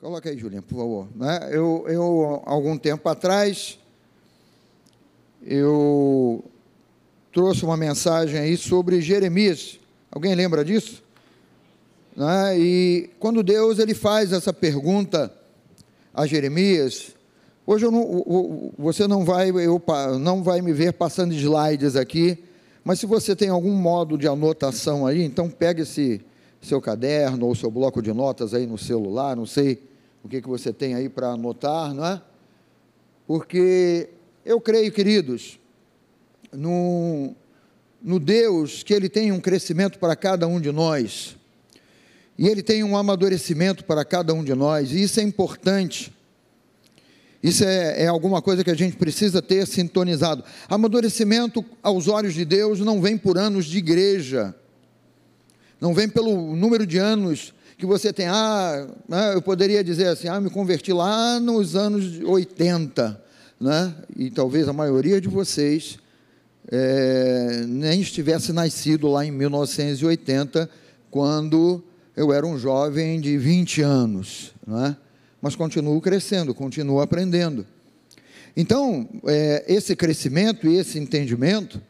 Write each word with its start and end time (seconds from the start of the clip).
Coloca 0.00 0.30
aí, 0.30 0.38
Julinha, 0.38 0.62
por 0.62 0.78
favor. 0.78 1.08
Né? 1.14 1.50
Eu, 1.50 1.84
eu, 1.86 2.42
algum 2.46 2.78
tempo 2.78 3.06
atrás, 3.06 3.78
eu 5.42 6.42
trouxe 7.30 7.66
uma 7.66 7.76
mensagem 7.76 8.40
aí 8.40 8.56
sobre 8.56 9.02
Jeremias. 9.02 9.78
Alguém 10.10 10.34
lembra 10.34 10.64
disso? 10.64 11.02
Né? 12.16 12.58
E 12.58 13.10
quando 13.18 13.42
Deus 13.42 13.78
ele 13.78 13.92
faz 13.92 14.32
essa 14.32 14.54
pergunta 14.54 15.30
a 16.14 16.26
Jeremias, 16.26 17.14
hoje 17.66 17.84
não, 17.84 18.72
você 18.78 19.06
não 19.06 19.22
vai, 19.22 19.50
eu, 19.50 19.82
não 20.18 20.42
vai 20.42 20.62
me 20.62 20.72
ver 20.72 20.94
passando 20.94 21.34
slides 21.34 21.94
aqui, 21.94 22.42
mas 22.82 22.98
se 23.00 23.04
você 23.04 23.36
tem 23.36 23.50
algum 23.50 23.74
modo 23.74 24.16
de 24.16 24.26
anotação 24.26 25.06
aí, 25.06 25.22
então 25.22 25.50
pega 25.50 25.82
esse 25.82 26.22
seu 26.62 26.80
caderno 26.80 27.44
ou 27.44 27.54
seu 27.54 27.70
bloco 27.70 28.00
de 28.00 28.14
notas 28.14 28.54
aí 28.54 28.66
no 28.66 28.78
celular, 28.78 29.36
não 29.36 29.44
sei 29.44 29.89
o 30.22 30.28
que, 30.28 30.40
que 30.40 30.48
você 30.48 30.72
tem 30.72 30.94
aí 30.94 31.08
para 31.08 31.28
anotar, 31.28 31.94
não 31.94 32.04
é? 32.04 32.22
Porque 33.26 34.10
eu 34.44 34.60
creio, 34.60 34.92
queridos, 34.92 35.58
no, 36.52 37.34
no 38.02 38.18
Deus 38.18 38.82
que 38.82 38.92
Ele 38.92 39.08
tem 39.08 39.32
um 39.32 39.40
crescimento 39.40 39.98
para 39.98 40.16
cada 40.16 40.46
um 40.46 40.60
de 40.60 40.72
nós, 40.72 41.36
e 42.38 42.48
Ele 42.48 42.62
tem 42.62 42.82
um 42.82 42.96
amadurecimento 42.96 43.84
para 43.84 44.04
cada 44.04 44.34
um 44.34 44.42
de 44.42 44.54
nós, 44.54 44.92
e 44.92 45.02
isso 45.02 45.20
é 45.20 45.22
importante. 45.22 46.12
Isso 47.42 47.64
é, 47.64 48.02
é, 48.02 48.06
alguma 48.06 48.42
coisa 48.42 48.62
que 48.62 48.70
a 48.70 48.76
gente 48.76 48.96
precisa 48.96 49.40
ter 49.40 49.66
sintonizado. 49.66 50.44
Amadurecimento 50.68 51.64
aos 51.82 52.06
olhos 52.06 52.34
de 52.34 52.44
Deus 52.44 52.80
não 52.80 53.00
vem 53.00 53.16
por 53.16 53.38
anos 53.38 53.64
de 53.64 53.78
igreja, 53.78 54.54
não 55.80 55.94
vem 55.94 56.06
pelo 56.06 56.54
número 56.54 56.86
de 56.86 56.98
anos 56.98 57.54
que 57.80 57.86
você 57.86 58.12
tem. 58.12 58.26
Ah, 58.28 58.86
né, 59.08 59.34
eu 59.34 59.42
poderia 59.42 59.82
dizer 59.82 60.08
assim, 60.08 60.28
ah, 60.28 60.40
me 60.40 60.50
converti 60.50 60.92
lá 60.92 61.40
nos 61.40 61.74
anos 61.74 62.20
80, 62.20 63.20
né? 63.58 63.94
e 64.14 64.30
talvez 64.30 64.68
a 64.68 64.72
maioria 64.72 65.20
de 65.20 65.28
vocês 65.28 65.98
é, 66.70 67.64
nem 67.66 68.00
estivesse 68.02 68.52
nascido 68.52 69.08
lá 69.08 69.24
em 69.24 69.30
1980, 69.30 70.68
quando 71.10 71.82
eu 72.14 72.32
era 72.32 72.46
um 72.46 72.58
jovem 72.58 73.18
de 73.18 73.36
20 73.38 73.80
anos, 73.80 74.52
né? 74.66 74.96
mas 75.40 75.56
continuo 75.56 76.00
crescendo, 76.00 76.54
continuo 76.54 77.00
aprendendo. 77.00 77.66
Então, 78.54 79.08
é, 79.26 79.64
esse 79.66 79.96
crescimento 79.96 80.68
e 80.68 80.76
esse 80.76 80.98
entendimento 80.98 81.80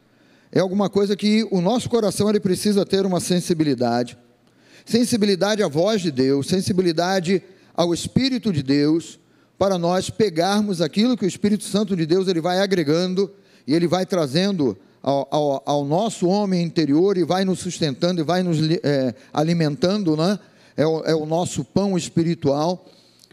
é 0.53 0.61
alguma 0.61 0.89
coisa 0.89 1.17
que 1.17 1.47
o 1.51 1.61
nosso 1.61 1.91
coração 1.91 2.29
ele 2.29 2.39
precisa 2.39 2.87
ter 2.87 3.05
uma 3.05 3.19
sensibilidade, 3.19 4.17
sensibilidade 4.85 5.63
à 5.63 5.69
voz 5.69 6.01
de 6.03 6.11
Deus, 6.11 6.47
sensibilidade 6.47 7.43
ao 7.75 7.95
Espírito 7.95 8.53
de 8.53 8.63
Deus, 8.63 9.19
para 9.59 9.79
nós 9.79 10.11
pegarmos 10.11 10.81
aquilo 10.81 11.17
que 11.17 11.25
o 11.25 11.29
Espírito 11.29 11.65
Santo 11.65 11.95
de 11.95 12.07
Deus 12.07 12.29
ele 12.29 12.41
vai 12.41 12.61
agregando 12.61 13.31
e 13.67 13.75
ele 13.75 13.87
vai 13.87 14.07
trazendo 14.07 14.77
ao, 15.03 15.29
ao, 15.31 15.63
ao 15.67 15.85
nosso 15.85 16.27
homem 16.27 16.63
interior 16.63 17.17
e 17.17 17.25
vai 17.25 17.45
nos 17.45 17.61
sustentando 17.61 18.21
e 18.21 18.25
vai 18.25 18.43
nos 18.43 18.59
é, 18.83 19.15
alimentando, 19.33 20.17
né? 20.17 20.39
É 20.77 20.87
o, 20.87 21.05
é 21.05 21.15
o 21.15 21.27
nosso 21.27 21.65
pão 21.65 21.97
espiritual. 21.97 22.87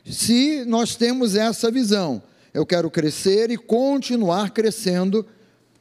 Se 0.05 0.65
nós 0.65 0.95
temos 0.95 1.35
essa 1.35 1.71
visão, 1.71 2.21
eu 2.53 2.65
quero 2.65 2.89
crescer 2.89 3.51
e 3.51 3.57
continuar 3.57 4.51
crescendo 4.51 5.25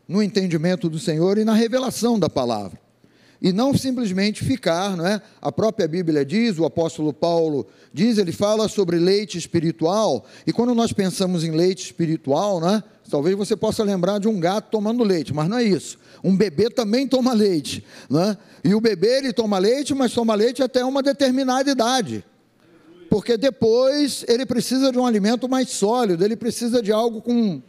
no 0.07 0.23
entendimento 0.23 0.89
do 0.89 0.99
Senhor 0.99 1.39
e 1.39 1.45
na 1.45 1.55
revelação 1.55 2.19
da 2.19 2.29
palavra. 2.29 2.86
E 3.41 3.53
não 3.53 3.77
simplesmente 3.77 4.45
ficar, 4.45 4.97
não 4.97 5.07
é? 5.07 5.21
A 5.41 5.53
própria 5.53 5.87
Bíblia 5.87 6.25
diz, 6.25 6.59
o 6.59 6.65
apóstolo 6.65 7.13
Paulo 7.13 7.67
diz, 7.93 8.19
ele 8.19 8.33
fala 8.33 8.69
sobre 8.69 8.99
leite 8.99 9.37
espiritual, 9.37 10.25
e 10.47 10.53
quando 10.53 10.75
nós 10.75 10.93
pensamos 10.93 11.45
em 11.45 11.51
leite 11.51 11.85
espiritual, 11.85 12.61
não 12.61 12.71
é? 12.71 12.83
Talvez 13.11 13.37
você 13.37 13.55
possa 13.55 13.85
lembrar 13.85 14.19
de 14.19 14.27
um 14.27 14.41
gato 14.41 14.71
tomando 14.71 15.05
leite, 15.05 15.33
mas 15.33 15.49
não 15.49 15.59
é 15.59 15.63
isso. 15.63 15.99
Um 16.25 16.37
bebê 16.37 16.69
também 16.69 17.07
toma 17.07 17.33
leite, 17.33 17.85
não 18.11 18.21
é? 18.21 18.39
E 18.65 18.75
o 18.75 18.81
bebê 18.81 19.19
ele 19.19 19.33
toma 19.33 19.59
leite, 19.59 19.95
mas 19.95 20.13
toma 20.13 20.35
leite 20.35 20.63
até 20.63 20.85
uma 20.85 21.03
determinada 21.03 21.71
idade. 21.71 22.25
Porque 23.09 23.37
depois 23.37 24.25
ele 24.29 24.45
precisa 24.45 24.91
de 24.91 24.99
um 24.99 25.07
alimento 25.07 25.49
mais 25.49 25.71
sólido, 25.71 26.25
ele 26.25 26.37
precisa 26.37 26.83
de 26.83 26.91
algo 26.91 27.23
com 27.23 27.63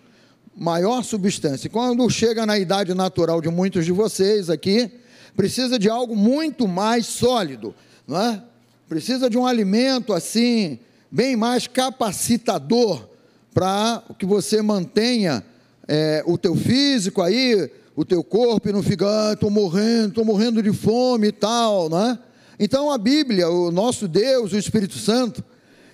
maior 0.56 1.04
substância. 1.04 1.70
Quando 1.70 2.10
chega 2.10 2.46
na 2.46 2.58
idade 2.58 2.94
natural 2.96 3.40
de 3.40 3.50
muitos 3.50 3.86
de 3.86 3.92
vocês 3.92 4.50
aqui, 4.50 4.92
precisa 5.38 5.78
de 5.78 5.88
algo 5.88 6.16
muito 6.16 6.68
mais 6.68 7.06
sólido, 7.06 7.74
não 8.08 8.20
é? 8.20 8.42
Precisa 8.90 9.30
de 9.30 9.38
um 9.38 9.46
alimento 9.46 10.12
assim, 10.12 10.80
bem 11.12 11.36
mais 11.36 11.68
capacitador 11.68 13.08
para 13.54 14.02
que 14.18 14.26
você 14.26 14.64
mantenha 14.64 15.46
é, 15.88 16.24
o 16.26 16.40
teu 16.40 16.56
físico 16.56 17.22
aí, 17.22 17.70
o 17.96 18.04
teu 18.04 18.24
corpo 18.24 18.68
e 18.68 18.74
não 18.74 18.82
fica, 18.82 19.06
ah, 19.08 19.34
estou 19.34 19.52
morrendo, 19.52 20.08
estou 20.08 20.26
morrendo 20.26 20.62
de 20.62 20.74
fome 20.74 21.28
e 21.28 21.32
tal, 21.32 21.88
não 21.88 22.02
é? 22.02 22.20
Então 22.60 22.92
a 22.92 22.98
Bíblia, 22.98 23.48
o 23.48 23.72
nosso 23.72 24.08
Deus, 24.08 24.54
o 24.54 24.58
Espírito 24.58 24.98
Santo, 24.98 25.44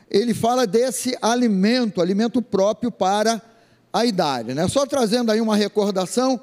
ele 0.09 0.33
fala 0.33 0.65
desse 0.65 1.17
alimento, 1.21 2.01
alimento 2.01 2.41
próprio 2.41 2.89
para 2.89 3.41
a 3.91 4.05
idade, 4.05 4.53
né? 4.53 4.69
Só 4.69 4.85
trazendo 4.85 5.31
aí 5.31 5.41
uma 5.41 5.57
recordação, 5.57 6.39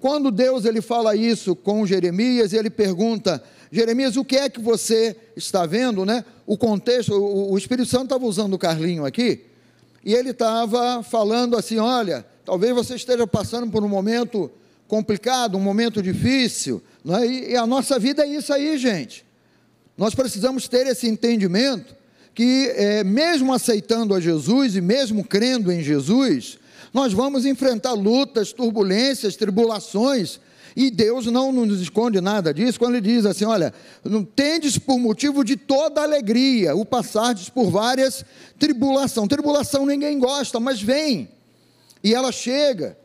quando 0.00 0.30
Deus 0.30 0.64
ele 0.64 0.80
fala 0.80 1.16
isso 1.16 1.56
com 1.56 1.86
Jeremias, 1.86 2.52
ele 2.52 2.70
pergunta: 2.70 3.42
Jeremias, 3.70 4.16
o 4.16 4.24
que 4.24 4.36
é 4.36 4.48
que 4.48 4.60
você 4.60 5.16
está 5.36 5.66
vendo, 5.66 6.04
né? 6.04 6.24
O 6.46 6.56
contexto, 6.56 7.12
o, 7.12 7.52
o 7.52 7.58
Espírito 7.58 7.88
Santo 7.88 8.04
estava 8.04 8.24
usando 8.24 8.54
o 8.54 8.58
Carlinho 8.58 9.04
aqui, 9.04 9.44
e 10.04 10.14
ele 10.14 10.30
estava 10.30 11.02
falando 11.02 11.56
assim: 11.56 11.78
olha, 11.78 12.24
talvez 12.44 12.74
você 12.74 12.94
esteja 12.94 13.26
passando 13.26 13.70
por 13.70 13.82
um 13.84 13.88
momento 13.88 14.50
complicado, 14.86 15.56
um 15.56 15.60
momento 15.60 16.02
difícil, 16.02 16.82
é? 17.06 17.26
e, 17.26 17.50
e 17.52 17.56
a 17.56 17.66
nossa 17.66 17.98
vida 17.98 18.24
é 18.24 18.28
isso 18.28 18.52
aí, 18.52 18.78
gente. 18.78 19.26
Nós 19.96 20.14
precisamos 20.14 20.68
ter 20.68 20.86
esse 20.86 21.08
entendimento 21.08 21.96
que, 22.32 22.72
é, 22.76 23.02
mesmo 23.02 23.52
aceitando 23.52 24.14
a 24.14 24.20
Jesus 24.20 24.76
e 24.76 24.80
mesmo 24.80 25.24
crendo 25.24 25.72
em 25.72 25.82
Jesus, 25.82 26.56
nós 26.92 27.12
vamos 27.12 27.44
enfrentar 27.44 27.92
lutas, 27.92 28.52
turbulências, 28.52 29.36
tribulações, 29.36 30.40
e 30.76 30.90
Deus 30.90 31.26
não 31.26 31.50
nos 31.50 31.80
esconde 31.80 32.20
nada 32.20 32.54
disso, 32.54 32.78
quando 32.78 32.94
Ele 32.94 33.14
diz 33.14 33.26
assim: 33.26 33.44
olha, 33.44 33.74
não 34.04 34.24
tendes 34.24 34.78
por 34.78 34.98
motivo 34.98 35.42
de 35.42 35.56
toda 35.56 36.02
alegria 36.02 36.76
o 36.76 36.84
passardes 36.84 37.48
por 37.48 37.70
várias 37.70 38.24
tribulações. 38.58 39.28
Tribulação 39.28 39.84
ninguém 39.84 40.18
gosta, 40.18 40.60
mas 40.60 40.80
vem, 40.80 41.28
e 42.02 42.14
ela 42.14 42.30
chega. 42.30 42.96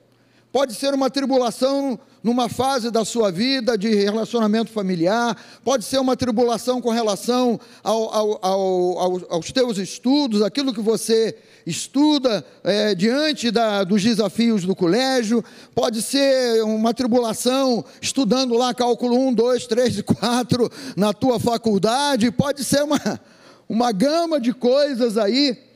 Pode 0.54 0.76
ser 0.76 0.94
uma 0.94 1.10
tribulação 1.10 2.00
numa 2.22 2.48
fase 2.48 2.92
da 2.92 3.04
sua 3.04 3.32
vida 3.32 3.76
de 3.76 3.90
relacionamento 3.96 4.70
familiar, 4.70 5.36
pode 5.64 5.84
ser 5.84 5.98
uma 5.98 6.16
tribulação 6.16 6.80
com 6.80 6.92
relação 6.92 7.60
ao, 7.84 8.14
ao, 8.14 8.46
ao, 8.46 9.22
aos 9.32 9.52
teus 9.52 9.80
estudos, 9.80 10.44
aquilo 10.44 10.72
que 10.72 10.80
você 10.80 11.36
estuda 11.66 12.46
é, 12.64 12.94
diante 12.94 13.50
da, 13.50 13.84
dos 13.84 14.04
desafios 14.04 14.64
do 14.64 14.76
colégio, 14.76 15.44
pode 15.74 16.04
ser 16.04 16.64
uma 16.64 16.94
tribulação 16.94 17.84
estudando 18.00 18.54
lá 18.54 18.76
cálculo 18.76 19.18
1, 19.30 19.34
2, 19.34 19.66
3 19.66 19.98
e 19.98 20.04
4 20.04 20.72
na 20.96 21.14
tua 21.14 21.40
faculdade, 21.40 22.30
pode 22.30 22.64
ser 22.64 22.84
uma, 22.84 23.20
uma 23.68 23.92
gama 23.92 24.40
de 24.40 24.54
coisas 24.54 25.18
aí 25.18 25.73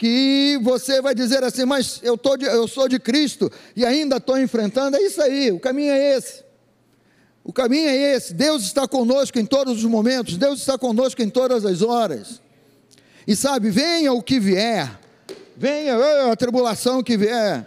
que 0.00 0.58
você 0.62 1.02
vai 1.02 1.14
dizer 1.14 1.44
assim, 1.44 1.66
mas 1.66 2.00
eu, 2.02 2.16
tô 2.16 2.34
de, 2.34 2.46
eu 2.46 2.66
sou 2.66 2.88
de 2.88 2.98
Cristo 2.98 3.52
e 3.76 3.84
ainda 3.84 4.16
estou 4.16 4.38
enfrentando, 4.40 4.96
é 4.96 5.02
isso 5.02 5.20
aí, 5.20 5.52
o 5.52 5.60
caminho 5.60 5.92
é 5.92 6.16
esse. 6.16 6.42
O 7.44 7.52
caminho 7.52 7.86
é 7.86 8.14
esse, 8.14 8.32
Deus 8.32 8.62
está 8.62 8.88
conosco 8.88 9.38
em 9.38 9.44
todos 9.44 9.76
os 9.76 9.84
momentos, 9.84 10.38
Deus 10.38 10.60
está 10.60 10.78
conosco 10.78 11.20
em 11.20 11.28
todas 11.28 11.66
as 11.66 11.82
horas. 11.82 12.40
E 13.26 13.36
sabe, 13.36 13.68
venha 13.68 14.10
o 14.14 14.22
que 14.22 14.40
vier, 14.40 14.98
venha 15.54 16.32
a 16.32 16.34
tribulação 16.34 17.02
que 17.02 17.18
vier. 17.18 17.66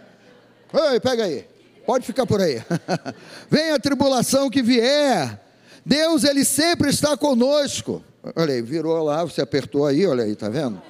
Ei, 0.90 0.98
pega 0.98 1.26
aí, 1.26 1.46
pode 1.86 2.04
ficar 2.04 2.26
por 2.26 2.40
aí. 2.40 2.60
venha 3.48 3.76
a 3.76 3.78
tribulação 3.78 4.50
que 4.50 4.60
vier, 4.60 5.40
Deus, 5.86 6.24
Ele 6.24 6.44
sempre 6.44 6.90
está 6.90 7.16
conosco. 7.16 8.02
Olha 8.34 8.54
aí, 8.54 8.60
virou 8.60 9.04
lá, 9.04 9.22
você 9.22 9.40
apertou 9.40 9.86
aí, 9.86 10.04
olha 10.04 10.24
aí, 10.24 10.34
tá 10.34 10.48
vendo? 10.48 10.82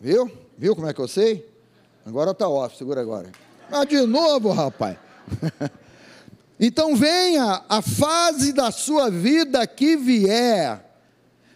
Viu? 0.00 0.30
Viu 0.56 0.74
como 0.74 0.88
é 0.88 0.94
que 0.94 1.00
eu 1.00 1.08
sei? 1.08 1.48
Agora 2.04 2.30
está 2.30 2.48
off, 2.48 2.76
segura 2.76 3.00
agora. 3.00 3.30
Ah, 3.70 3.84
de 3.84 4.00
novo, 4.02 4.52
rapaz. 4.52 4.96
então 6.60 6.94
venha 6.94 7.64
a 7.68 7.82
fase 7.82 8.52
da 8.52 8.70
sua 8.70 9.10
vida 9.10 9.66
que 9.66 9.96
vier. 9.96 10.84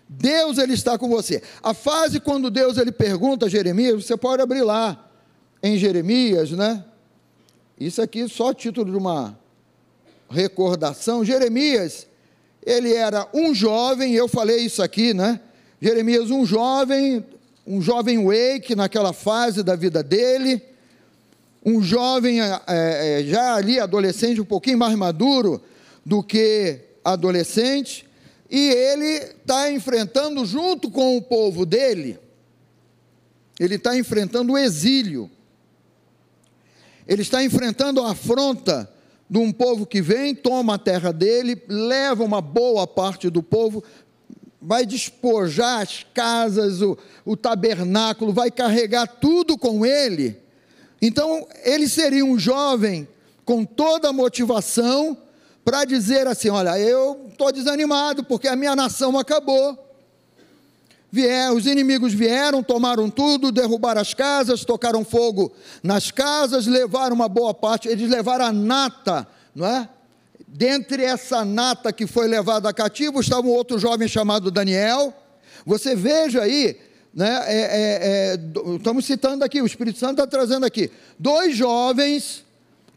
Deus 0.09 0.59
ele 0.59 0.75
está 0.75 0.99
com 0.99 1.09
você. 1.09 1.41
A 1.63 1.73
fase 1.73 2.19
quando 2.19 2.51
Deus 2.51 2.77
ele 2.79 2.91
pergunta 2.91 3.47
a 3.47 3.49
Jeremias, 3.49 4.05
você 4.05 4.17
pode 4.17 4.43
abrir 4.43 4.63
lá 4.63 5.09
em 5.63 5.79
Jeremias, 5.79 6.51
né? 6.51 6.85
Isso 7.79 8.03
aqui 8.03 8.29
só 8.29 8.53
título 8.53 8.91
de 8.91 8.97
uma 8.97 9.39
recordação. 10.29 11.25
Jeremias, 11.25 12.07
ele 12.67 12.93
era 12.93 13.29
um 13.33 13.55
jovem, 13.55 14.15
eu 14.15 14.27
falei 14.27 14.59
isso 14.65 14.83
aqui, 14.83 15.15
né? 15.15 15.41
Jeremias, 15.81 16.31
um 16.31 16.45
jovem, 16.45 17.25
um 17.67 17.81
jovem 17.81 18.25
wake 18.25 18.75
naquela 18.75 19.13
fase 19.13 19.63
da 19.63 19.77
vida 19.77 20.03
dele, 20.03 20.63
um 21.65 21.83
jovem 21.83 22.41
é, 22.41 22.61
é, 22.67 23.25
já 23.25 23.55
ali 23.55 23.79
adolescente, 23.79 24.41
um 24.41 24.45
pouquinho 24.45 24.79
mais 24.79 24.95
maduro 24.95 25.63
do 26.05 26.23
que 26.23 26.81
adolescente, 27.05 28.07
e 28.51 28.71
ele 28.71 29.35
está 29.43 29.71
enfrentando, 29.71 30.45
junto 30.45 30.91
com 30.91 31.17
o 31.17 31.23
povo 31.23 31.65
dele, 31.65 32.19
ele 33.59 33.77
está 33.77 33.97
enfrentando 33.97 34.55
o 34.55 34.59
exílio, 34.59 35.31
ele 37.07 37.23
está 37.23 37.45
enfrentando 37.45 38.01
a 38.03 38.13
afronta 38.13 38.91
de 39.29 39.39
um 39.39 39.53
povo 39.53 39.87
que 39.87 40.03
vem, 40.03 40.35
toma 40.35 40.75
a 40.75 40.79
terra 40.79 41.13
dele, 41.13 41.63
leva 41.69 42.25
uma 42.25 42.41
boa 42.41 42.87
parte 42.87 43.31
do 43.31 43.43
povo, 43.43 43.85
vai 44.61 44.85
despojar 44.85 45.81
as 45.83 46.05
casas, 46.13 46.83
o, 46.83 46.99
o 47.25 47.37
tabernáculo, 47.37 48.33
vai 48.33 48.51
carregar 48.51 49.07
tudo 49.07 49.57
com 49.57 49.87
ele. 49.87 50.37
Então, 51.01 51.47
ele 51.65 51.89
seria 51.89 52.25
um 52.25 52.39
jovem 52.39 53.09
com 53.45 53.65
toda 53.65 54.09
a 54.09 54.13
motivação 54.13 55.17
para 55.65 55.85
dizer 55.85 56.27
assim: 56.27 56.51
olha, 56.51 56.79
eu 56.79 57.27
estou 57.31 57.51
desanimado 57.51 58.25
porque 58.25 58.49
a 58.49 58.57
minha 58.57 58.77
nação 58.77 59.19
acabou. 59.19 59.87
Vier, 61.13 61.53
os 61.53 61.67
inimigos 61.67 62.13
vieram, 62.13 62.63
tomaram 62.63 63.11
tudo, 63.11 63.51
derrubaram 63.51 64.01
as 64.01 64.15
casas, 64.15 64.65
tocaram 64.65 65.05
fogo 65.05 65.53
nas 65.83 66.13
casas, 66.13 66.69
levaram 66.69 67.17
uma 67.17 67.29
boa 67.29 67.53
parte, 67.53 67.89
eles 67.89 68.09
levaram 68.09 68.45
a 68.45 68.53
nata, 68.53 69.27
não 69.53 69.67
é? 69.67 69.89
Dentre 70.53 71.05
essa 71.05 71.45
nata 71.45 71.93
que 71.93 72.09
foi 72.09 72.27
levada 72.27 72.69
a 72.69 72.73
cativo, 72.73 73.21
estava 73.21 73.47
um 73.47 73.51
outro 73.51 73.79
jovem 73.79 74.09
chamado 74.09 74.51
Daniel. 74.51 75.15
Você 75.65 75.95
veja 75.95 76.43
aí, 76.43 76.77
né, 77.15 77.45
é, 77.47 77.57
é, 77.57 78.35
é, 78.35 78.75
estamos 78.75 79.05
citando 79.05 79.45
aqui, 79.45 79.63
o 79.63 79.67
Espírito 79.67 80.01
Santo 80.01 80.21
está 80.21 80.27
trazendo 80.27 80.67
aqui, 80.67 80.91
dois 81.17 81.57
jovens 81.57 82.45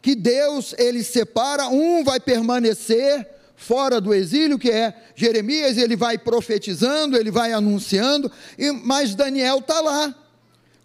que 0.02 0.16
Deus 0.16 0.74
ele 0.78 1.04
separa, 1.04 1.68
um 1.68 2.02
vai 2.02 2.18
permanecer 2.18 3.24
fora 3.54 4.00
do 4.00 4.12
exílio, 4.12 4.58
que 4.58 4.70
é 4.70 4.92
Jeremias, 5.14 5.78
ele 5.78 5.94
vai 5.94 6.18
profetizando, 6.18 7.16
ele 7.16 7.30
vai 7.30 7.52
anunciando, 7.52 8.30
e, 8.58 8.72
mas 8.72 9.14
Daniel 9.14 9.58
está 9.58 9.80
lá 9.80 10.12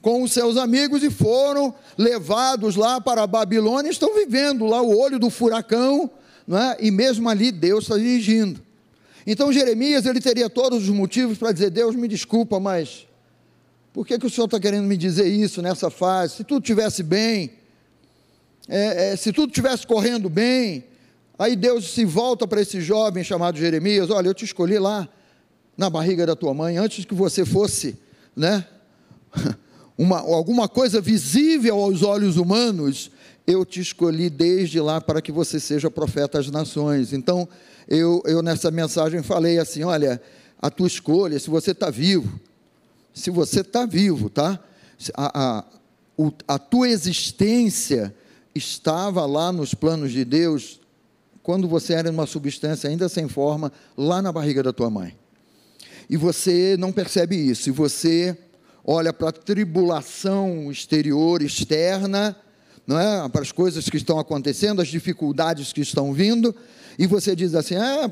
com 0.04 0.22
os 0.22 0.32
seus 0.32 0.56
amigos 0.56 1.04
e 1.04 1.10
foram 1.10 1.74
levados 1.98 2.76
lá 2.76 3.02
para 3.02 3.24
a 3.24 3.28
Babilônia, 3.28 3.90
estão 3.90 4.14
vivendo 4.14 4.68
lá 4.68 4.84
o 4.84 4.96
olho 4.96 5.18
do 5.18 5.32
furacão, 5.32 6.12
é? 6.58 6.78
e 6.80 6.90
mesmo 6.90 7.30
ali 7.30 7.52
Deus 7.52 7.84
está 7.84 7.98
dirigindo. 7.98 8.62
Então 9.26 9.54
Jeremias 9.54 10.06
ele 10.06 10.20
teria 10.20 10.50
todos 10.50 10.84
os 10.84 10.90
motivos 10.90 11.38
para 11.38 11.52
dizer: 11.52 11.70
Deus 11.70 11.96
me 11.96 12.08
desculpa, 12.08 12.60
mas 12.60 13.08
por 13.94 14.06
que, 14.06 14.18
que 14.18 14.26
o 14.26 14.30
Senhor 14.30 14.46
está 14.46 14.60
querendo 14.60 14.86
me 14.86 14.98
dizer 14.98 15.28
isso 15.28 15.62
nessa 15.62 15.90
fase? 15.90 16.38
Se 16.38 16.44
tudo 16.44 16.62
estivesse 16.62 17.04
bem, 17.04 17.52
é, 18.68 19.12
é, 19.12 19.16
se 19.16 19.34
tudo 19.34 19.50
estivesse 19.50 19.86
correndo 19.86 20.30
bem, 20.30 20.86
aí 21.38 21.56
Deus 21.56 21.92
se 21.92 22.06
volta 22.06 22.48
para 22.48 22.62
esse 22.62 22.82
jovem 22.82 23.24
chamado 23.24 23.58
Jeremias: 23.58 24.10
Olha, 24.10 24.28
eu 24.28 24.34
te 24.34 24.46
escolhi 24.46 24.80
lá 24.80 25.08
na 25.78 25.90
barriga 25.90 26.26
da 26.26 26.36
tua 26.36 26.54
mãe, 26.54 26.78
antes 26.78 27.06
que 27.06 27.14
você 27.14 27.46
fosse, 27.46 27.98
né? 28.36 28.66
Uma, 29.98 30.20
alguma 30.20 30.70
coisa 30.70 31.02
visível 31.02 31.78
aos 31.78 32.04
olhos 32.04 32.38
humanos, 32.38 33.12
eu 33.50 33.66
te 33.66 33.82
escolhi 33.82 34.30
desde 34.30 34.80
lá 34.80 35.02
para 35.02 35.24
que 35.24 35.32
você 35.32 35.60
seja 35.60 35.90
profeta 35.90 36.38
às 36.38 36.52
nações. 36.52 37.14
Então, 37.14 37.50
eu, 37.88 38.22
eu 38.26 38.44
nessa 38.44 38.70
mensagem 38.70 39.24
falei 39.24 39.58
assim: 39.58 39.84
olha, 39.84 40.22
a 40.62 40.70
tua 40.70 40.86
escolha, 40.86 41.40
se 41.40 41.50
você 41.50 41.72
está 41.72 41.90
vivo, 41.90 42.40
se 43.12 43.32
você 43.32 43.62
está 43.62 43.88
vivo, 43.88 44.30
tá? 44.30 44.60
A, 45.16 45.58
a, 45.58 45.66
a 46.48 46.60
tua 46.60 46.90
existência 46.90 48.14
estava 48.54 49.26
lá 49.26 49.52
nos 49.52 49.74
planos 49.74 50.12
de 50.12 50.24
Deus 50.24 50.80
quando 51.42 51.68
você 51.68 51.94
era 51.94 52.12
uma 52.12 52.28
substância 52.28 52.88
ainda 52.88 53.10
sem 53.10 53.28
forma, 53.28 53.72
lá 53.98 54.22
na 54.22 54.32
barriga 54.32 54.62
da 54.62 54.72
tua 54.72 54.92
mãe. 54.92 55.18
E 56.08 56.16
você 56.16 56.76
não 56.78 56.92
percebe 56.92 57.36
isso, 57.36 57.70
e 57.70 57.72
você 57.72 58.38
olha 58.86 59.12
para 59.12 59.30
a 59.30 59.32
tribulação 59.32 60.72
exterior, 60.72 61.42
externa, 61.42 62.36
não 62.90 63.00
é? 63.00 63.30
para 63.30 63.42
as 63.42 63.52
coisas 63.52 63.88
que 63.88 63.98
estão 63.98 64.18
acontecendo, 64.18 64.82
as 64.82 64.88
dificuldades 64.88 65.72
que 65.72 65.80
estão 65.80 66.12
vindo, 66.12 66.56
e 66.98 67.06
você 67.06 67.36
diz 67.36 67.54
assim: 67.54 67.76
ah, 67.76 68.10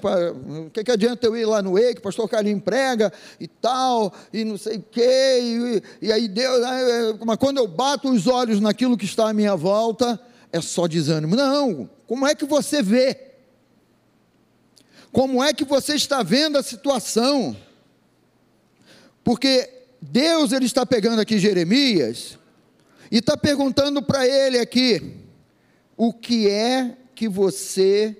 o 0.65 0.69
que, 0.69 0.83
que 0.83 0.91
adianta 0.91 1.25
eu 1.25 1.35
ir 1.35 1.45
lá 1.45 1.63
no 1.63 1.79
EIC, 1.79 1.99
pastor 1.99 2.29
Carlinhos 2.29 2.61
prega 2.61 3.11
e 3.39 3.47
tal, 3.47 4.13
e 4.31 4.45
não 4.45 4.55
sei 4.55 4.77
o 4.77 4.83
quê, 4.83 5.39
e, 5.41 6.05
e 6.05 6.11
aí 6.11 6.27
Deus, 6.27 6.61
né, 6.61 7.17
mas 7.25 7.37
quando 7.37 7.57
eu 7.57 7.67
bato 7.67 8.07
os 8.07 8.27
olhos 8.27 8.59
naquilo 8.59 8.95
que 8.95 9.05
está 9.05 9.29
à 9.29 9.33
minha 9.33 9.55
volta, 9.55 10.19
é 10.53 10.61
só 10.61 10.85
desânimo. 10.85 11.35
Não, 11.35 11.89
como 12.05 12.27
é 12.27 12.35
que 12.35 12.45
você 12.45 12.83
vê? 12.83 13.19
Como 15.11 15.43
é 15.43 15.53
que 15.53 15.65
você 15.65 15.95
está 15.95 16.21
vendo 16.21 16.59
a 16.59 16.61
situação? 16.61 17.57
Porque 19.23 19.67
Deus 19.99 20.51
ele 20.51 20.65
está 20.65 20.85
pegando 20.85 21.19
aqui 21.19 21.39
Jeremias 21.39 22.37
e 23.11 23.17
está 23.17 23.37
perguntando 23.37 24.01
para 24.01 24.27
ele 24.27 24.59
aqui: 24.59 25.13
o 25.95 26.13
que 26.13 26.49
é 26.49 26.95
que 27.15 27.27
você 27.27 28.15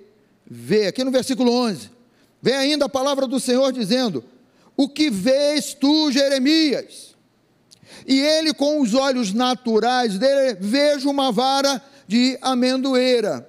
vê? 0.46 0.86
Aqui 0.86 1.04
no 1.04 1.10
versículo 1.10 1.52
11, 1.52 1.90
vem 2.42 2.54
ainda 2.54 2.86
a 2.86 2.88
palavra 2.88 3.26
do 3.26 3.38
Senhor 3.38 3.72
dizendo: 3.72 4.24
O 4.76 4.88
que 4.88 5.10
vês 5.10 5.74
tu, 5.74 6.10
Jeremias? 6.10 7.16
E 8.06 8.20
ele, 8.20 8.52
com 8.54 8.80
os 8.80 8.94
olhos 8.94 9.32
naturais 9.32 10.18
dele, 10.18 10.56
vejo 10.60 11.10
uma 11.10 11.30
vara 11.30 11.82
de 12.06 12.38
amendoeira. 12.40 13.48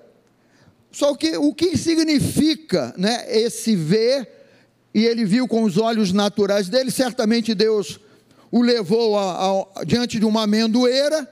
Só 0.91 1.15
que 1.15 1.37
o 1.37 1.53
que 1.53 1.77
significa 1.77 2.93
né, 2.97 3.25
esse 3.29 3.75
ver, 3.75 4.27
e 4.93 5.05
ele 5.05 5.23
viu 5.23 5.47
com 5.47 5.63
os 5.63 5.77
olhos 5.77 6.11
naturais 6.11 6.67
dele, 6.67 6.91
certamente 6.91 7.53
Deus 7.53 7.99
o 8.51 8.61
levou 8.61 9.17
a, 9.17 9.61
a, 9.79 9.83
diante 9.83 10.19
de 10.19 10.25
uma 10.25 10.43
amendoeira 10.43 11.27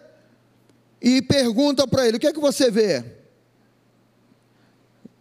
e 1.01 1.21
pergunta 1.21 1.87
para 1.87 2.07
ele: 2.07 2.17
O 2.17 2.19
que 2.19 2.27
é 2.27 2.33
que 2.33 2.39
você 2.39 2.69
vê? 2.69 3.03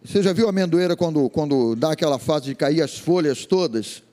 Você 0.05 0.23
já 0.23 0.33
viu 0.33 0.47
a 0.47 0.51
amendoeira 0.51 0.97
quando, 0.97 1.29
quando 1.29 1.75
dá 1.75 1.93
aquela 1.93 2.19
fase 2.19 2.47
de 2.47 2.55
cair 2.55 2.81
as 2.81 2.97
folhas 2.97 3.45
todas, 3.45 4.05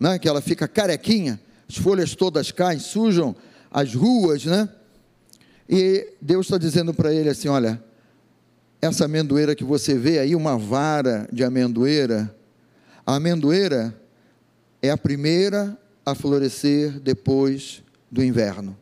né? 0.00 0.18
que 0.18 0.26
ela 0.26 0.40
fica 0.40 0.66
carequinha, 0.66 1.38
as 1.68 1.76
folhas 1.76 2.14
todas 2.14 2.50
caem, 2.50 2.78
sujam 2.78 3.36
as 3.70 3.94
ruas, 3.94 4.46
né? 4.46 4.68
E 5.68 6.14
Deus 6.20 6.46
está 6.46 6.56
dizendo 6.56 6.94
para 6.94 7.12
ele 7.12 7.28
assim: 7.28 7.48
olha, 7.48 7.82
essa 8.80 9.06
amendoeira 9.06 9.54
que 9.54 9.64
você 9.64 9.98
vê 9.98 10.18
aí, 10.18 10.34
uma 10.34 10.56
vara 10.56 11.28
de 11.32 11.42
amendoeira, 11.42 12.34
a 13.04 13.16
amendoeira 13.16 13.94
é 14.80 14.90
a 14.90 14.96
primeira 14.96 15.76
a 16.04 16.14
florescer 16.14 17.00
depois 17.00 17.82
do 18.10 18.22
inverno. 18.22 18.76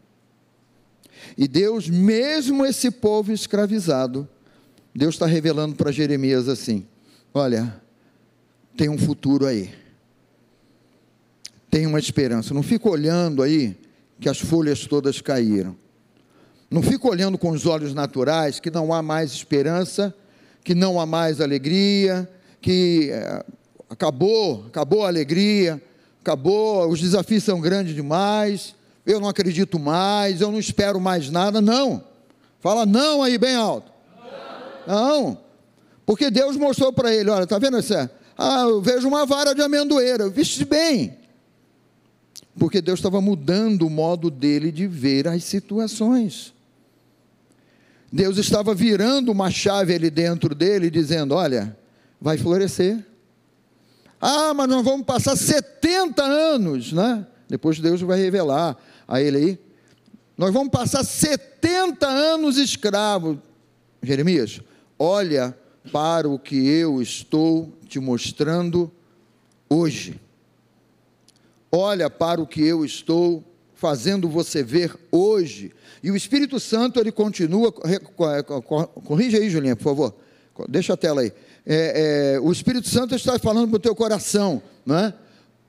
E 1.37 1.47
Deus, 1.47 1.89
mesmo 1.89 2.67
esse 2.67 2.91
povo 2.91 3.33
escravizado, 3.33 4.29
Deus 4.95 5.15
está 5.15 5.27
revelando 5.27 5.77
para 5.77 5.93
Jeremias 5.93 6.49
assim: 6.49 6.87
olha, 7.33 7.81
tem 8.77 8.89
um 8.89 8.99
futuro 8.99 9.47
aí, 9.47 9.73
tem 11.71 11.87
uma 11.87 11.99
esperança. 11.99 12.53
Não 12.53 12.63
fica 12.63 12.89
olhando 12.89 13.43
aí 13.43 13.79
que 14.21 14.29
as 14.29 14.39
folhas 14.39 14.87
todas 14.87 15.21
caíram. 15.21 15.77
Não 16.71 16.83
fica 16.83 17.07
olhando 17.07 17.37
com 17.37 17.51
os 17.51 17.67
olhos 17.67 17.93
naturais 17.93 18.59
que 18.59 18.71
não 18.71 18.93
há 18.93 19.03
mais 19.03 19.33
esperança, 19.33 20.15
que 20.65 20.75
não 20.75 21.01
há 21.01 21.05
mais 21.05 21.41
alegria, 21.41 22.29
que 22.61 23.11
é, 23.11 23.45
acabou, 23.91 24.65
acabou 24.67 25.05
a 25.05 25.09
alegria, 25.09 25.83
acabou, 26.23 26.89
os 26.89 27.01
desafios 27.01 27.43
são 27.43 27.61
grandes 27.61 27.95
demais, 27.95 28.75
eu 29.05 29.21
não 29.21 29.29
acredito 29.29 29.79
mais, 29.79 30.41
eu 30.41 30.51
não 30.51 30.59
espero 30.59 31.01
mais 31.01 31.29
nada. 31.29 31.61
Não. 31.61 32.05
Fala 32.61 32.87
não 32.87 33.23
aí 33.23 33.37
bem 33.37 33.57
alto. 33.57 33.93
Não. 34.87 35.37
Porque 36.07 36.31
Deus 36.31 36.57
mostrou 36.57 36.93
para 36.93 37.13
ele, 37.13 37.29
olha, 37.29 37.47
tá 37.47 37.59
vendo 37.59 37.77
essa? 37.77 38.11
Ah, 38.39 38.63
eu 38.63 38.81
vejo 38.81 39.09
uma 39.09 39.27
vara 39.27 39.55
de 39.55 39.61
amendoeira. 39.61 40.29
Viste 40.29 40.65
bem. 40.65 41.19
Porque 42.59 42.81
Deus 42.81 42.99
estava 42.99 43.21
mudando 43.21 43.87
o 43.87 43.91
modo 43.91 44.31
dele 44.31 44.71
de 44.71 44.87
ver 44.87 45.27
as 45.27 45.43
situações. 45.45 46.53
Deus 48.13 48.37
estava 48.37 48.75
virando 48.75 49.33
uma 49.33 49.51
chave 49.51 49.95
ali 49.95 50.11
dentro 50.11 50.55
dele, 50.55 50.91
dizendo: 50.91 51.35
Olha, 51.35 51.77
vai 52.21 52.37
florescer. 52.37 53.05
Ah, 54.25 54.55
mas 54.55 54.69
nós 54.69 54.85
vamos 54.85 55.05
passar 55.05 55.35
70 55.35 56.23
anos, 56.23 56.93
né? 56.93 57.27
Depois 57.49 57.81
Deus 57.81 58.01
vai 58.03 58.21
revelar 58.21 58.79
a 59.09 59.21
ele 59.21 59.37
aí. 59.37 59.59
Nós 60.39 60.55
vamos 60.55 60.71
passar 60.71 61.03
70 61.03 62.07
anos 62.07 62.57
escravo. 62.57 63.43
Jeremias, 64.01 64.61
olha 64.97 65.59
para 65.91 66.29
o 66.29 66.39
que 66.39 66.55
eu 66.55 67.03
estou 67.03 67.77
te 67.89 67.99
mostrando 67.99 68.93
hoje. 69.69 70.21
olha 71.73 72.09
para 72.09 72.41
o 72.41 72.47
que 72.47 72.63
eu 72.63 72.85
estou 72.85 73.43
fazendo 73.75 74.29
você 74.29 74.63
ver 74.63 74.95
hoje. 75.11 75.73
E 76.01 76.13
o 76.13 76.17
Espírito 76.17 76.61
Santo, 76.61 77.01
ele 77.01 77.11
continua, 77.11 77.73
corrija 79.05 79.39
aí, 79.39 79.51
Julinha, 79.51 79.75
por 79.75 79.83
favor, 79.83 80.15
deixa 80.69 80.93
a 80.93 80.97
tela 80.97 81.23
aí. 81.23 81.33
É, 81.65 82.35
é, 82.35 82.41
o 82.41 82.51
Espírito 82.51 82.89
Santo 82.89 83.15
está 83.15 83.39
falando 83.39 83.69
para 83.69 83.77
o 83.77 83.81
teu 83.81 83.95
coração, 83.95 84.63
não 84.85 84.99
é? 84.99 85.15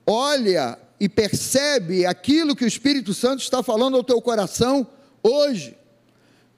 Olha 0.06 0.78
e 0.98 1.08
percebe 1.08 2.04
aquilo 2.04 2.56
que 2.56 2.64
o 2.64 2.68
Espírito 2.68 3.14
Santo 3.14 3.42
está 3.42 3.62
falando 3.62 3.96
ao 3.96 4.04
teu 4.04 4.20
coração 4.20 4.86
hoje. 5.22 5.76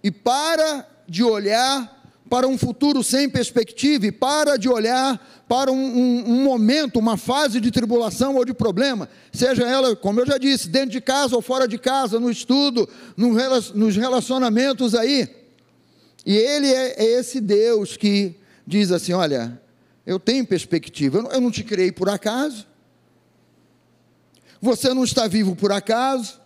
E 0.03 0.11
para 0.11 0.87
de 1.09 1.23
olhar 1.23 1.97
para 2.29 2.49
um 2.49 2.59
futuro 2.59 3.03
sem 3.03 3.29
perspectiva 3.29 4.07
e 4.07 4.13
para 4.13 4.57
de 4.57 4.69
olhar 4.69 5.45
para 5.49 5.71
um, 5.71 5.77
um, 5.77 6.25
um, 6.27 6.43
momento, 6.43 6.99
uma 6.99 7.17
fase 7.17 7.61
de 7.61 7.71
tribulação 7.71 8.35
ou 8.35 8.45
de 8.45 8.53
problema, 8.53 9.09
seja 9.33 9.63
ela, 9.65 9.95
como 9.95 10.21
eu 10.21 10.27
já 10.27 10.37
disse, 10.39 10.69
dentro 10.69 10.91
de 10.91 11.01
casa 11.01 11.37
ou 11.37 11.43
fora 11.43 11.69
de 11.69 11.79
casa, 11.79 12.19
no 12.19 12.31
estudo, 12.31 12.89
no, 13.17 13.33
nos 13.75 13.97
relacionamentos 13.97 14.95
aí. 14.95 15.29
E 16.25 16.37
Ele 16.37 16.67
é, 16.67 16.95
é, 17.01 17.05
esse 17.19 17.41
Deus 17.41 17.97
que 17.97 18.35
diz 18.67 18.91
assim: 18.91 19.13
olha, 19.13 19.61
eu 20.05 20.19
tenho 20.19 20.47
perspectiva, 20.47 21.19
eu 21.19 21.41
não, 21.41 21.51
te 21.51 21.63
criei 21.63 21.93
por 21.93 22.09
acaso, 22.09 22.67
você 24.61 24.93
não 24.93 25.05
está 25.05 25.27
vivo 25.27 25.55
por 25.55 25.73
acaso. 25.73 26.41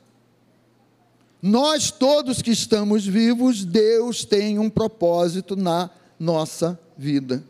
Nós 1.43 1.91
todos 1.91 2.43
que 2.43 2.51
estamos 2.51 3.07
vivos, 3.07 3.65
Deus 3.65 4.25
tem 4.27 4.59
um 4.59 4.69
propósito 4.69 5.57
na 5.57 5.89
nossa 6.19 6.79
vida. 6.99 7.43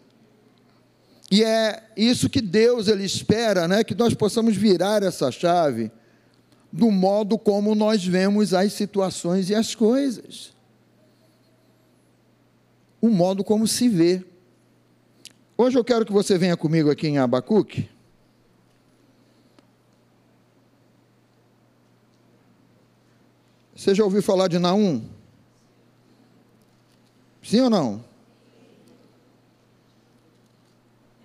E 1.29 1.43
é 1.43 1.83
isso 1.97 2.31
que 2.31 2.41
Deus 2.41 2.87
ele 2.87 3.05
espera, 3.05 3.67
né, 3.67 3.83
que 3.83 3.95
nós 3.95 4.15
possamos 4.15 4.57
virar 4.57 5.03
essa 5.03 5.31
chave 5.31 5.91
do 6.73 6.91
modo 6.91 7.37
como 7.37 7.75
nós 7.75 8.05
vemos 8.05 8.55
as 8.55 8.73
situações 8.73 9.51
e 9.51 9.55
as 9.55 9.75
coisas. 9.75 10.53
O 13.01 13.09
modo 13.09 13.43
como 13.43 13.67
se 13.67 13.89
vê. 13.89 14.25
Hoje 15.63 15.79
eu 15.79 15.85
quero 15.85 16.07
que 16.07 16.13
você 16.13 16.39
venha 16.39 16.57
comigo 16.57 16.91
aqui 16.91 17.07
em 17.07 17.19
Abacuque. 17.19 17.87
Você 23.77 23.95
já 23.95 24.03
ouviu 24.03 24.23
falar 24.23 24.49
de 24.49 24.59
Naum? 24.59 25.07
Sim 27.43 27.61
ou 27.61 27.69
não? 27.69 28.03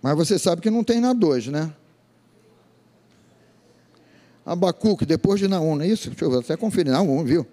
Mas 0.01 0.17
você 0.17 0.37
sabe 0.37 0.61
que 0.61 0.69
não 0.69 0.83
tem 0.83 0.99
na 0.99 1.13
2, 1.13 1.47
né? 1.47 1.73
Abacuque, 4.45 5.05
depois 5.05 5.39
de 5.39 5.47
Naum, 5.47 5.77
não 5.77 5.85
é 5.85 5.87
isso? 5.87 6.09
Deixa 6.09 6.25
eu 6.25 6.39
até 6.39 6.57
conferir. 6.57 6.91
Naum, 6.91 7.23
viu? 7.23 7.47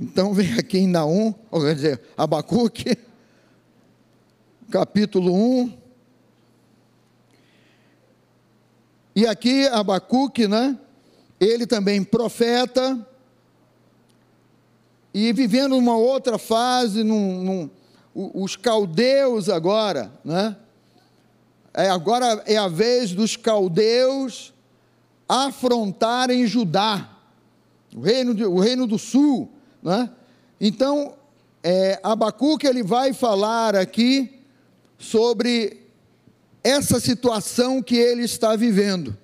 Então 0.00 0.32
vem 0.34 0.52
aqui 0.54 0.78
em 0.78 0.86
Naum, 0.88 1.32
quer 1.52 1.74
dizer, 1.74 2.00
Abacuque, 2.16 2.96
capítulo 4.70 5.32
1. 5.34 5.72
E 9.16 9.26
aqui 9.26 9.66
Abacuque, 9.68 10.48
né? 10.48 10.78
Ele 11.38 11.66
também 11.66 12.02
profeta, 12.02 13.06
e 15.14 15.32
vivendo 15.32 15.76
uma 15.76 15.96
outra 15.96 16.38
fase, 16.38 17.04
num, 17.04 17.42
num 17.44 17.70
os 18.14 18.56
caldeus 18.56 19.48
agora, 19.48 20.12
né? 20.24 20.56
É, 21.72 21.88
agora 21.88 22.42
é 22.46 22.56
a 22.56 22.68
vez 22.68 23.12
dos 23.12 23.36
caldeus 23.36 24.52
afrontarem 25.28 26.46
Judá, 26.46 27.10
o 27.94 28.00
reino, 28.00 28.34
de, 28.34 28.44
o 28.44 28.58
reino 28.58 28.86
do 28.86 28.98
sul, 28.98 29.53
né? 29.84 30.10
Então, 30.58 31.14
é, 31.62 32.00
Abacuque 32.02 32.66
ele 32.66 32.82
vai 32.82 33.12
falar 33.12 33.76
aqui 33.76 34.40
sobre 34.98 35.82
essa 36.62 36.98
situação 36.98 37.82
que 37.82 37.96
ele 37.96 38.22
está 38.22 38.56
vivendo, 38.56 39.16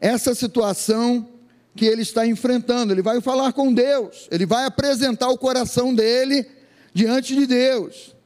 essa 0.00 0.34
situação 0.34 1.28
que 1.76 1.84
ele 1.84 2.02
está 2.02 2.26
enfrentando. 2.26 2.92
Ele 2.92 3.02
vai 3.02 3.20
falar 3.20 3.52
com 3.52 3.72
Deus, 3.72 4.26
ele 4.30 4.46
vai 4.46 4.64
apresentar 4.64 5.28
o 5.28 5.38
coração 5.38 5.94
dele 5.94 6.46
diante 6.94 7.34
de 7.34 7.46
Deus. 7.46 8.16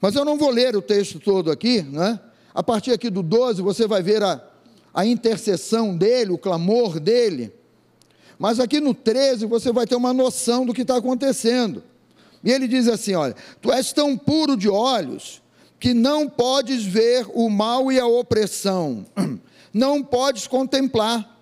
Mas 0.00 0.14
eu 0.14 0.24
não 0.24 0.36
vou 0.36 0.50
ler 0.50 0.76
o 0.76 0.82
texto 0.82 1.18
todo 1.18 1.50
aqui, 1.50 1.80
né? 1.82 2.20
A 2.52 2.62
partir 2.62 2.92
aqui 2.92 3.10
do 3.10 3.22
12 3.22 3.62
você 3.62 3.86
vai 3.86 4.02
ver 4.02 4.22
a, 4.22 4.40
a 4.92 5.06
intercessão 5.06 5.96
dele, 5.96 6.30
o 6.30 6.38
clamor 6.38 7.00
dele. 7.00 7.52
Mas 8.38 8.60
aqui 8.60 8.80
no 8.80 8.94
13 8.94 9.46
você 9.46 9.72
vai 9.72 9.86
ter 9.86 9.96
uma 9.96 10.12
noção 10.12 10.66
do 10.66 10.74
que 10.74 10.82
está 10.82 10.96
acontecendo. 10.96 11.82
E 12.42 12.50
ele 12.50 12.68
diz 12.68 12.88
assim: 12.88 13.14
Olha, 13.14 13.34
tu 13.60 13.72
és 13.72 13.92
tão 13.92 14.16
puro 14.16 14.56
de 14.56 14.68
olhos 14.68 15.42
que 15.80 15.94
não 15.94 16.28
podes 16.28 16.84
ver 16.84 17.26
o 17.34 17.48
mal 17.48 17.90
e 17.90 17.98
a 17.98 18.06
opressão, 18.06 19.04
não 19.72 20.02
podes 20.02 20.46
contemplar, 20.46 21.38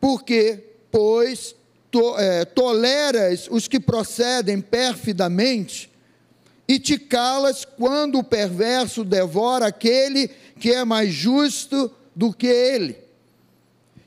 porque, 0.00 0.62
pois, 0.90 1.54
to, 1.90 2.18
é, 2.18 2.44
toleras 2.44 3.46
os 3.50 3.68
que 3.68 3.78
procedem 3.78 4.60
perfidamente 4.60 5.90
e 6.66 6.78
te 6.78 6.98
calas 6.98 7.64
quando 7.64 8.18
o 8.18 8.24
perverso 8.24 9.04
devora 9.04 9.66
aquele 9.66 10.28
que 10.58 10.72
é 10.72 10.84
mais 10.84 11.12
justo 11.12 11.90
do 12.16 12.32
que 12.32 12.46
ele. 12.46 13.03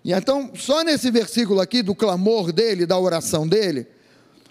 E 0.07 0.13
então, 0.13 0.51
só 0.55 0.85
nesse 0.85 1.11
versículo 1.11 1.59
aqui 1.59 1.83
do 1.83 1.93
clamor 1.93 2.53
dele, 2.53 2.85
da 2.85 2.97
oração 2.97 3.45
dele, 3.45 3.85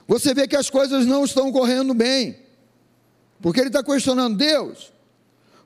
você 0.07 0.35
vê 0.35 0.47
que 0.47 0.55
as 0.55 0.69
coisas 0.69 1.07
não 1.07 1.25
estão 1.25 1.51
correndo 1.51 1.95
bem. 1.95 2.37
Porque 3.41 3.61
ele 3.61 3.69
está 3.71 3.83
questionando 3.83 4.37
Deus. 4.37 4.93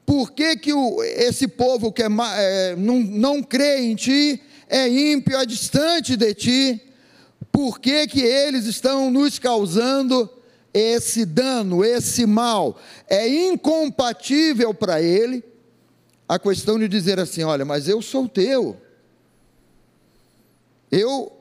Por 0.06 0.30
que, 0.30 0.56
que 0.56 0.72
o, 0.72 1.02
esse 1.02 1.48
povo 1.48 1.90
que 1.90 2.04
é, 2.04 2.06
é, 2.36 2.76
não, 2.76 3.00
não 3.00 3.42
crê 3.42 3.80
em 3.80 3.96
ti, 3.96 4.40
é 4.68 4.88
ímpio, 4.88 5.36
é 5.36 5.44
distante 5.44 6.14
de 6.16 6.34
ti, 6.34 6.80
por 7.50 7.80
que, 7.80 8.06
que 8.06 8.20
eles 8.20 8.66
estão 8.66 9.10
nos 9.10 9.40
causando 9.40 10.30
esse 10.72 11.24
dano, 11.24 11.84
esse 11.84 12.26
mal. 12.26 12.78
É 13.08 13.28
incompatível 13.28 14.72
para 14.72 15.02
ele 15.02 15.42
a 16.28 16.38
questão 16.38 16.78
de 16.78 16.86
dizer 16.86 17.18
assim: 17.18 17.42
olha, 17.42 17.64
mas 17.64 17.88
eu 17.88 18.00
sou 18.00 18.28
teu. 18.28 18.80
Eu 20.90 21.32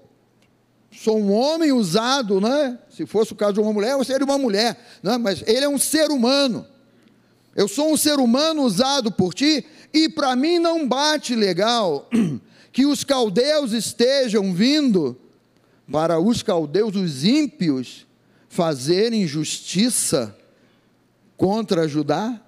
sou 0.92 1.20
um 1.20 1.32
homem 1.32 1.72
usado, 1.72 2.42
né? 2.42 2.78
Se 2.90 3.06
fosse 3.06 3.34
o 3.34 3.36
caso 3.36 3.54
de 3.54 3.60
uma 3.60 3.74
mulher, 3.74 3.92
eu 3.92 4.04
seria 4.04 4.26
uma 4.26 4.38
mulher, 4.38 4.78
né? 5.02 5.18
mas 5.18 5.44
ele 5.48 5.66
é 5.66 5.70
um 5.70 5.78
ser 5.78 6.12
humano. 6.12 6.66
Eu 7.56 7.68
sou 7.68 7.92
um 7.92 7.98
ser 7.98 8.20
humano 8.20 8.64
usado 8.64 9.12
por 9.12 9.34
ti, 9.34 9.66
e 9.94 10.08
para 10.10 10.36
mim 10.36 10.60
não 10.60 10.88
bate 10.88 11.36
legal 11.36 12.10
que 12.72 12.86
os 12.86 13.04
caldeus 13.04 13.72
estejam 13.72 14.54
vindo 14.54 15.18
para 15.92 16.20
os 16.20 16.44
caldeus, 16.44 16.96
os 16.96 17.24
ímpios, 17.24 18.06
fazerem 18.48 19.26
justiça 19.28 20.36
contra 21.36 21.88
Judá, 21.88 22.40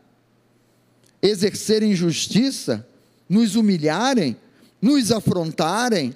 exercerem 1.21 1.95
justiça, 1.95 2.85
nos 3.29 3.55
humilharem, 3.55 4.35
nos 4.81 5.11
afrontarem, 5.11 6.13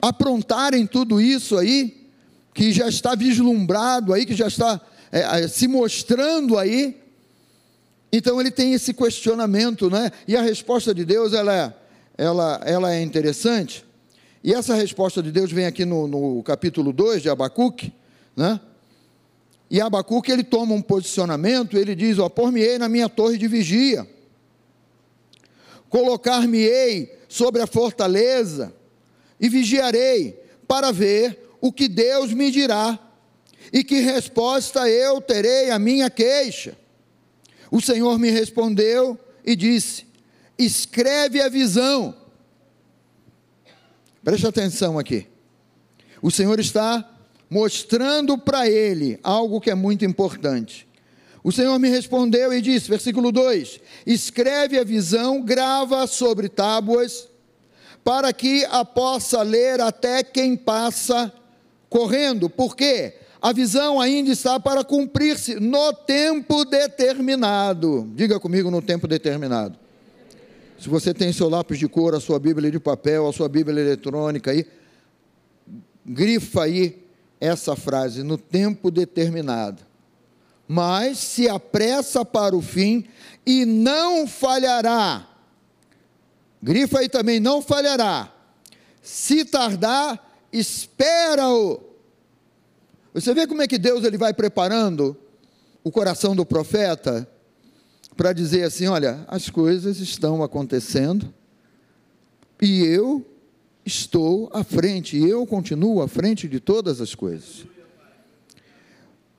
aprontarem 0.00 0.86
tudo 0.86 1.20
isso 1.20 1.56
aí, 1.58 2.08
que 2.54 2.72
já 2.72 2.88
está 2.88 3.14
vislumbrado 3.14 4.12
aí, 4.12 4.24
que 4.24 4.34
já 4.34 4.46
está 4.46 4.80
é, 5.10 5.42
é 5.42 5.48
se 5.48 5.66
mostrando 5.66 6.58
aí. 6.58 6.96
Então 8.12 8.40
ele 8.40 8.50
tem 8.50 8.72
esse 8.72 8.94
questionamento, 8.94 9.90
né? 9.90 10.10
E 10.26 10.36
a 10.36 10.42
resposta 10.42 10.94
de 10.94 11.04
Deus 11.04 11.32
ela 11.32 11.54
é, 11.54 11.74
ela, 12.16 12.60
ela 12.64 12.94
é 12.94 13.02
interessante. 13.02 13.84
E 14.42 14.54
essa 14.54 14.74
resposta 14.74 15.22
de 15.22 15.30
Deus 15.30 15.52
vem 15.52 15.66
aqui 15.66 15.84
no, 15.84 16.06
no 16.06 16.42
capítulo 16.42 16.92
2 16.92 17.22
de 17.22 17.28
Abacuque, 17.28 17.92
né? 18.36 18.60
E 19.70 19.80
Abacuque 19.80 20.32
ele 20.32 20.44
toma 20.44 20.74
um 20.74 20.80
posicionamento, 20.80 21.76
ele 21.76 21.94
diz: 21.94 22.18
Ó, 22.18 22.28
por-me-ei 22.28 22.78
na 22.78 22.88
minha 22.88 23.08
torre 23.08 23.36
de 23.36 23.46
vigia, 23.46 24.08
colocar-me-ei 25.90 27.18
sobre 27.28 27.60
a 27.60 27.66
fortaleza 27.66 28.72
e 29.40 29.48
vigiarei 29.48 30.38
para 30.66 30.92
ver 30.92 31.38
o 31.60 31.72
que 31.72 31.88
Deus 31.88 32.32
me 32.32 32.50
dirá 32.50 32.98
e 33.72 33.84
que 33.84 34.00
resposta 34.00 34.88
eu 34.88 35.20
terei 35.20 35.70
à 35.70 35.78
minha 35.78 36.08
queixa. 36.10 36.76
O 37.70 37.80
Senhor 37.80 38.18
me 38.18 38.30
respondeu 38.30 39.18
e 39.44 39.54
disse: 39.54 40.06
Escreve 40.58 41.40
a 41.40 41.48
visão 41.48 42.14
Preste 44.22 44.46
atenção 44.46 44.98
aqui. 44.98 45.26
O 46.20 46.30
Senhor 46.30 46.58
está 46.58 47.08
mostrando 47.48 48.36
para 48.36 48.68
ele 48.68 49.18
algo 49.22 49.60
que 49.60 49.70
é 49.70 49.74
muito 49.74 50.04
importante. 50.04 50.86
O 51.42 51.52
Senhor 51.52 51.78
me 51.78 51.88
respondeu 51.88 52.52
e 52.52 52.60
disse, 52.60 52.90
versículo 52.90 53.30
2: 53.30 53.80
Escreve 54.06 54.78
a 54.78 54.84
visão, 54.84 55.40
grava 55.40 56.06
sobre 56.06 56.48
tábuas, 56.48 57.27
para 58.08 58.32
que 58.32 58.64
a 58.70 58.86
possa 58.86 59.42
ler 59.42 59.82
até 59.82 60.22
quem 60.22 60.56
passa 60.56 61.30
correndo. 61.90 62.48
Por 62.48 62.74
quê? 62.74 63.16
A 63.38 63.52
visão 63.52 64.00
ainda 64.00 64.30
está 64.30 64.58
para 64.58 64.82
cumprir-se 64.82 65.60
no 65.60 65.92
tempo 65.92 66.64
determinado. 66.64 68.10
Diga 68.14 68.40
comigo 68.40 68.70
no 68.70 68.80
tempo 68.80 69.06
determinado. 69.06 69.78
Se 70.80 70.88
você 70.88 71.12
tem 71.12 71.34
seu 71.34 71.50
lápis 71.50 71.78
de 71.78 71.86
cor, 71.86 72.14
a 72.14 72.20
sua 72.20 72.38
Bíblia 72.38 72.70
de 72.70 72.80
papel, 72.80 73.28
a 73.28 73.32
sua 73.34 73.46
Bíblia 73.46 73.78
eletrônica 73.78 74.52
aí, 74.52 74.64
grifa 76.02 76.62
aí 76.62 77.04
essa 77.38 77.76
frase, 77.76 78.22
no 78.22 78.38
tempo 78.38 78.90
determinado. 78.90 79.82
Mas 80.66 81.18
se 81.18 81.46
apressa 81.46 82.24
para 82.24 82.56
o 82.56 82.62
fim 82.62 83.04
e 83.44 83.66
não 83.66 84.26
falhará. 84.26 85.27
Grifa 86.62 87.00
aí 87.00 87.08
também, 87.08 87.38
não 87.38 87.62
falhará. 87.62 88.32
Se 89.02 89.44
tardar, 89.44 90.22
espera-o. 90.52 91.80
Você 93.14 93.32
vê 93.32 93.46
como 93.46 93.62
é 93.62 93.68
que 93.68 93.78
Deus 93.78 94.04
ele 94.04 94.18
vai 94.18 94.34
preparando 94.34 95.16
o 95.82 95.90
coração 95.90 96.34
do 96.34 96.44
profeta 96.44 97.28
para 98.16 98.32
dizer 98.32 98.64
assim: 98.64 98.86
olha, 98.86 99.24
as 99.28 99.48
coisas 99.48 100.00
estão 100.00 100.42
acontecendo 100.42 101.32
e 102.60 102.82
eu 102.82 103.24
estou 103.84 104.50
à 104.52 104.62
frente, 104.62 105.16
eu 105.16 105.46
continuo 105.46 106.02
à 106.02 106.08
frente 106.08 106.48
de 106.48 106.60
todas 106.60 107.00
as 107.00 107.14
coisas. 107.14 107.66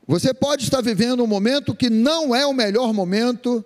Você 0.07 0.33
pode 0.33 0.63
estar 0.63 0.81
vivendo 0.81 1.23
um 1.23 1.27
momento 1.27 1.75
que 1.75 1.87
não 1.89 2.33
é 2.33 2.43
o 2.45 2.53
melhor 2.53 2.91
momento 2.93 3.63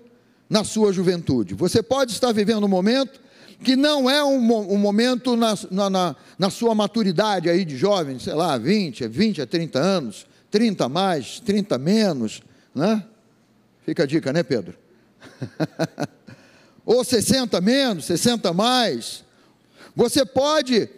na 0.50 0.66
sua 0.66 0.92
juventude. 0.92 1.54
Você 1.54 1.82
pode 1.82 2.12
estar 2.12 2.34
vivendo 2.34 2.66
um 2.66 2.70
momento 2.70 3.23
que 3.64 3.76
não 3.76 4.10
é 4.10 4.24
um, 4.24 4.74
um 4.74 4.78
momento 4.78 5.36
na, 5.36 5.56
na, 5.90 6.16
na, 6.38 6.50
sua 6.50 6.76
maturidade 6.76 7.50
aí 7.50 7.66
de 7.66 7.78
jovem, 7.78 8.20
sei 8.20 8.34
lá, 8.34 8.58
20, 8.58 9.08
20 9.08 9.42
a 9.42 9.48
30 9.48 9.80
anos, 9.80 10.28
30 10.52 10.90
mais, 10.90 11.40
30 11.40 11.78
menos, 11.78 12.42
né? 12.76 13.04
Fica 13.86 14.04
a 14.04 14.06
dica, 14.06 14.32
né, 14.32 14.44
Pedro? 14.44 14.76
Ou 16.86 17.04
60 17.04 17.60
menos, 17.62 18.06
60 18.06 18.54
mais. 18.54 19.24
Você 19.96 20.26
pode 20.26 20.90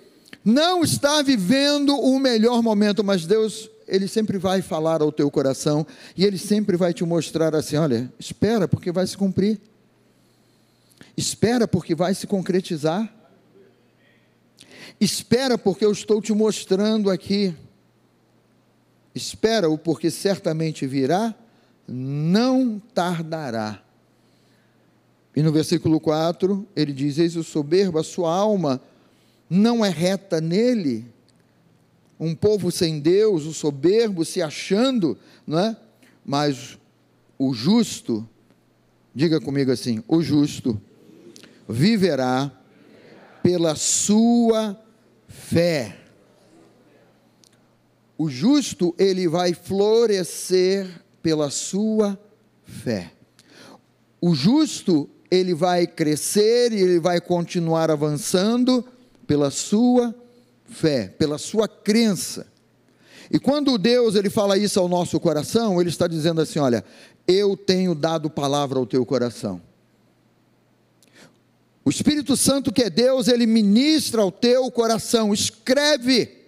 não 0.43 0.83
estar 0.83 1.23
vivendo 1.23 1.95
o 1.95 2.19
melhor 2.19 2.61
momento, 2.61 3.03
mas 3.03 3.25
Deus, 3.25 3.69
Ele 3.87 4.07
sempre 4.07 4.37
vai 4.37 4.61
falar 4.61 5.01
ao 5.01 5.11
teu 5.11 5.29
coração 5.29 5.85
e 6.17 6.25
Ele 6.25 6.37
sempre 6.37 6.75
vai 6.75 6.93
te 6.93 7.03
mostrar 7.03 7.55
assim: 7.55 7.77
olha, 7.77 8.11
espera, 8.19 8.67
porque 8.67 8.91
vai 8.91 9.05
se 9.05 9.17
cumprir. 9.17 9.59
Espera, 11.17 11.67
porque 11.67 11.95
vai 11.95 12.13
se 12.13 12.27
concretizar. 12.27 13.13
Espera, 14.99 15.57
porque 15.57 15.85
eu 15.85 15.91
estou 15.91 16.21
te 16.21 16.33
mostrando 16.33 17.09
aqui. 17.09 17.55
Espera-o, 19.13 19.77
porque 19.77 20.11
certamente 20.11 20.85
virá, 20.85 21.33
não 21.87 22.81
tardará. 22.93 23.81
E 25.35 25.41
no 25.41 25.51
versículo 25.51 25.99
4, 25.99 26.67
ele 26.75 26.93
diz: 26.93 27.17
Eis 27.17 27.35
o 27.35 27.43
soberbo, 27.43 27.99
a 27.99 28.03
sua 28.03 28.33
alma 28.33 28.81
não 29.49 29.83
é 29.83 29.89
reta 29.89 30.41
nele. 30.41 31.05
Um 32.19 32.33
povo 32.33 32.71
sem 32.71 32.99
Deus, 32.99 33.45
o 33.45 33.53
soberbo 33.53 34.23
se 34.23 34.41
achando, 34.41 35.17
não 35.45 35.59
é? 35.59 35.77
Mas 36.25 36.77
o 37.37 37.53
justo, 37.53 38.27
diga 39.13 39.39
comigo 39.41 39.71
assim: 39.71 40.01
o 40.07 40.21
justo 40.21 40.79
viverá 41.67 42.51
pela 43.41 43.75
sua 43.75 44.79
fé. 45.27 45.97
O 48.17 48.29
justo, 48.29 48.95
ele 48.97 49.27
vai 49.27 49.53
florescer 49.53 50.87
pela 51.21 51.49
sua 51.49 52.17
fé. 52.63 53.11
O 54.21 54.33
justo, 54.33 55.09
ele 55.29 55.53
vai 55.53 55.85
crescer 55.85 56.71
e 56.71 56.81
ele 56.81 56.99
vai 56.99 57.19
continuar 57.19 57.91
avançando 57.91 58.85
pela 59.27 59.51
sua 59.51 60.15
fé, 60.65 61.07
pela 61.07 61.37
sua 61.37 61.67
crença. 61.67 62.47
E 63.29 63.39
quando 63.39 63.77
Deus 63.77 64.15
ele 64.15 64.29
fala 64.29 64.57
isso 64.57 64.79
ao 64.79 64.87
nosso 64.87 65.19
coração, 65.19 65.81
ele 65.81 65.89
está 65.89 66.07
dizendo 66.07 66.41
assim, 66.41 66.59
olha, 66.59 66.83
eu 67.27 67.57
tenho 67.57 67.93
dado 67.95 68.29
palavra 68.29 68.77
ao 68.79 68.85
teu 68.85 69.05
coração. 69.05 69.61
O 71.85 71.91
Espírito 71.91 72.35
Santo 72.35 72.73
que 72.73 72.81
é 72.81 72.89
Deus, 72.89 73.27
ele 73.27 73.45
ministra 73.45 74.23
ao 74.23 74.31
teu 74.31 74.71
coração, 74.71 75.31
escreve 75.31 76.43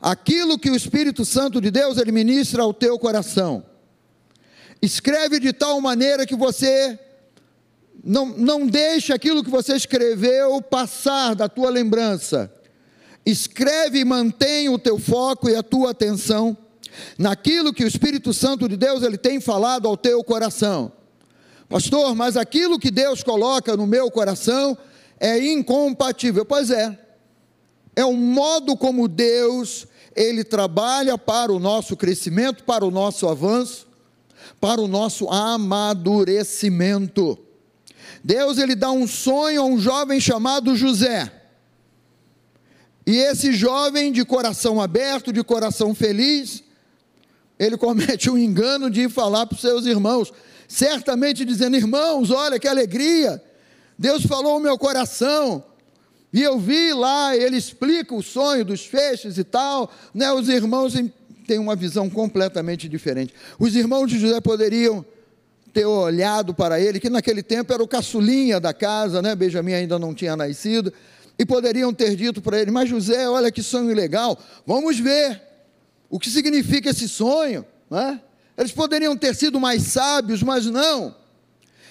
aquilo 0.00 0.56
que 0.56 0.70
o 0.70 0.76
Espírito 0.76 1.24
Santo 1.24 1.60
de 1.60 1.72
Deus 1.72 1.98
ele 1.98 2.12
ministra 2.12 2.62
ao 2.62 2.72
teu 2.72 2.96
coração. 2.96 3.64
Escreve 4.80 5.40
de 5.40 5.52
tal 5.52 5.80
maneira 5.80 6.24
que 6.24 6.36
você 6.36 6.96
não, 8.04 8.26
não 8.26 8.66
deixe 8.66 9.12
aquilo 9.12 9.42
que 9.42 9.50
você 9.50 9.74
escreveu 9.74 10.62
passar 10.62 11.34
da 11.34 11.48
tua 11.48 11.68
lembrança. 11.68 12.52
Escreve 13.26 13.98
e 13.98 14.04
mantém 14.04 14.68
o 14.68 14.78
teu 14.78 15.00
foco 15.00 15.50
e 15.50 15.56
a 15.56 15.64
tua 15.64 15.90
atenção 15.90 16.56
naquilo 17.18 17.72
que 17.72 17.82
o 17.82 17.88
Espírito 17.88 18.32
Santo 18.32 18.68
de 18.68 18.76
Deus 18.76 19.02
ele 19.02 19.18
tem 19.18 19.40
falado 19.40 19.88
ao 19.88 19.96
teu 19.96 20.22
coração. 20.22 20.92
Pastor, 21.68 22.14
mas 22.14 22.36
aquilo 22.36 22.78
que 22.78 22.90
Deus 22.90 23.22
coloca 23.22 23.76
no 23.76 23.86
meu 23.86 24.10
coração 24.10 24.76
é 25.18 25.38
incompatível. 25.38 26.44
Pois 26.44 26.70
é. 26.70 26.98
É 27.96 28.04
o 28.04 28.14
modo 28.14 28.76
como 28.76 29.06
Deus 29.06 29.86
ele 30.16 30.44
trabalha 30.44 31.18
para 31.18 31.52
o 31.52 31.58
nosso 31.58 31.96
crescimento, 31.96 32.64
para 32.64 32.84
o 32.84 32.90
nosso 32.90 33.28
avanço, 33.28 33.86
para 34.60 34.80
o 34.80 34.88
nosso 34.88 35.28
amadurecimento. 35.28 37.38
Deus 38.22 38.58
ele 38.58 38.74
dá 38.74 38.90
um 38.90 39.06
sonho 39.06 39.60
a 39.60 39.64
um 39.64 39.78
jovem 39.78 40.20
chamado 40.20 40.76
José. 40.76 41.32
E 43.06 43.16
esse 43.16 43.52
jovem 43.52 44.10
de 44.10 44.24
coração 44.24 44.80
aberto, 44.80 45.32
de 45.32 45.44
coração 45.44 45.94
feliz, 45.94 46.64
ele 47.58 47.76
comete 47.76 48.30
um 48.30 48.38
engano 48.38 48.88
de 48.88 49.08
falar 49.08 49.46
para 49.46 49.56
os 49.56 49.60
seus 49.60 49.84
irmãos, 49.84 50.32
certamente 50.74 51.44
dizendo: 51.44 51.76
Irmãos, 51.76 52.30
olha 52.30 52.58
que 52.58 52.66
alegria, 52.66 53.40
Deus 53.96 54.24
falou 54.26 54.54
ao 54.54 54.60
meu 54.60 54.76
coração, 54.76 55.64
e 56.32 56.42
eu 56.42 56.58
vi 56.58 56.92
lá, 56.92 57.36
ele 57.36 57.56
explica 57.56 58.12
o 58.12 58.22
sonho 58.22 58.64
dos 58.64 58.84
feixes 58.84 59.38
e 59.38 59.44
tal, 59.44 59.90
né? 60.12 60.32
Os 60.32 60.48
irmãos 60.48 60.94
têm 61.46 61.58
uma 61.60 61.76
visão 61.76 62.10
completamente 62.10 62.88
diferente. 62.88 63.32
Os 63.56 63.76
irmãos 63.76 64.08
de 64.08 64.18
José 64.18 64.40
poderiam 64.40 65.04
ter 65.72 65.86
olhado 65.86 66.52
para 66.52 66.80
ele, 66.80 66.98
que 66.98 67.08
naquele 67.08 67.42
tempo 67.42 67.72
era 67.72 67.82
o 67.82 67.86
caçulinha 67.86 68.58
da 68.58 68.74
casa, 68.74 69.22
né? 69.22 69.36
Benjamim 69.36 69.74
ainda 69.74 69.96
não 69.96 70.12
tinha 70.12 70.36
nascido, 70.36 70.92
e 71.38 71.46
poderiam 71.46 71.94
ter 71.94 72.16
dito 72.16 72.42
para 72.42 72.60
ele: 72.60 72.72
Mas 72.72 72.88
José, 72.88 73.28
olha 73.28 73.52
que 73.52 73.62
sonho 73.62 73.94
legal, 73.94 74.36
vamos 74.66 74.98
ver 74.98 75.40
o 76.10 76.18
que 76.18 76.28
significa 76.30 76.90
esse 76.90 77.08
sonho, 77.08 77.64
né? 77.88 78.20
Eles 78.56 78.72
poderiam 78.72 79.16
ter 79.16 79.34
sido 79.34 79.58
mais 79.58 79.82
sábios, 79.84 80.42
mas 80.42 80.66
não. 80.66 81.14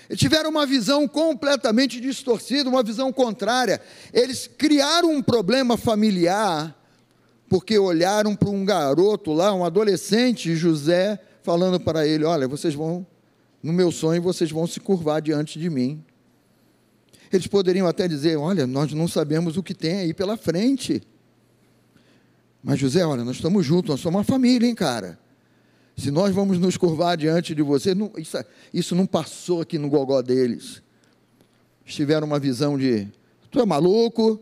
Eles 0.10 0.20
tiveram 0.20 0.50
uma 0.50 0.66
visão 0.66 1.08
completamente 1.08 2.00
distorcida, 2.00 2.70
uma 2.70 2.84
visão 2.84 3.12
contrária. 3.12 3.82
Eles 4.14 4.48
criaram 4.48 5.12
um 5.12 5.22
problema 5.22 5.78
familiar, 5.78 6.76
porque 7.50 7.78
olharam 7.78 8.36
para 8.36 8.50
um 8.50 8.64
garoto 8.64 9.34
lá, 9.34 9.54
um 9.54 9.66
adolescente, 9.66 10.56
José, 10.56 11.20
falando 11.42 11.80
para 11.80 12.08
ele: 12.08 12.24
Olha, 12.26 12.48
vocês 12.48 12.74
vão 12.74 13.06
no 13.64 13.72
meu 13.72 13.92
sonho 13.92 14.22
vocês 14.22 14.52
vão 14.52 14.68
se 14.68 14.82
curvar 14.82 15.22
diante 15.22 15.58
de 15.58 15.70
mim. 15.70 16.04
Eles 17.32 17.48
poderiam 17.48 17.88
até 17.88 18.08
dizer: 18.08 18.36
Olha, 18.38 18.68
nós 18.68 18.92
não 18.92 19.08
sabemos 19.08 19.56
o 19.56 19.64
que 19.64 19.74
tem 19.74 20.00
aí 20.00 20.14
pela 20.14 20.36
frente. 20.36 21.02
Mas 22.62 22.80
José, 22.80 23.06
olha, 23.06 23.24
nós 23.24 23.38
estamos 23.38 23.66
juntos, 23.66 23.90
nós 23.90 24.00
somos 24.02 24.18
uma 24.18 24.24
família, 24.24 24.68
hein, 24.68 24.76
cara? 24.76 25.18
Se 25.96 26.10
nós 26.10 26.34
vamos 26.34 26.58
nos 26.58 26.76
curvar 26.76 27.16
diante 27.16 27.54
de 27.54 27.62
você, 27.62 27.94
não, 27.94 28.12
isso, 28.18 28.38
isso 28.74 28.96
não 28.96 29.06
passou 29.06 29.62
aqui 29.62 29.78
no 29.78 29.90
gogó 29.90 30.22
deles. 30.22 30.82
Tiveram 31.86 32.26
uma 32.26 32.40
visão 32.40 32.78
de: 32.78 33.08
Tu 33.52 33.60
é 33.60 33.66
maluco? 33.66 34.40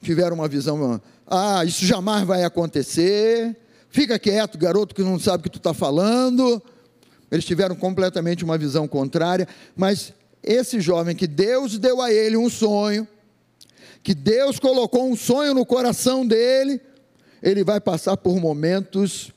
Tiveram 0.00 0.36
uma 0.36 0.48
visão: 0.48 1.00
Ah, 1.26 1.64
isso 1.64 1.84
jamais 1.84 2.24
vai 2.24 2.44
acontecer. 2.44 3.56
Fica 3.90 4.18
quieto, 4.18 4.58
garoto 4.58 4.94
que 4.94 5.02
não 5.02 5.18
sabe 5.18 5.40
o 5.40 5.44
que 5.44 5.50
tu 5.50 5.58
está 5.58 5.74
falando. 5.74 6.62
Eles 7.30 7.44
tiveram 7.44 7.74
completamente 7.74 8.44
uma 8.44 8.56
visão 8.56 8.86
contrária, 8.86 9.48
mas 9.74 10.12
esse 10.42 10.80
jovem 10.80 11.16
que 11.16 11.26
Deus 11.26 11.78
deu 11.78 12.00
a 12.00 12.12
ele 12.12 12.36
um 12.36 12.50
sonho, 12.50 13.08
que 14.02 14.14
Deus 14.14 14.58
colocou 14.58 15.08
um 15.08 15.16
sonho 15.16 15.54
no 15.54 15.64
coração 15.64 16.26
dele, 16.26 16.80
ele 17.42 17.64
vai 17.64 17.80
passar 17.80 18.16
por 18.16 18.38
momentos 18.38 19.32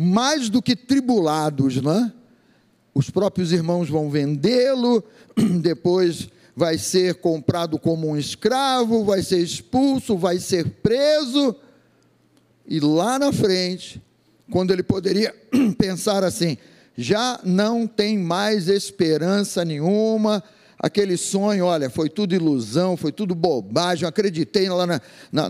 mais 0.00 0.48
do 0.48 0.62
que 0.62 0.76
tribulados, 0.76 1.82
não 1.82 1.92
é? 1.92 2.12
os 2.98 3.10
próprios 3.10 3.52
irmãos 3.52 3.88
vão 3.88 4.10
vendê-lo, 4.10 5.04
depois 5.60 6.28
vai 6.54 6.76
ser 6.76 7.14
comprado 7.16 7.78
como 7.78 8.08
um 8.08 8.16
escravo, 8.16 9.04
vai 9.04 9.22
ser 9.22 9.38
expulso, 9.38 10.16
vai 10.16 10.38
ser 10.38 10.68
preso. 10.82 11.54
E 12.66 12.80
lá 12.80 13.18
na 13.18 13.32
frente, 13.32 14.02
quando 14.50 14.72
ele 14.72 14.82
poderia 14.82 15.32
pensar 15.78 16.24
assim: 16.24 16.56
já 16.96 17.38
não 17.44 17.86
tem 17.86 18.18
mais 18.18 18.68
esperança 18.68 19.64
nenhuma, 19.64 20.42
aquele 20.78 21.16
sonho, 21.16 21.64
olha, 21.64 21.90
foi 21.90 22.08
tudo 22.08 22.34
ilusão, 22.34 22.96
foi 22.96 23.10
tudo 23.10 23.34
bobagem, 23.34 24.04
eu 24.04 24.08
acreditei 24.08 24.68
lá 24.68 24.86
na, 24.86 25.00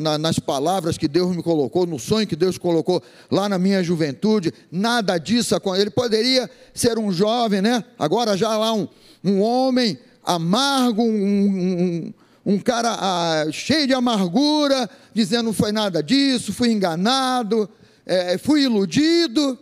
na, 0.01 0.19
nas 0.19 0.39
palavras 0.39 0.97
que 0.97 1.07
Deus 1.07 1.37
me 1.37 1.43
colocou, 1.43 1.87
no 1.87 1.99
sonho 1.99 2.27
que 2.27 2.35
Deus 2.35 2.57
colocou 2.57 3.03
lá 3.31 3.49
na 3.49 3.59
minha 3.59 3.83
juventude, 3.83 4.53
nada 4.73 5.19
disso, 5.19 5.55
ele 5.77 5.91
poderia 5.91 6.49
ser 6.73 6.99
um 6.99 7.13
jovem, 7.13 7.61
né? 7.61 7.85
agora 7.99 8.37
já 8.37 8.57
lá 8.57 8.73
um, 8.73 8.89
um 9.23 9.41
homem 9.43 9.99
amargo, 10.25 11.03
um, 11.03 11.07
um, 11.07 12.15
um 12.47 12.59
cara 12.59 12.97
ah, 12.99 13.45
cheio 13.53 13.87
de 13.87 13.93
amargura, 13.93 14.89
dizendo 15.13 15.45
não 15.45 15.53
foi 15.53 15.73
nada 15.73 16.03
disso, 16.03 16.55
fui 16.55 16.73
enganado, 16.73 17.69
é, 18.07 18.39
fui 18.39 18.63
iludido, 18.63 19.59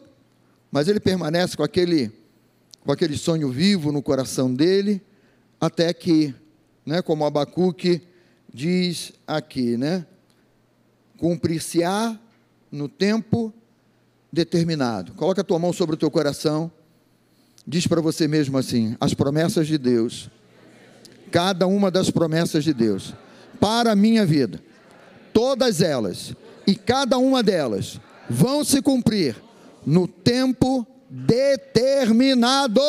mas 0.71 0.87
ele 0.87 1.01
permanece 1.01 1.57
com 1.57 1.65
aquele, 1.65 2.13
com 2.85 2.93
aquele 2.93 3.17
sonho 3.17 3.51
vivo 3.51 3.91
no 3.91 4.01
coração 4.01 4.55
dele, 4.55 5.03
até 5.61 5.93
que, 5.93 6.35
né, 6.85 7.03
como 7.03 7.25
Abacuque 7.25 8.03
diz 8.53 9.13
aqui, 9.27 9.77
né, 9.77 10.07
cumprir-se-á 11.19 12.19
no 12.71 12.89
tempo 12.89 13.53
determinado. 14.33 15.13
Coloca 15.15 15.41
a 15.41 15.45
tua 15.45 15.59
mão 15.59 15.73
sobre 15.73 15.95
o 15.95 15.99
teu 15.99 16.11
coração, 16.11 16.71
diz 17.67 17.87
para 17.87 18.01
você 18.01 18.29
mesmo 18.29 18.59
assim: 18.59 18.97
as 19.01 19.15
promessas 19.15 19.67
de 19.67 19.79
Deus 19.79 20.31
cada 21.31 21.67
uma 21.67 21.91
das 21.91 22.11
promessas 22.11 22.65
de 22.65 22.73
Deus 22.73 23.13
para 23.61 23.93
a 23.93 23.97
minha 23.97 24.25
vida. 24.25 24.61
Todas 25.33 25.81
elas 25.81 26.35
e 26.67 26.75
cada 26.75 27.19
uma 27.19 27.43
delas 27.43 28.01
vão 28.29 28.65
se 28.65 28.81
cumprir 28.81 29.37
no 29.85 30.09
tempo 30.09 30.87
determinado 31.11 32.81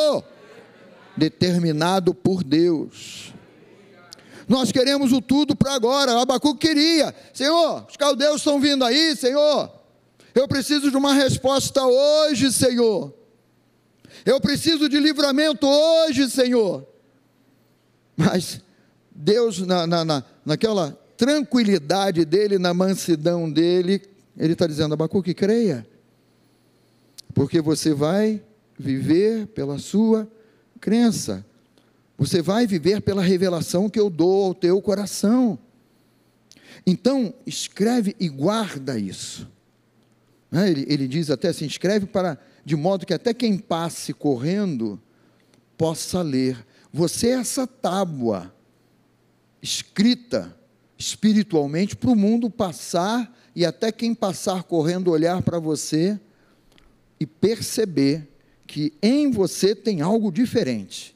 determinado 1.17 2.13
por 2.13 2.43
Deus. 2.43 3.33
Nós 4.47 4.71
queremos 4.71 5.11
o 5.11 5.21
tudo 5.21 5.55
para 5.55 5.73
agora. 5.73 6.21
Abacuque 6.21 6.67
queria. 6.67 7.13
Senhor, 7.33 7.85
os 7.89 7.97
caldeus 7.97 8.37
estão 8.37 8.59
vindo 8.59 8.85
aí, 8.85 9.15
Senhor. 9.15 9.69
Eu 10.33 10.47
preciso 10.47 10.89
de 10.89 10.95
uma 10.95 11.13
resposta 11.13 11.85
hoje, 11.85 12.51
Senhor. 12.53 13.13
Eu 14.25 14.39
preciso 14.39 14.87
de 14.87 14.99
livramento 14.99 15.67
hoje, 15.67 16.29
Senhor. 16.29 16.87
Mas 18.15 18.61
Deus, 19.11 19.59
na, 19.59 19.85
na, 19.85 20.05
na, 20.05 20.23
naquela 20.45 20.97
tranquilidade 21.17 22.23
dele, 22.23 22.57
na 22.57 22.73
mansidão 22.73 23.51
dele, 23.51 24.01
ele 24.37 24.53
está 24.53 24.65
dizendo: 24.67 24.93
Abacuque, 24.93 25.33
creia, 25.33 25.85
porque 27.33 27.59
você 27.59 27.93
vai 27.93 28.41
viver 28.77 29.47
pela 29.47 29.79
sua 29.79 30.27
crença, 30.77 31.45
você 32.17 32.41
vai 32.41 32.65
viver 32.65 33.01
pela 33.01 33.21
revelação 33.21 33.89
que 33.89 33.99
eu 33.99 34.09
dou 34.09 34.45
ao 34.45 34.53
teu 34.53 34.81
coração. 34.81 35.59
Então, 36.85 37.33
escreve 37.45 38.15
e 38.19 38.29
guarda 38.29 38.97
isso. 38.97 39.47
Né, 40.49 40.69
ele, 40.71 40.85
ele 40.87 41.07
diz 41.07 41.29
até 41.29 41.49
assim: 41.49 41.65
escreve 41.65 42.05
para, 42.05 42.39
de 42.63 42.75
modo 42.75 43.05
que 43.05 43.13
até 43.13 43.33
quem 43.33 43.57
passe 43.57 44.13
correndo 44.13 44.99
possa 45.77 46.21
ler. 46.21 46.65
Você 46.91 47.27
é 47.27 47.33
essa 47.33 47.67
tábua 47.67 48.53
escrita 49.61 50.55
espiritualmente 50.97 51.95
para 51.95 52.09
o 52.09 52.15
mundo 52.15 52.49
passar 52.49 53.35
e 53.55 53.65
até 53.65 53.91
quem 53.91 54.15
passar 54.15 54.63
correndo 54.63 55.11
olhar 55.11 55.41
para 55.41 55.59
você 55.59 56.19
e 57.19 57.25
perceber 57.25 58.27
que 58.67 58.93
em 59.01 59.31
você 59.31 59.73
tem 59.73 60.01
algo 60.01 60.31
diferente, 60.31 61.15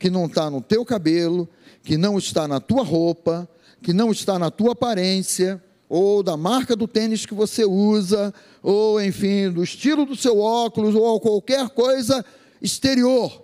que 0.00 0.10
não 0.10 0.26
está 0.26 0.50
no 0.50 0.62
teu 0.62 0.84
cabelo, 0.84 1.48
que 1.84 1.96
não 1.96 2.18
está 2.18 2.48
na 2.48 2.58
tua 2.58 2.82
roupa, 2.82 3.48
que 3.82 3.92
não 3.92 4.10
está 4.10 4.38
na 4.38 4.50
tua 4.50 4.72
aparência, 4.72 5.62
ou 5.88 6.22
da 6.22 6.36
marca 6.36 6.74
do 6.74 6.88
tênis 6.88 7.26
que 7.26 7.34
você 7.34 7.66
usa, 7.66 8.32
ou 8.62 9.00
enfim, 9.02 9.50
do 9.50 9.62
estilo 9.62 10.06
do 10.06 10.16
seu 10.16 10.40
óculos, 10.40 10.94
ou 10.94 11.20
qualquer 11.20 11.68
coisa 11.68 12.24
exterior. 12.62 13.42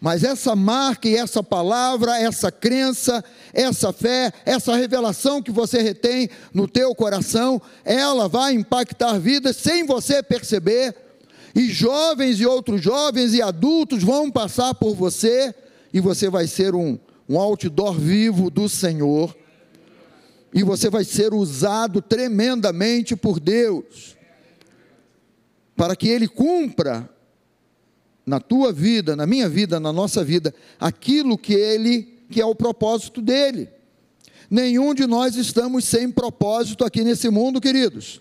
Mas 0.00 0.24
essa 0.24 0.56
marca 0.56 1.08
e 1.08 1.16
essa 1.16 1.42
palavra, 1.42 2.18
essa 2.18 2.50
crença, 2.50 3.24
essa 3.54 3.92
fé, 3.92 4.32
essa 4.44 4.74
revelação 4.74 5.40
que 5.40 5.50
você 5.50 5.80
retém 5.80 6.28
no 6.52 6.66
teu 6.66 6.94
coração, 6.94 7.62
ela 7.84 8.28
vai 8.28 8.52
impactar 8.52 9.18
vidas 9.18 9.56
sem 9.56 9.86
você 9.86 10.22
perceber. 10.22 11.05
E 11.56 11.70
jovens 11.70 12.38
e 12.38 12.44
outros 12.44 12.82
jovens 12.82 13.32
e 13.32 13.40
adultos 13.40 14.04
vão 14.04 14.30
passar 14.30 14.74
por 14.74 14.94
você 14.94 15.54
e 15.90 16.00
você 16.00 16.28
vai 16.28 16.46
ser 16.46 16.74
um, 16.74 16.98
um 17.26 17.40
outdoor 17.40 17.98
vivo 17.98 18.50
do 18.50 18.68
Senhor. 18.68 19.34
E 20.52 20.62
você 20.62 20.90
vai 20.90 21.02
ser 21.02 21.32
usado 21.32 22.02
tremendamente 22.02 23.16
por 23.16 23.40
Deus 23.40 24.14
para 25.74 25.96
que 25.96 26.08
Ele 26.08 26.28
cumpra 26.28 27.08
na 28.26 28.38
tua 28.38 28.70
vida, 28.70 29.16
na 29.16 29.26
minha 29.26 29.48
vida, 29.48 29.80
na 29.80 29.94
nossa 29.94 30.22
vida, 30.22 30.54
aquilo 30.78 31.38
que 31.38 31.54
ele 31.54 32.02
que 32.28 32.40
é 32.40 32.44
o 32.44 32.54
propósito 32.54 33.22
dele. 33.22 33.70
Nenhum 34.50 34.92
de 34.92 35.06
nós 35.06 35.36
estamos 35.36 35.86
sem 35.86 36.10
propósito 36.10 36.84
aqui 36.84 37.02
nesse 37.02 37.30
mundo, 37.30 37.62
queridos. 37.62 38.20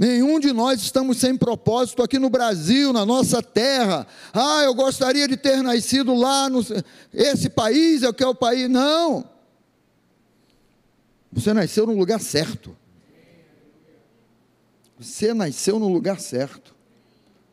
Nenhum 0.00 0.40
de 0.40 0.50
nós 0.50 0.80
estamos 0.80 1.18
sem 1.18 1.36
propósito 1.36 2.02
aqui 2.02 2.18
no 2.18 2.30
Brasil, 2.30 2.90
na 2.90 3.04
nossa 3.04 3.42
terra. 3.42 4.06
Ah, 4.32 4.62
eu 4.64 4.72
gostaria 4.72 5.28
de 5.28 5.36
ter 5.36 5.62
nascido 5.62 6.14
lá 6.14 6.48
no 6.48 6.60
esse 7.12 7.50
país, 7.50 8.02
é 8.02 8.08
o 8.08 8.14
que 8.14 8.24
é 8.24 8.26
o 8.26 8.34
país. 8.34 8.66
Não. 8.70 9.28
Você 11.30 11.52
nasceu 11.52 11.86
no 11.86 11.92
lugar 11.92 12.18
certo. 12.18 12.74
Você 14.98 15.34
nasceu 15.34 15.78
no 15.78 15.88
lugar 15.88 16.18
certo. 16.18 16.74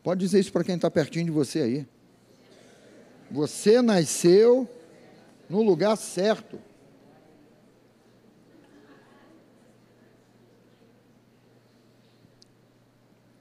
Pode 0.02 0.22
dizer 0.22 0.40
isso 0.40 0.54
para 0.54 0.64
quem 0.64 0.76
está 0.76 0.90
pertinho 0.90 1.26
de 1.26 1.32
você 1.32 1.60
aí. 1.60 1.88
Você 3.30 3.82
nasceu 3.82 4.70
no 5.50 5.62
lugar 5.62 5.98
certo. 5.98 6.58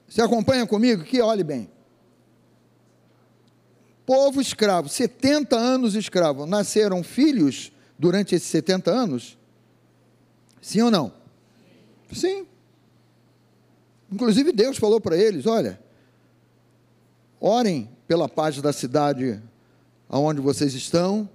Você 0.07 0.21
acompanha 0.21 0.65
comigo? 0.65 1.03
Que 1.03 1.21
olhe 1.21 1.43
bem. 1.43 1.69
Povo 4.05 4.39
escravo, 4.39 4.87
70 4.87 5.55
anos 5.57 5.95
escravo. 5.95 6.45
Nasceram 6.45 7.03
filhos 7.03 7.71
durante 7.99 8.33
esses 8.35 8.47
70 8.47 8.89
anos? 8.89 9.37
Sim 10.61 10.81
ou 10.81 10.91
não? 10.91 11.13
Sim. 12.13 12.47
Inclusive 14.11 14.51
Deus 14.53 14.77
falou 14.77 15.01
para 15.01 15.17
eles: 15.17 15.45
olha, 15.45 15.79
Orem 17.39 17.89
pela 18.07 18.27
paz 18.27 18.59
da 18.61 18.73
cidade 18.73 19.41
aonde 20.09 20.41
vocês 20.41 20.73
estão. 20.73 21.29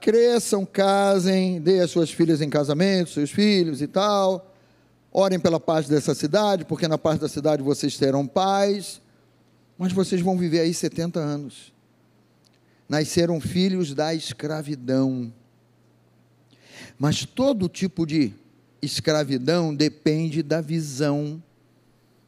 Cresçam, 0.00 0.64
casem, 0.64 1.60
dê 1.60 1.80
as 1.80 1.90
suas 1.90 2.10
filhas 2.10 2.40
em 2.40 2.48
casamento, 2.48 3.10
seus 3.10 3.30
filhos 3.30 3.82
e 3.82 3.86
tal. 3.86 4.49
Orem 5.12 5.40
pela 5.40 5.58
paz 5.58 5.88
dessa 5.88 6.14
cidade, 6.14 6.64
porque 6.64 6.86
na 6.86 6.98
paz 6.98 7.18
da 7.18 7.28
cidade 7.28 7.62
vocês 7.62 7.96
terão 7.96 8.26
paz. 8.26 9.00
Mas 9.76 9.92
vocês 9.92 10.20
vão 10.20 10.36
viver 10.36 10.60
aí 10.60 10.74
70 10.74 11.18
anos. 11.18 11.72
Nasceram 12.88 13.40
filhos 13.40 13.94
da 13.94 14.14
escravidão. 14.14 15.32
Mas 16.98 17.24
todo 17.24 17.68
tipo 17.68 18.06
de 18.06 18.34
escravidão 18.82 19.74
depende 19.74 20.42
da 20.42 20.60
visão 20.60 21.42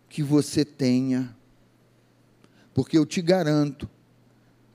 que 0.09 0.23
você 0.23 0.65
tenha 0.65 1.35
porque 2.75 2.97
eu 2.97 3.05
te 3.05 3.21
garanto 3.21 3.89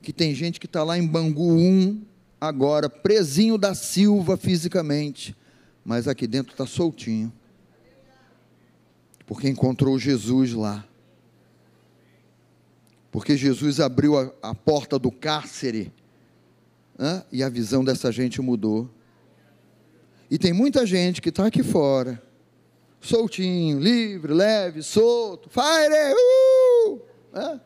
que 0.00 0.12
tem 0.12 0.34
gente 0.34 0.60
que 0.60 0.66
está 0.66 0.82
lá 0.82 0.96
em 0.96 1.06
Bangu 1.06 1.52
1, 1.52 2.02
agora, 2.40 2.88
presinho 2.88 3.58
da 3.58 3.74
Silva 3.74 4.36
fisicamente, 4.36 5.36
mas 5.84 6.06
aqui 6.06 6.26
dentro 6.26 6.52
está 6.52 6.66
soltinho. 6.66 7.32
Porque 9.28 9.46
encontrou 9.46 9.98
Jesus 9.98 10.54
lá. 10.54 10.88
Porque 13.12 13.36
Jesus 13.36 13.78
abriu 13.78 14.18
a, 14.18 14.32
a 14.40 14.54
porta 14.54 14.98
do 14.98 15.12
cárcere 15.12 15.92
né? 16.98 17.22
e 17.30 17.42
a 17.42 17.50
visão 17.50 17.84
dessa 17.84 18.10
gente 18.10 18.40
mudou. 18.40 18.88
E 20.30 20.38
tem 20.38 20.54
muita 20.54 20.86
gente 20.86 21.20
que 21.20 21.28
está 21.28 21.46
aqui 21.46 21.62
fora, 21.62 22.22
soltinho, 23.02 23.78
livre, 23.78 24.32
leve, 24.32 24.82
solto, 24.82 25.50
fire, 25.50 26.14
uh! 26.86 27.00
Né? 27.30 27.60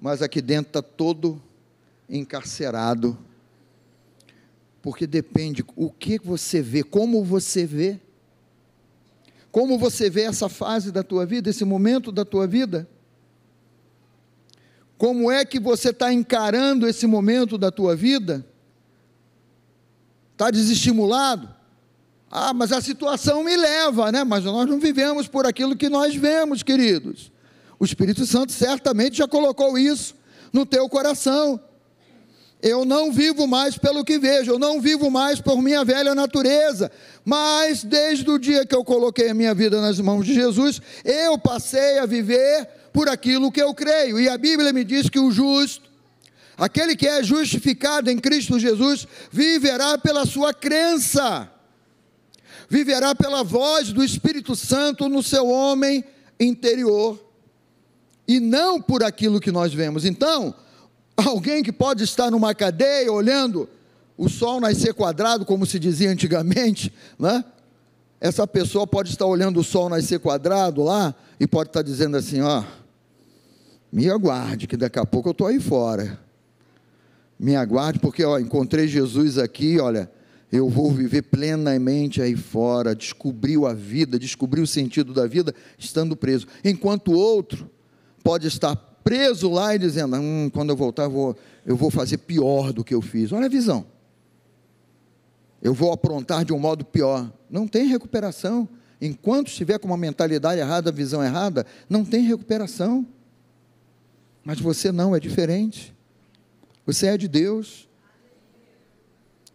mas 0.00 0.22
aqui 0.22 0.40
dentro 0.40 0.70
está 0.70 0.80
todo 0.80 1.38
encarcerado. 2.08 3.18
Porque 4.80 5.06
depende 5.06 5.62
o 5.76 5.90
que 5.90 6.18
você 6.18 6.62
vê, 6.62 6.82
como 6.82 7.22
você 7.22 7.66
vê. 7.66 8.00
Como 9.50 9.78
você 9.78 10.10
vê 10.10 10.22
essa 10.22 10.48
fase 10.48 10.92
da 10.92 11.02
tua 11.02 11.24
vida, 11.24 11.50
esse 11.50 11.64
momento 11.64 12.12
da 12.12 12.24
tua 12.24 12.46
vida? 12.46 12.88
Como 14.96 15.30
é 15.30 15.44
que 15.44 15.60
você 15.60 15.90
está 15.90 16.12
encarando 16.12 16.86
esse 16.86 17.06
momento 17.06 17.56
da 17.56 17.70
tua 17.70 17.94
vida? 17.94 18.44
Está 20.32 20.50
desestimulado? 20.50 21.48
Ah, 22.30 22.52
mas 22.52 22.72
a 22.72 22.80
situação 22.80 23.42
me 23.42 23.56
leva, 23.56 24.12
né? 24.12 24.22
Mas 24.22 24.44
nós 24.44 24.68
não 24.68 24.78
vivemos 24.78 25.26
por 25.26 25.46
aquilo 25.46 25.76
que 25.76 25.88
nós 25.88 26.14
vemos, 26.14 26.62
queridos. 26.62 27.32
O 27.78 27.84
Espírito 27.84 28.26
Santo 28.26 28.52
certamente 28.52 29.18
já 29.18 29.28
colocou 29.28 29.78
isso 29.78 30.14
no 30.52 30.66
teu 30.66 30.88
coração. 30.88 31.60
Eu 32.60 32.84
não 32.84 33.12
vivo 33.12 33.46
mais 33.46 33.78
pelo 33.78 34.04
que 34.04 34.18
vejo, 34.18 34.50
eu 34.50 34.58
não 34.58 34.80
vivo 34.80 35.10
mais 35.10 35.40
por 35.40 35.62
minha 35.62 35.84
velha 35.84 36.12
natureza, 36.12 36.90
mas 37.24 37.84
desde 37.84 38.28
o 38.28 38.38
dia 38.38 38.66
que 38.66 38.74
eu 38.74 38.84
coloquei 38.84 39.28
a 39.28 39.34
minha 39.34 39.54
vida 39.54 39.80
nas 39.80 40.00
mãos 40.00 40.26
de 40.26 40.34
Jesus, 40.34 40.82
eu 41.04 41.38
passei 41.38 41.98
a 42.00 42.06
viver 42.06 42.68
por 42.92 43.08
aquilo 43.08 43.52
que 43.52 43.62
eu 43.62 43.72
creio. 43.72 44.18
E 44.18 44.28
a 44.28 44.36
Bíblia 44.36 44.72
me 44.72 44.82
diz 44.82 45.08
que 45.08 45.20
o 45.20 45.30
justo, 45.30 45.88
aquele 46.56 46.96
que 46.96 47.06
é 47.06 47.22
justificado 47.22 48.10
em 48.10 48.18
Cristo 48.18 48.58
Jesus, 48.58 49.06
viverá 49.30 49.96
pela 49.96 50.26
sua 50.26 50.52
crença, 50.52 51.48
viverá 52.68 53.14
pela 53.14 53.44
voz 53.44 53.92
do 53.92 54.02
Espírito 54.02 54.56
Santo 54.56 55.08
no 55.08 55.22
seu 55.22 55.46
homem 55.46 56.04
interior, 56.40 57.24
e 58.26 58.40
não 58.40 58.82
por 58.82 59.04
aquilo 59.04 59.40
que 59.40 59.52
nós 59.52 59.72
vemos. 59.72 60.04
Então, 60.04 60.54
Alguém 61.26 61.64
que 61.64 61.72
pode 61.72 62.04
estar 62.04 62.30
numa 62.30 62.54
cadeia 62.54 63.12
olhando 63.12 63.68
o 64.16 64.28
sol 64.28 64.60
nascer 64.60 64.94
quadrado, 64.94 65.44
como 65.44 65.66
se 65.66 65.78
dizia 65.78 66.10
antigamente, 66.10 66.92
né? 67.18 67.44
Essa 68.20 68.46
pessoa 68.46 68.86
pode 68.86 69.10
estar 69.10 69.26
olhando 69.26 69.58
o 69.58 69.64
sol 69.64 69.88
nascer 69.88 70.20
quadrado 70.20 70.82
lá 70.82 71.14
e 71.38 71.46
pode 71.46 71.70
estar 71.70 71.82
dizendo 71.82 72.16
assim: 72.16 72.40
ó, 72.40 72.62
me 73.90 74.08
aguarde, 74.08 74.68
que 74.68 74.76
daqui 74.76 74.98
a 74.98 75.06
pouco 75.06 75.28
eu 75.28 75.32
estou 75.32 75.46
aí 75.48 75.58
fora. 75.58 76.20
Me 77.38 77.56
aguarde, 77.56 77.98
porque 77.98 78.24
ó, 78.24 78.38
encontrei 78.38 78.86
Jesus 78.86 79.38
aqui, 79.38 79.78
olha, 79.80 80.10
eu 80.50 80.68
vou 80.68 80.92
viver 80.92 81.22
plenamente 81.22 82.22
aí 82.22 82.36
fora, 82.36 82.94
descobriu 82.94 83.66
a 83.66 83.74
vida, 83.74 84.18
descobriu 84.18 84.64
o 84.64 84.66
sentido 84.66 85.12
da 85.12 85.26
vida 85.26 85.54
estando 85.78 86.16
preso. 86.16 86.46
Enquanto 86.64 87.12
outro 87.12 87.70
pode 88.22 88.46
estar 88.46 88.74
preso 89.08 89.48
lá 89.48 89.74
e 89.74 89.78
dizendo: 89.78 90.16
hum, 90.16 90.50
quando 90.52 90.68
eu 90.68 90.76
voltar, 90.76 91.08
vou, 91.08 91.34
eu 91.64 91.74
vou 91.74 91.90
fazer 91.90 92.18
pior 92.18 92.74
do 92.74 92.84
que 92.84 92.94
eu 92.94 93.00
fiz. 93.00 93.32
Olha 93.32 93.46
a 93.46 93.48
visão. 93.48 93.86
Eu 95.62 95.72
vou 95.72 95.90
aprontar 95.92 96.44
de 96.44 96.52
um 96.52 96.58
modo 96.58 96.84
pior. 96.84 97.32
Não 97.48 97.66
tem 97.66 97.86
recuperação. 97.86 98.68
Enquanto 99.00 99.48
estiver 99.48 99.78
com 99.78 99.86
uma 99.86 99.96
mentalidade 99.96 100.60
errada, 100.60 100.92
visão 100.92 101.24
errada, 101.24 101.64
não 101.88 102.04
tem 102.04 102.22
recuperação. 102.22 103.06
Mas 104.44 104.60
você 104.60 104.92
não, 104.92 105.16
é 105.16 105.20
diferente. 105.20 105.94
Você 106.84 107.06
é 107.06 107.16
de 107.16 107.28
Deus. 107.28 107.88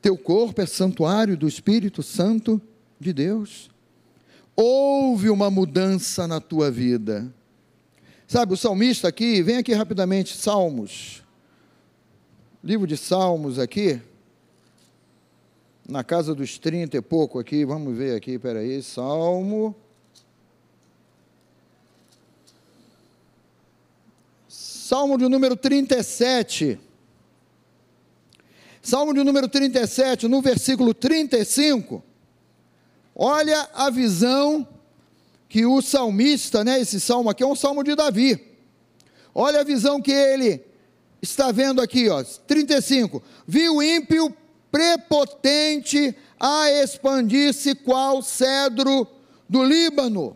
Teu 0.01 0.17
corpo 0.17 0.61
é 0.61 0.65
santuário 0.65 1.37
do 1.37 1.47
Espírito 1.47 2.01
Santo 2.01 2.59
de 2.99 3.13
Deus. 3.13 3.69
Houve 4.55 5.29
uma 5.29 5.51
mudança 5.51 6.27
na 6.27 6.41
tua 6.41 6.71
vida. 6.71 7.31
Sabe, 8.33 8.51
o 8.55 8.57
salmista 8.57 9.07
aqui, 9.07 9.43
vem 9.43 9.57
aqui 9.57 9.73
rapidamente, 9.73 10.35
Salmos. 10.35 11.21
Livro 12.63 12.87
de 12.87 12.97
Salmos 12.97 13.59
aqui. 13.59 14.01
Na 15.87 16.03
casa 16.03 16.33
dos 16.33 16.57
30 16.57 16.97
e 16.97 17.01
pouco 17.03 17.37
aqui, 17.37 17.63
vamos 17.63 17.95
ver 17.95 18.17
aqui, 18.17 18.39
peraí, 18.39 18.81
Salmo. 18.81 19.75
Salmo 24.47 25.15
de 25.15 25.29
número 25.29 25.55
37. 25.55 26.79
Salmo 28.81 29.13
de 29.13 29.23
número 29.23 29.47
37, 29.47 30.27
no 30.27 30.41
versículo 30.41 30.95
35. 30.95 32.03
Olha 33.15 33.69
a 33.75 33.91
visão 33.91 34.67
que 35.53 35.67
o 35.67 35.83
salmista, 35.83 36.63
né, 36.63 36.79
esse 36.79 36.99
salmo 36.99 37.29
aqui 37.29 37.43
é 37.43 37.45
um 37.45 37.55
salmo 37.55 37.83
de 37.83 37.93
Davi. 37.95 38.43
Olha 39.35 39.59
a 39.59 39.63
visão 39.63 40.01
que 40.01 40.11
ele 40.11 40.65
está 41.21 41.51
vendo 41.51 41.79
aqui, 41.79 42.09
ó, 42.09 42.23
35. 42.23 43.21
Viu 43.45 43.75
o 43.75 43.83
ímpio 43.83 44.35
prepotente 44.71 46.17
a 46.39 46.71
expandir-se 46.71 47.75
qual 47.75 48.23
cedro 48.23 49.05
do 49.47 49.63
Líbano. 49.63 50.35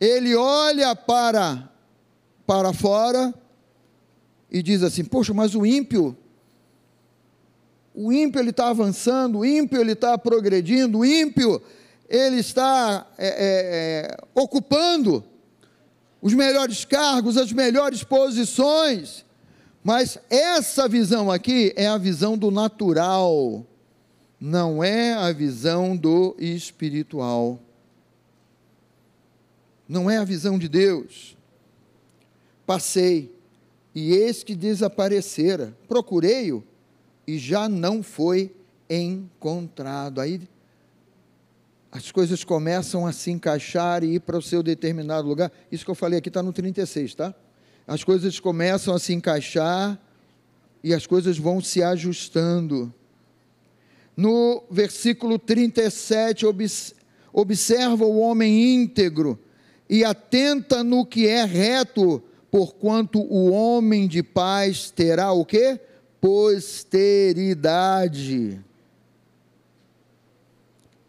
Ele 0.00 0.34
olha 0.34 0.96
para 0.96 1.70
para 2.46 2.72
fora 2.72 3.34
e 4.50 4.62
diz 4.62 4.82
assim: 4.82 5.04
Poxa, 5.04 5.34
mas 5.34 5.54
o 5.54 5.66
ímpio, 5.66 6.16
o 7.94 8.10
ímpio 8.10 8.40
ele 8.40 8.48
está 8.48 8.70
avançando, 8.70 9.40
o 9.40 9.44
ímpio 9.44 9.78
ele 9.78 9.92
está 9.92 10.16
progredindo, 10.16 11.00
o 11.00 11.04
ímpio 11.04 11.62
ele 12.08 12.36
está 12.36 13.06
é, 13.16 13.26
é, 13.26 13.34
é, 13.36 14.16
ocupando 14.34 15.24
os 16.20 16.32
melhores 16.32 16.84
cargos, 16.84 17.36
as 17.36 17.52
melhores 17.52 18.02
posições, 18.02 19.24
mas 19.82 20.18
essa 20.30 20.88
visão 20.88 21.30
aqui 21.30 21.72
é 21.76 21.86
a 21.86 21.98
visão 21.98 22.38
do 22.38 22.50
natural, 22.50 23.66
não 24.40 24.82
é 24.82 25.12
a 25.12 25.30
visão 25.32 25.96
do 25.96 26.34
espiritual, 26.38 27.60
não 29.86 30.10
é 30.10 30.16
a 30.16 30.24
visão 30.24 30.58
de 30.58 30.68
Deus. 30.68 31.36
Passei, 32.66 33.30
e 33.94 34.12
eis 34.12 34.42
que 34.42 34.54
desaparecera, 34.54 35.76
procurei-o, 35.86 36.64
e 37.26 37.38
já 37.38 37.68
não 37.68 38.02
foi 38.02 38.54
encontrado. 38.88 40.20
Aí 40.20 40.40
as 41.94 42.10
coisas 42.10 42.42
começam 42.42 43.06
a 43.06 43.12
se 43.12 43.30
encaixar 43.30 44.02
e 44.02 44.16
ir 44.16 44.20
para 44.20 44.36
o 44.36 44.42
seu 44.42 44.64
determinado 44.64 45.28
lugar. 45.28 45.52
Isso 45.70 45.84
que 45.84 45.90
eu 45.92 45.94
falei 45.94 46.18
aqui 46.18 46.28
está 46.28 46.42
no 46.42 46.52
36, 46.52 47.14
tá? 47.14 47.32
As 47.86 48.02
coisas 48.02 48.40
começam 48.40 48.92
a 48.92 48.98
se 48.98 49.14
encaixar 49.14 49.96
e 50.82 50.92
as 50.92 51.06
coisas 51.06 51.38
vão 51.38 51.60
se 51.60 51.84
ajustando. 51.84 52.92
No 54.16 54.64
versículo 54.68 55.38
37, 55.38 56.44
observa 57.32 58.04
o 58.04 58.18
homem 58.18 58.74
íntegro 58.74 59.38
e 59.88 60.04
atenta 60.04 60.82
no 60.82 61.06
que 61.06 61.28
é 61.28 61.44
reto, 61.44 62.20
porquanto 62.50 63.20
o 63.20 63.52
homem 63.52 64.08
de 64.08 64.20
paz 64.20 64.90
terá 64.90 65.30
o 65.30 65.44
quê? 65.44 65.78
Posteridade 66.20 68.58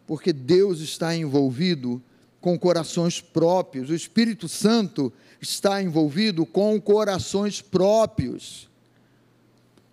porque 0.06 0.32
Deus 0.32 0.80
está 0.80 1.16
envolvido 1.16 2.02
com 2.40 2.58
corações 2.58 3.20
próprios, 3.20 3.90
o 3.90 3.94
Espírito 3.94 4.48
Santo 4.48 5.12
está 5.40 5.82
envolvido 5.82 6.46
com 6.46 6.80
corações 6.80 7.60
próprios. 7.60 8.68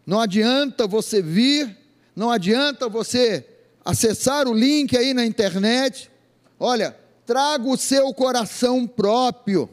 Não 0.05 0.19
adianta 0.19 0.85
você 0.85 1.21
vir, 1.21 1.75
não 2.15 2.29
adianta 2.29 2.87
você 2.87 3.45
acessar 3.83 4.47
o 4.47 4.53
link 4.53 4.95
aí 4.95 5.13
na 5.13 5.25
internet. 5.25 6.11
Olha, 6.59 6.95
traga 7.25 7.67
o 7.67 7.77
seu 7.77 8.13
coração 8.13 8.85
próprio. 8.85 9.69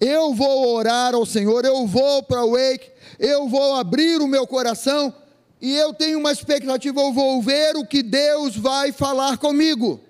Eu 0.00 0.32
vou 0.32 0.74
orar 0.74 1.14
ao 1.14 1.26
Senhor, 1.26 1.64
eu 1.64 1.86
vou 1.86 2.22
para 2.22 2.44
o 2.44 2.52
Wake, 2.52 2.90
eu 3.18 3.48
vou 3.48 3.74
abrir 3.74 4.20
o 4.22 4.26
meu 4.26 4.46
coração 4.46 5.14
e 5.60 5.76
eu 5.76 5.92
tenho 5.92 6.18
uma 6.18 6.32
expectativa, 6.32 7.00
eu 7.00 7.12
vou 7.12 7.42
ver 7.42 7.76
o 7.76 7.86
que 7.86 8.02
Deus 8.02 8.56
vai 8.56 8.92
falar 8.92 9.36
comigo. 9.36 10.00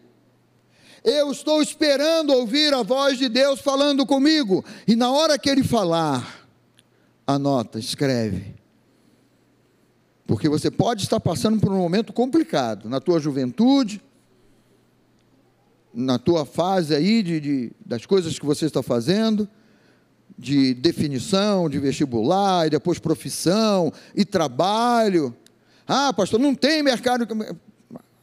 Eu 1.02 1.32
estou 1.32 1.62
esperando 1.62 2.32
ouvir 2.32 2.72
a 2.74 2.82
voz 2.82 3.18
de 3.18 3.28
Deus 3.28 3.60
falando 3.60 4.06
comigo, 4.06 4.64
e 4.86 4.94
na 4.94 5.10
hora 5.10 5.38
que 5.38 5.50
Ele 5.50 5.64
falar, 5.64 6.46
anota, 7.26 7.78
escreve. 7.78 8.54
Porque 10.26 10.48
você 10.48 10.70
pode 10.70 11.02
estar 11.02 11.18
passando 11.18 11.58
por 11.58 11.72
um 11.72 11.78
momento 11.78 12.12
complicado 12.12 12.88
na 12.88 13.00
tua 13.00 13.18
juventude, 13.18 14.00
na 15.92 16.18
tua 16.18 16.46
fase 16.46 16.94
aí 16.94 17.22
de, 17.22 17.40
de, 17.40 17.72
das 17.84 18.06
coisas 18.06 18.38
que 18.38 18.46
você 18.46 18.66
está 18.66 18.82
fazendo, 18.82 19.48
de 20.40 20.72
definição, 20.72 21.68
de 21.68 21.78
vestibular, 21.78 22.66
e 22.66 22.70
depois 22.70 22.98
profissão 22.98 23.92
e 24.14 24.24
trabalho. 24.24 25.36
Ah, 25.86 26.12
pastor, 26.14 26.40
não 26.40 26.54
tem 26.54 26.82
mercado. 26.82 27.28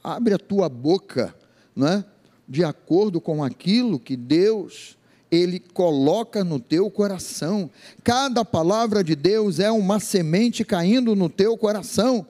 Abre 0.03 0.34
a 0.34 0.39
tua 0.39 0.67
boca, 0.67 1.36
não 1.75 1.88
é? 1.88 2.06
De 2.49 2.63
acordo 2.63 3.21
com 3.21 3.43
aquilo 3.43 3.99
que 3.99 4.17
Deus 4.17 4.97
ele 5.30 5.60
coloca 5.60 6.43
no 6.43 6.60
teu 6.60 6.89
coração. 6.89 7.69
Cada 8.03 8.43
palavra 8.43 9.03
de 9.03 9.15
Deus 9.15 9.60
é 9.60 9.69
uma 9.69 9.99
semente 9.99 10.63
caindo 10.63 11.15
no 11.15 11.30
teu 11.30 11.56
coração. 11.56 12.25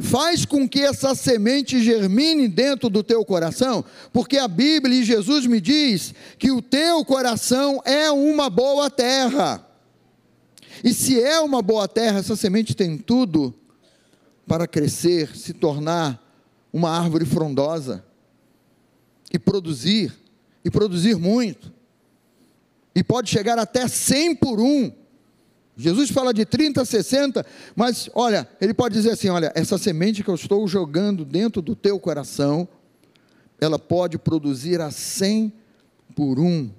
Faz 0.00 0.44
com 0.44 0.68
que 0.68 0.80
essa 0.80 1.14
semente 1.14 1.82
germine 1.82 2.48
dentro 2.48 2.88
do 2.88 3.02
teu 3.02 3.24
coração, 3.24 3.84
porque 4.12 4.38
a 4.38 4.48
Bíblia 4.48 5.00
e 5.00 5.04
Jesus 5.04 5.46
me 5.46 5.60
diz 5.60 6.14
que 6.38 6.50
o 6.50 6.62
teu 6.62 7.04
coração 7.04 7.80
é 7.84 8.10
uma 8.10 8.48
boa 8.48 8.90
terra. 8.90 9.66
E 10.82 10.94
se 10.94 11.20
é 11.22 11.38
uma 11.40 11.60
boa 11.60 11.86
terra, 11.86 12.18
essa 12.18 12.34
semente 12.34 12.74
tem 12.74 12.96
tudo 12.96 13.54
para 14.46 14.66
crescer, 14.66 15.36
se 15.36 15.52
tornar 15.52 16.18
uma 16.72 16.90
árvore 16.90 17.26
frondosa 17.26 18.04
e 19.32 19.38
produzir, 19.38 20.12
e 20.64 20.70
produzir 20.70 21.16
muito 21.16 21.80
e 22.94 23.02
pode 23.02 23.30
chegar 23.30 23.58
até 23.58 23.86
100 23.86 24.36
por 24.36 24.60
um. 24.60 24.92
Jesus 25.80 26.10
fala 26.10 26.34
de 26.34 26.44
30, 26.44 26.84
60, 26.84 27.46
mas 27.74 28.10
olha, 28.14 28.46
ele 28.60 28.74
pode 28.74 28.94
dizer 28.94 29.12
assim: 29.12 29.30
olha, 29.30 29.50
essa 29.54 29.78
semente 29.78 30.22
que 30.22 30.28
eu 30.28 30.34
estou 30.34 30.68
jogando 30.68 31.24
dentro 31.24 31.62
do 31.62 31.74
teu 31.74 31.98
coração, 31.98 32.68
ela 33.58 33.78
pode 33.78 34.18
produzir 34.18 34.78
a 34.80 34.90
100 34.90 35.50
por 36.14 36.38
um, 36.38 36.70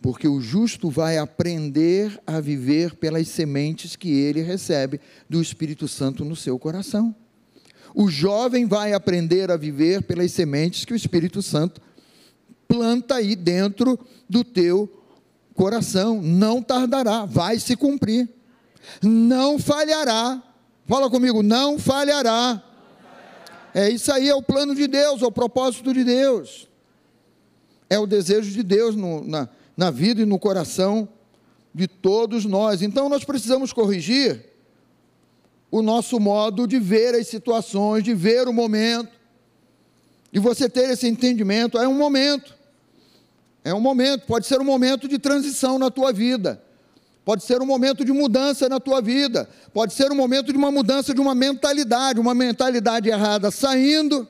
porque 0.00 0.28
o 0.28 0.40
justo 0.40 0.88
vai 0.88 1.18
aprender 1.18 2.20
a 2.24 2.38
viver 2.38 2.94
pelas 2.94 3.26
sementes 3.26 3.96
que 3.96 4.10
ele 4.10 4.40
recebe 4.40 5.00
do 5.28 5.42
Espírito 5.42 5.88
Santo 5.88 6.24
no 6.24 6.36
seu 6.36 6.56
coração. 6.60 7.12
O 7.92 8.08
jovem 8.08 8.66
vai 8.66 8.92
aprender 8.92 9.50
a 9.50 9.56
viver 9.56 10.02
pelas 10.02 10.30
sementes 10.30 10.84
que 10.84 10.92
o 10.92 10.96
Espírito 10.96 11.42
Santo 11.42 11.80
planta 12.68 13.16
aí 13.16 13.34
dentro 13.34 13.98
do 14.30 14.44
teu 14.44 14.86
coração 14.86 15.01
coração, 15.54 16.20
não 16.20 16.62
tardará, 16.62 17.24
vai 17.24 17.58
se 17.58 17.76
cumprir, 17.76 18.28
não 19.02 19.58
falhará. 19.58 20.42
Fala 20.86 21.08
comigo, 21.08 21.42
não 21.42 21.78
falhará. 21.78 22.62
É 23.74 23.88
isso 23.88 24.12
aí, 24.12 24.28
é 24.28 24.34
o 24.34 24.42
plano 24.42 24.74
de 24.74 24.86
Deus, 24.86 25.22
é 25.22 25.26
o 25.26 25.32
propósito 25.32 25.94
de 25.94 26.04
Deus, 26.04 26.68
é 27.88 27.98
o 27.98 28.06
desejo 28.06 28.50
de 28.50 28.62
Deus 28.62 28.94
no, 28.94 29.24
na, 29.24 29.48
na 29.76 29.90
vida 29.90 30.22
e 30.22 30.26
no 30.26 30.38
coração 30.38 31.08
de 31.74 31.86
todos 31.86 32.44
nós. 32.44 32.82
Então 32.82 33.08
nós 33.08 33.24
precisamos 33.24 33.72
corrigir 33.72 34.44
o 35.70 35.80
nosso 35.80 36.20
modo 36.20 36.66
de 36.66 36.78
ver 36.78 37.14
as 37.14 37.28
situações, 37.28 38.04
de 38.04 38.12
ver 38.12 38.46
o 38.46 38.52
momento, 38.52 39.10
de 40.30 40.38
você 40.38 40.68
ter 40.68 40.90
esse 40.90 41.08
entendimento. 41.08 41.78
É 41.78 41.88
um 41.88 41.96
momento. 41.96 42.54
É 43.64 43.72
um 43.72 43.80
momento, 43.80 44.26
pode 44.26 44.46
ser 44.46 44.60
um 44.60 44.64
momento 44.64 45.06
de 45.06 45.18
transição 45.18 45.78
na 45.78 45.90
tua 45.90 46.12
vida. 46.12 46.60
Pode 47.24 47.44
ser 47.44 47.62
um 47.62 47.66
momento 47.66 48.04
de 48.04 48.12
mudança 48.12 48.68
na 48.68 48.80
tua 48.80 49.00
vida. 49.00 49.48
Pode 49.72 49.92
ser 49.92 50.10
um 50.10 50.16
momento 50.16 50.52
de 50.52 50.58
uma 50.58 50.72
mudança 50.72 51.14
de 51.14 51.20
uma 51.20 51.34
mentalidade, 51.34 52.18
uma 52.18 52.34
mentalidade 52.34 53.08
errada 53.08 53.50
saindo 53.50 54.26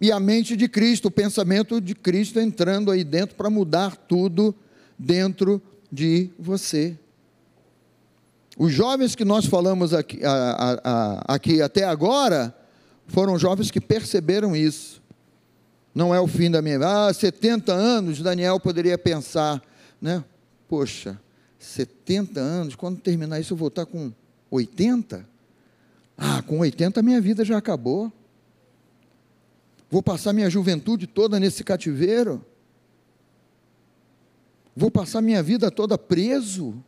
e 0.00 0.12
a 0.12 0.20
mente 0.20 0.56
de 0.56 0.68
Cristo, 0.68 1.06
o 1.06 1.10
pensamento 1.10 1.80
de 1.80 1.94
Cristo 1.94 2.38
entrando 2.38 2.90
aí 2.90 3.02
dentro 3.02 3.34
para 3.34 3.50
mudar 3.50 3.96
tudo 3.96 4.54
dentro 4.98 5.60
de 5.90 6.30
você. 6.38 6.96
Os 8.56 8.72
jovens 8.72 9.14
que 9.14 9.24
nós 9.24 9.46
falamos 9.46 9.94
aqui, 9.94 10.24
a, 10.24 10.32
a, 10.32 10.80
a, 10.84 11.34
aqui 11.34 11.62
até 11.62 11.84
agora 11.84 12.54
foram 13.06 13.38
jovens 13.38 13.70
que 13.70 13.80
perceberam 13.80 14.54
isso 14.54 15.02
não 15.98 16.14
é 16.14 16.20
o 16.20 16.28
fim 16.28 16.48
da 16.48 16.62
minha 16.62 16.78
vida. 16.78 17.08
Ah, 17.08 17.12
70 17.12 17.72
anos, 17.72 18.22
Daniel 18.22 18.60
poderia 18.60 18.96
pensar, 18.96 19.60
né? 20.00 20.24
Poxa, 20.68 21.20
70 21.58 22.38
anos, 22.38 22.76
quando 22.76 23.00
terminar 23.00 23.40
isso 23.40 23.54
eu 23.54 23.56
vou 23.56 23.66
estar 23.66 23.84
com 23.84 24.12
80? 24.48 25.28
Ah, 26.16 26.40
com 26.40 26.60
80 26.60 27.02
minha 27.02 27.20
vida 27.20 27.44
já 27.44 27.58
acabou. 27.58 28.12
Vou 29.90 30.00
passar 30.00 30.32
minha 30.32 30.48
juventude 30.48 31.08
toda 31.08 31.40
nesse 31.40 31.64
cativeiro? 31.64 32.46
Vou 34.76 34.92
passar 34.92 35.20
minha 35.20 35.42
vida 35.42 35.68
toda 35.68 35.98
preso? 35.98 36.80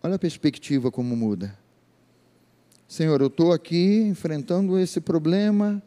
Olha 0.00 0.14
a 0.14 0.18
perspectiva 0.18 0.92
como 0.92 1.16
muda. 1.16 1.58
Senhor, 2.86 3.20
eu 3.20 3.26
estou 3.26 3.52
aqui 3.52 3.96
enfrentando 4.02 4.78
esse 4.78 5.00
problema, 5.00 5.82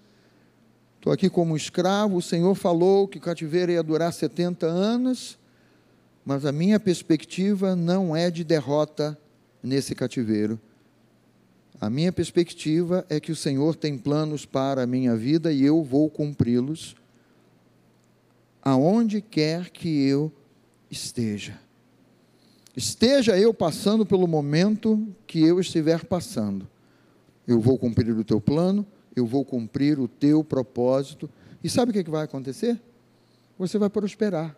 Estou 1.05 1.13
aqui 1.13 1.29
como 1.29 1.55
escravo, 1.55 2.17
o 2.17 2.21
Senhor 2.21 2.55
falou 2.55 3.07
que 3.07 3.19
o 3.19 3.21
cativeiro 3.21 3.71
ia 3.71 3.83
durar 3.83 4.11
70 4.11 4.65
anos, 4.65 5.37
mas 6.25 6.47
a 6.47 6.51
minha 6.51 6.79
perspectiva 6.79 7.75
não 7.75 8.15
é 8.15 8.31
de 8.31 8.43
derrota 8.43 9.15
nesse 9.61 9.93
cativeiro. 9.93 10.59
A 11.79 11.91
minha 11.91 12.11
perspectiva 12.11 13.05
é 13.07 13.19
que 13.19 13.31
o 13.31 13.35
Senhor 13.35 13.75
tem 13.75 13.99
planos 13.99 14.47
para 14.47 14.81
a 14.81 14.87
minha 14.87 15.15
vida 15.15 15.53
e 15.53 15.63
eu 15.63 15.83
vou 15.83 16.09
cumpri-los 16.09 16.95
aonde 18.63 19.21
quer 19.21 19.69
que 19.69 20.07
eu 20.07 20.31
esteja. 20.89 21.59
Esteja 22.75 23.37
eu 23.37 23.53
passando 23.53 24.07
pelo 24.07 24.25
momento 24.25 25.07
que 25.27 25.39
eu 25.39 25.59
estiver 25.59 26.03
passando. 26.03 26.67
Eu 27.47 27.61
vou 27.61 27.77
cumprir 27.77 28.09
o 28.17 28.23
teu 28.23 28.41
plano, 28.41 28.83
eu 29.15 29.25
vou 29.25 29.45
cumprir 29.45 29.99
o 29.99 30.07
teu 30.07 30.43
propósito. 30.43 31.29
E 31.63 31.69
sabe 31.69 31.89
o 31.89 31.93
que, 31.93 31.99
é 31.99 32.03
que 32.03 32.09
vai 32.09 32.23
acontecer? 32.23 32.79
Você 33.57 33.77
vai 33.77 33.89
prosperar. 33.89 34.55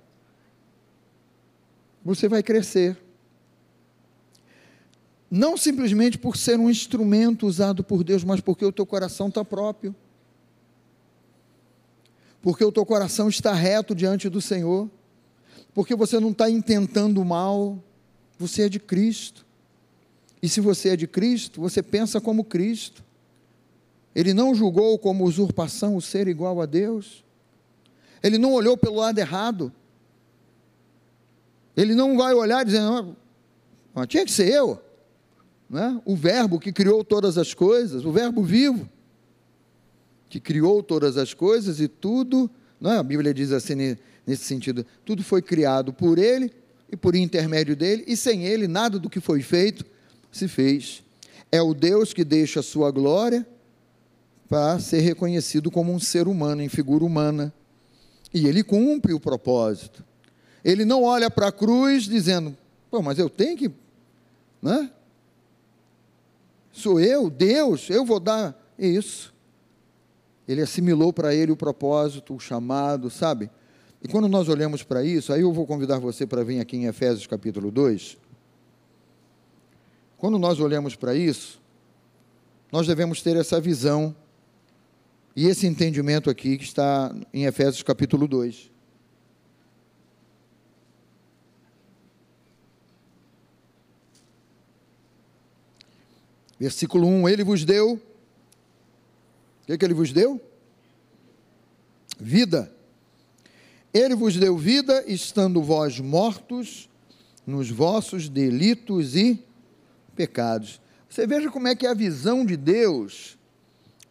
Você 2.04 2.28
vai 2.28 2.42
crescer. 2.42 2.98
Não 5.30 5.58
simplesmente 5.58 6.18
por 6.18 6.38
ser 6.38 6.58
um 6.58 6.70
instrumento 6.70 7.46
usado 7.46 7.84
por 7.84 8.04
Deus, 8.04 8.24
mas 8.24 8.40
porque 8.40 8.66
o 8.66 8.72
teu 8.72 8.86
coração 8.86 9.28
está 9.28 9.44
próprio. 9.44 9.96
Porque 12.42 12.64
o 12.64 12.72
teu 12.72 12.86
coração 12.86 13.28
está 13.28 13.54
reto 13.54 13.94
diante 13.94 14.30
do 14.30 14.42
Senhor. 14.42 14.90
Porque 15.74 15.96
você 15.96 16.20
não 16.20 16.32
está 16.32 16.50
intentando 16.50 17.24
mal. 17.24 17.78
Você 18.40 18.64
é 18.64 18.70
de 18.70 18.80
Cristo. 18.80 19.46
E 20.42 20.48
se 20.48 20.62
você 20.62 20.90
é 20.90 20.96
de 20.96 21.08
Cristo, 21.08 21.60
você 21.60 21.84
pensa 21.84 22.22
como 22.22 22.44
Cristo. 22.44 23.04
Ele 24.18 24.34
não 24.34 24.56
julgou 24.56 24.98
como 24.98 25.26
usurpação 25.26 25.96
o 25.96 26.02
ser 26.02 26.28
igual 26.28 26.60
a 26.60 26.66
Deus. 26.66 27.24
Ele 28.24 28.40
não 28.40 28.52
olhou 28.52 28.76
pelo 28.76 28.96
lado 28.96 29.20
errado. 29.20 29.72
Ele 31.76 31.94
não 31.94 32.18
vai 32.18 32.34
olhar 32.34 32.66
dizendo, 32.66 33.16
ah, 33.94 34.08
tinha 34.08 34.26
que 34.26 34.32
ser 34.32 34.52
eu. 34.52 34.82
Né? 35.70 36.02
O 36.04 36.16
verbo 36.16 36.60
que 36.60 36.74
criou 36.74 37.04
todas 37.04 37.38
as 37.38 37.54
coisas, 37.54 38.06
o 38.06 38.12
verbo 38.12 38.42
vivo, 38.42 38.90
que 40.28 40.40
criou 40.40 40.82
todas 40.82 41.16
as 41.16 41.36
coisas 41.36 41.80
e 41.80 41.88
tudo, 41.88 42.50
não 42.82 42.94
é? 42.94 42.98
a 42.98 43.04
Bíblia 43.04 43.32
diz 43.32 43.52
assim 43.52 43.76
nesse 44.26 44.46
sentido, 44.46 44.84
tudo 45.06 45.22
foi 45.22 45.44
criado 45.44 45.94
por 45.94 46.18
ele 46.18 46.52
e 46.92 46.98
por 46.98 47.16
intermédio 47.16 47.76
dele, 47.76 48.04
e 48.08 48.18
sem 48.18 48.46
ele 48.46 48.68
nada 48.68 48.98
do 48.98 49.12
que 49.12 49.20
foi 49.20 49.44
feito 49.44 49.86
se 50.32 50.48
fez. 50.48 51.04
É 51.52 51.62
o 51.62 51.76
Deus 51.76 52.14
que 52.14 52.24
deixa 52.24 52.62
a 52.62 52.64
sua 52.64 52.90
glória 52.90 53.46
para 54.48 54.80
ser 54.80 55.02
reconhecido 55.02 55.70
como 55.70 55.92
um 55.92 56.00
ser 56.00 56.28
humano, 56.28 56.62
em 56.62 56.70
figura 56.70 57.04
humana. 57.04 57.54
E 58.34 58.48
ele 58.48 58.64
cumpre 58.64 59.14
o 59.14 59.20
propósito. 59.20 60.04
Ele 60.64 60.86
não 60.86 61.04
olha 61.04 61.30
para 61.30 61.48
a 61.48 61.52
cruz 61.52 62.04
dizendo, 62.04 62.56
pô, 62.90 63.02
mas 63.02 63.20
eu 63.20 63.30
tenho 63.30 63.58
que. 63.58 63.72
Né? 64.62 64.92
Sou 66.72 67.00
eu, 67.00 67.30
Deus, 67.30 67.90
eu 67.90 68.06
vou 68.06 68.20
dar 68.20 68.56
isso. 68.78 69.34
Ele 70.48 70.62
assimilou 70.62 71.12
para 71.12 71.34
ele 71.34 71.52
o 71.52 71.58
propósito, 71.58 72.34
o 72.36 72.40
chamado, 72.40 73.10
sabe? 73.10 73.50
E 74.02 74.08
quando 74.08 74.28
nós 74.28 74.48
olhamos 74.48 74.84
para 74.84 75.04
isso, 75.04 75.34
aí 75.34 75.42
eu 75.42 75.52
vou 75.52 75.66
convidar 75.66 76.00
você 76.00 76.26
para 76.26 76.44
vir 76.44 76.60
aqui 76.60 76.78
em 76.78 76.86
Efésios 76.86 77.28
capítulo 77.28 77.72
2. 77.72 78.18
Quando 80.18 80.40
nós 80.40 80.60
olhamos 80.60 80.96
para 80.96 81.16
isso, 81.16 81.62
nós 82.72 82.88
devemos 82.88 83.22
ter 83.22 83.36
essa 83.36 83.60
visão 83.60 84.16
e 85.38 85.46
esse 85.46 85.68
entendimento 85.68 86.32
aqui 86.32 86.58
que 86.58 86.64
está 86.64 87.16
em 87.32 87.46
Efésios 87.46 87.84
capítulo 87.84 88.28
2. 88.28 88.72
Versículo 96.60 97.08
1: 97.08 97.30
Ele 97.30 97.44
vos 97.44 97.64
deu. 97.64 97.94
O 97.94 98.02
que, 99.68 99.78
que 99.78 99.86
ele 99.86 99.94
vos 99.94 100.12
deu? 100.12 100.42
Vida. 102.20 102.74
Ele 103.94 104.16
vos 104.16 104.36
deu 104.38 104.58
vida, 104.58 105.04
estando 105.06 105.62
vós 105.62 106.00
mortos 106.00 106.90
nos 107.46 107.70
vossos 107.70 108.28
delitos 108.28 109.16
e 109.16 109.46
pecados. 110.16 110.82
Você 111.08 111.28
veja 111.28 111.52
como 111.52 111.68
é 111.68 111.76
que 111.76 111.86
é 111.86 111.92
a 111.92 111.94
visão 111.94 112.44
de 112.44 112.58
Deus 112.58 113.37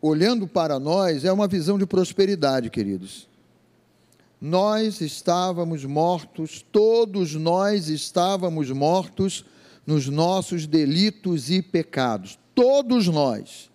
olhando 0.01 0.47
para 0.47 0.78
nós, 0.78 1.24
é 1.24 1.32
uma 1.32 1.49
visão 1.49 1.78
de 1.78 1.86
prosperidade, 1.86 2.70
queridos. 2.70 3.28
nós 4.40 5.01
estávamos 5.01 5.84
mortos, 5.84 6.64
todos 6.70 7.34
nós 7.34 7.88
estávamos 7.88 8.70
mortos 8.70 9.44
nos 9.86 10.09
nossos 10.09 10.66
delitos 10.66 11.51
e 11.51 11.62
pecados. 11.62 12.38
Todos 12.55 13.07
nós. 13.07 13.70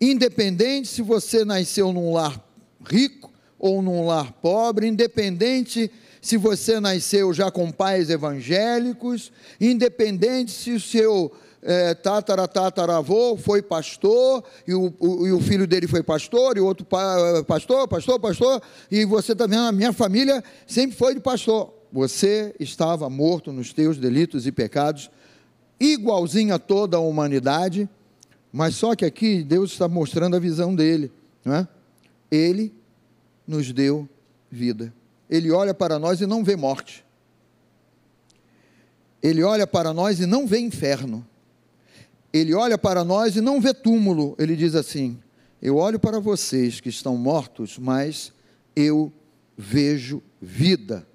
Independente 0.00 0.88
se 0.88 1.02
você 1.02 1.44
nasceu 1.44 1.92
num 1.92 2.12
lar 2.12 2.42
rico 2.84 3.32
ou 3.58 3.80
num 3.80 4.06
lar 4.06 4.32
pobre, 4.32 4.86
independente 4.86 5.90
se 6.20 6.36
você 6.36 6.78
nasceu 6.80 7.32
já 7.32 7.50
com 7.50 7.70
pais 7.70 8.10
evangélicos, 8.10 9.32
independente 9.60 10.50
se 10.52 10.72
o 10.72 10.80
seu 10.80 11.32
é, 11.64 11.94
tatara, 11.94 12.46
tataravô 12.46 13.38
foi 13.38 13.62
pastor, 13.62 14.44
e 14.68 14.74
o, 14.74 14.92
o, 15.00 15.26
e 15.26 15.32
o, 15.32 15.40
filho 15.40 15.66
dele 15.66 15.88
foi 15.88 16.02
pastor, 16.02 16.58
e 16.58 16.60
o 16.60 16.66
outro 16.66 16.84
pa, 16.84 17.42
pastor, 17.46 17.88
pastor, 17.88 18.20
pastor, 18.20 18.62
e 18.90 19.06
você 19.06 19.34
também, 19.34 19.58
a 19.58 19.72
minha 19.72 19.92
família 19.92 20.44
sempre 20.66 20.94
foi 20.94 21.14
de 21.14 21.20
pastor. 21.20 21.72
Você 21.90 22.54
estava 22.60 23.08
morto 23.08 23.50
nos 23.50 23.72
teus 23.72 23.96
delitos 23.96 24.46
e 24.46 24.52
pecados, 24.52 25.10
igualzinho 25.80 26.54
a 26.54 26.58
toda 26.58 26.98
a 26.98 27.00
humanidade, 27.00 27.88
mas 28.52 28.74
só 28.74 28.94
que 28.94 29.04
aqui 29.04 29.42
Deus 29.42 29.72
está 29.72 29.88
mostrando 29.88 30.36
a 30.36 30.38
visão 30.38 30.74
dele, 30.74 31.10
não 31.42 31.54
é? 31.54 31.68
Ele 32.30 32.74
nos 33.46 33.72
deu 33.72 34.06
vida. 34.50 34.92
Ele 35.30 35.50
olha 35.50 35.72
para 35.72 35.98
nós 35.98 36.20
e 36.20 36.26
não 36.26 36.44
vê 36.44 36.56
morte. 36.56 37.04
Ele 39.22 39.42
olha 39.42 39.66
para 39.66 39.94
nós 39.94 40.20
e 40.20 40.26
não 40.26 40.46
vê 40.46 40.58
inferno 40.58 41.24
ele 42.34 42.52
olha 42.52 42.76
para 42.76 43.04
nós 43.04 43.36
e 43.36 43.40
não 43.40 43.60
vê 43.60 43.72
túmulo. 43.72 44.34
Ele 44.40 44.56
diz 44.56 44.74
assim: 44.74 45.16
Eu 45.62 45.76
olho 45.76 46.00
para 46.00 46.18
vocês 46.18 46.80
que 46.80 46.88
estão 46.88 47.16
mortos, 47.16 47.78
mas 47.78 48.32
eu 48.74 49.12
vejo 49.56 50.20
vida 50.42 51.06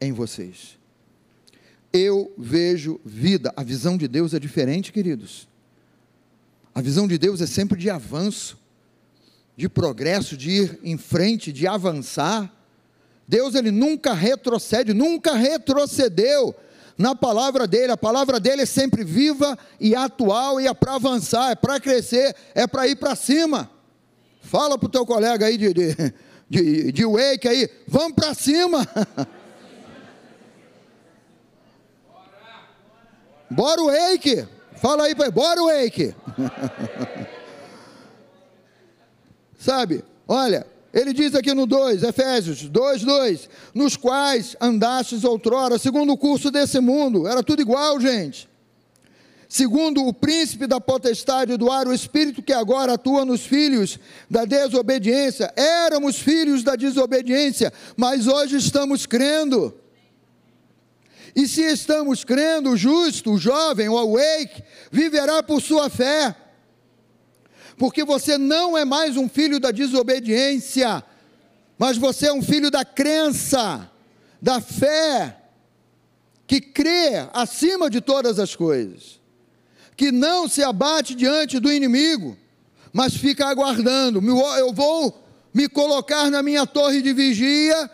em 0.00 0.10
vocês. 0.10 0.76
Eu 1.92 2.34
vejo 2.36 3.00
vida. 3.04 3.54
A 3.56 3.62
visão 3.62 3.96
de 3.96 4.08
Deus 4.08 4.34
é 4.34 4.40
diferente, 4.40 4.92
queridos. 4.92 5.48
A 6.74 6.82
visão 6.82 7.06
de 7.06 7.16
Deus 7.16 7.40
é 7.40 7.46
sempre 7.46 7.78
de 7.78 7.88
avanço, 7.88 8.58
de 9.56 9.68
progresso, 9.68 10.36
de 10.36 10.50
ir 10.50 10.80
em 10.82 10.98
frente, 10.98 11.52
de 11.52 11.68
avançar. 11.68 12.52
Deus 13.26 13.54
ele 13.54 13.70
nunca 13.70 14.12
retrocede, 14.12 14.92
nunca 14.92 15.34
retrocedeu 15.34 16.54
na 16.96 17.14
palavra 17.14 17.66
dele. 17.66 17.92
A 17.92 17.96
palavra 17.96 18.40
dele 18.40 18.62
é 18.62 18.66
sempre 18.66 19.04
viva 19.04 19.58
e 19.80 19.94
atual 19.94 20.60
e 20.60 20.66
é 20.66 20.74
para 20.74 20.94
avançar, 20.94 21.50
é 21.50 21.54
para 21.54 21.80
crescer, 21.80 22.34
é 22.54 22.66
para 22.66 22.86
ir 22.86 22.96
para 22.96 23.14
cima. 23.14 23.70
Fala 24.40 24.78
para 24.78 24.86
o 24.86 24.90
teu 24.90 25.04
colega 25.04 25.46
aí 25.46 25.58
de, 25.58 25.72
de, 25.72 26.14
de, 26.48 26.92
de 26.92 27.04
wake 27.04 27.48
aí, 27.48 27.68
vamos 27.86 28.14
para 28.14 28.32
cima. 28.34 28.86
Bora 33.50 33.80
o 33.80 33.86
wake. 33.86 34.46
Fala 34.76 35.04
aí 35.04 35.14
para 35.14 35.30
bora 35.30 35.62
o 35.62 35.66
wake. 35.66 36.14
Sabe? 39.58 40.04
Olha, 40.28 40.66
ele 40.96 41.12
diz 41.12 41.34
aqui 41.34 41.52
no 41.52 41.66
2, 41.66 42.02
Efésios 42.02 42.62
2, 42.62 43.02
2: 43.02 43.50
Nos 43.74 43.98
quais 43.98 44.56
andastes 44.58 45.24
outrora, 45.24 45.78
segundo 45.78 46.14
o 46.14 46.16
curso 46.16 46.50
desse 46.50 46.80
mundo, 46.80 47.28
era 47.28 47.42
tudo 47.42 47.60
igual, 47.60 48.00
gente. 48.00 48.48
Segundo 49.46 50.06
o 50.06 50.12
príncipe 50.14 50.66
da 50.66 50.80
potestade 50.80 51.54
do 51.58 51.70
ar, 51.70 51.86
o 51.86 51.92
espírito 51.92 52.42
que 52.42 52.52
agora 52.52 52.94
atua 52.94 53.26
nos 53.26 53.42
filhos 53.42 53.98
da 54.30 54.46
desobediência, 54.46 55.52
éramos 55.54 56.16
filhos 56.16 56.62
da 56.62 56.74
desobediência, 56.74 57.70
mas 57.94 58.26
hoje 58.26 58.56
estamos 58.56 59.04
crendo. 59.04 59.74
E 61.34 61.46
se 61.46 61.60
estamos 61.60 62.24
crendo, 62.24 62.70
o 62.70 62.76
justo, 62.76 63.34
o 63.34 63.38
jovem, 63.38 63.86
o 63.86 63.98
awake, 63.98 64.62
viverá 64.90 65.42
por 65.42 65.60
sua 65.60 65.90
fé 65.90 66.34
porque 67.76 68.04
você 68.04 68.38
não 68.38 68.76
é 68.76 68.84
mais 68.84 69.16
um 69.16 69.28
filho 69.28 69.60
da 69.60 69.70
desobediência, 69.70 71.04
mas 71.78 71.98
você 71.98 72.28
é 72.28 72.32
um 72.32 72.42
filho 72.42 72.70
da 72.70 72.84
crença, 72.84 73.90
da 74.40 74.60
fé, 74.60 75.36
que 76.46 76.60
crê 76.60 77.26
acima 77.32 77.90
de 77.90 78.00
todas 78.00 78.38
as 78.38 78.54
coisas, 78.54 79.20
que 79.96 80.10
não 80.10 80.48
se 80.48 80.62
abate 80.62 81.14
diante 81.14 81.58
do 81.58 81.72
inimigo, 81.72 82.36
mas 82.92 83.14
fica 83.14 83.46
aguardando. 83.46 84.22
Eu 84.56 84.72
vou 84.72 85.22
me 85.52 85.68
colocar 85.68 86.30
na 86.30 86.42
minha 86.42 86.66
torre 86.66 87.02
de 87.02 87.12
vigia 87.12 87.90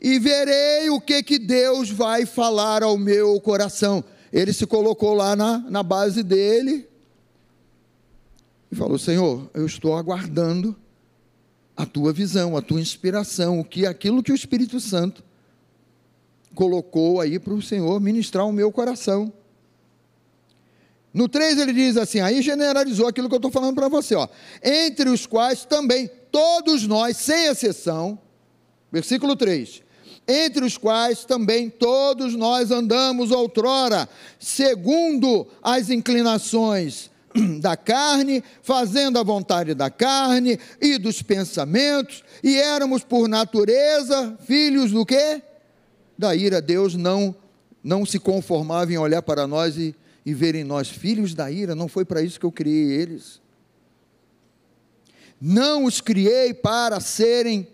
e 0.00 0.18
verei 0.18 0.88
o 0.90 1.00
que, 1.00 1.22
que 1.22 1.38
Deus 1.38 1.90
vai 1.90 2.24
falar 2.24 2.82
ao 2.82 2.96
meu 2.96 3.40
coração. 3.40 4.04
Ele 4.32 4.52
se 4.52 4.66
colocou 4.66 5.14
lá 5.14 5.34
na, 5.34 5.58
na 5.58 5.82
base 5.82 6.22
dele, 6.22 6.88
e 8.70 8.76
falou: 8.76 8.98
Senhor, 8.98 9.50
eu 9.54 9.66
estou 9.66 9.96
aguardando 9.96 10.76
a 11.76 11.84
tua 11.84 12.12
visão, 12.12 12.56
a 12.56 12.62
tua 12.62 12.80
inspiração, 12.80 13.60
o 13.60 13.64
que 13.64 13.86
aquilo 13.86 14.22
que 14.22 14.32
o 14.32 14.34
Espírito 14.34 14.80
Santo 14.80 15.22
colocou 16.54 17.20
aí 17.20 17.38
para 17.38 17.52
o 17.52 17.60
Senhor 17.60 18.00
ministrar 18.00 18.46
o 18.46 18.52
meu 18.52 18.72
coração. 18.72 19.32
No 21.12 21.28
3 21.28 21.58
ele 21.58 21.72
diz 21.72 21.96
assim, 21.96 22.20
aí 22.20 22.42
generalizou 22.42 23.06
aquilo 23.06 23.28
que 23.28 23.34
eu 23.34 23.38
estou 23.38 23.50
falando 23.50 23.74
para 23.74 23.88
você, 23.88 24.14
ó. 24.14 24.28
Entre 24.62 25.08
os 25.08 25.26
quais 25.26 25.64
também 25.64 26.10
todos 26.30 26.86
nós, 26.86 27.16
sem 27.16 27.46
exceção, 27.46 28.18
versículo 28.92 29.34
3, 29.34 29.82
entre 30.28 30.64
os 30.64 30.76
quais 30.76 31.24
também 31.24 31.70
todos 31.70 32.34
nós 32.34 32.70
andamos 32.70 33.30
outrora, 33.30 34.08
segundo 34.38 35.46
as 35.62 35.88
inclinações 35.88 37.10
da 37.60 37.76
carne, 37.76 38.42
fazendo 38.62 39.18
a 39.18 39.22
vontade 39.22 39.74
da 39.74 39.90
carne 39.90 40.58
e 40.80 40.98
dos 40.98 41.22
pensamentos, 41.22 42.22
e 42.42 42.56
éramos 42.56 43.04
por 43.04 43.28
natureza 43.28 44.36
filhos 44.46 44.90
do 44.90 45.04
quê? 45.04 45.42
Da 46.18 46.34
ira. 46.34 46.60
Deus 46.60 46.94
não 46.94 47.34
não 47.86 48.04
se 48.04 48.18
conformava 48.18 48.92
em 48.92 48.98
olhar 48.98 49.22
para 49.22 49.46
nós 49.46 49.76
e, 49.76 49.94
e 50.24 50.34
ver 50.34 50.56
em 50.56 50.64
nós 50.64 50.88
filhos 50.88 51.34
da 51.34 51.48
ira, 51.48 51.72
não 51.72 51.86
foi 51.86 52.04
para 52.04 52.20
isso 52.20 52.40
que 52.40 52.44
eu 52.44 52.50
criei 52.50 52.90
eles. 52.90 53.40
Não 55.40 55.84
os 55.84 56.00
criei 56.00 56.52
para 56.52 56.98
serem 56.98 57.68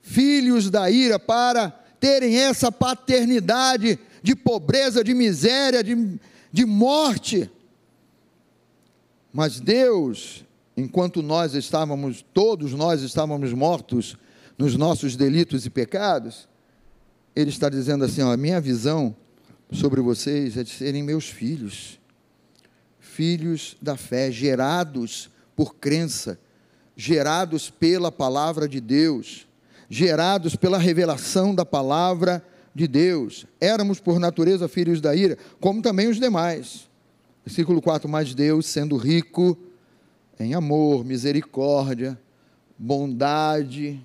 filhos 0.00 0.70
da 0.70 0.88
ira, 0.88 1.18
para 1.18 1.70
terem 1.98 2.38
essa 2.38 2.70
paternidade 2.70 3.98
de 4.22 4.36
pobreza, 4.36 5.02
de 5.02 5.12
miséria, 5.12 5.82
de, 5.82 6.20
de 6.52 6.64
morte. 6.64 7.50
Mas 9.32 9.60
Deus, 9.60 10.44
enquanto 10.76 11.22
nós 11.22 11.54
estávamos, 11.54 12.24
todos 12.32 12.72
nós 12.72 13.02
estávamos 13.02 13.52
mortos 13.52 14.16
nos 14.56 14.74
nossos 14.76 15.16
delitos 15.16 15.66
e 15.66 15.70
pecados, 15.70 16.48
Ele 17.36 17.50
está 17.50 17.68
dizendo 17.68 18.04
assim: 18.04 18.22
ó, 18.22 18.32
a 18.32 18.36
minha 18.36 18.60
visão 18.60 19.14
sobre 19.70 20.00
vocês 20.00 20.56
é 20.56 20.64
de 20.64 20.70
serem 20.70 21.02
meus 21.02 21.28
filhos, 21.28 22.00
filhos 22.98 23.76
da 23.80 23.96
fé, 23.96 24.32
gerados 24.32 25.30
por 25.54 25.76
crença, 25.76 26.38
gerados 26.96 27.70
pela 27.70 28.10
palavra 28.10 28.68
de 28.68 28.80
Deus, 28.80 29.46
gerados 29.90 30.56
pela 30.56 30.78
revelação 30.78 31.54
da 31.54 31.64
palavra 31.64 32.44
de 32.74 32.88
Deus. 32.88 33.46
Éramos 33.60 34.00
por 34.00 34.18
natureza 34.18 34.68
filhos 34.68 35.00
da 35.00 35.14
ira, 35.14 35.36
como 35.60 35.82
também 35.82 36.08
os 36.08 36.18
demais. 36.18 36.87
Versículo 37.48 37.80
4: 37.80 38.06
Mas 38.06 38.34
Deus, 38.34 38.66
sendo 38.66 38.98
rico 38.98 39.56
em 40.38 40.52
amor, 40.52 41.02
misericórdia, 41.02 42.20
bondade, 42.76 43.98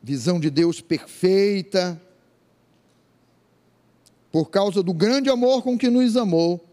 visão 0.00 0.38
de 0.38 0.48
Deus 0.48 0.80
perfeita, 0.80 2.00
por 4.30 4.50
causa 4.50 4.84
do 4.84 4.94
grande 4.94 5.28
amor 5.28 5.64
com 5.64 5.76
que 5.76 5.90
nos 5.90 6.16
amou, 6.16 6.64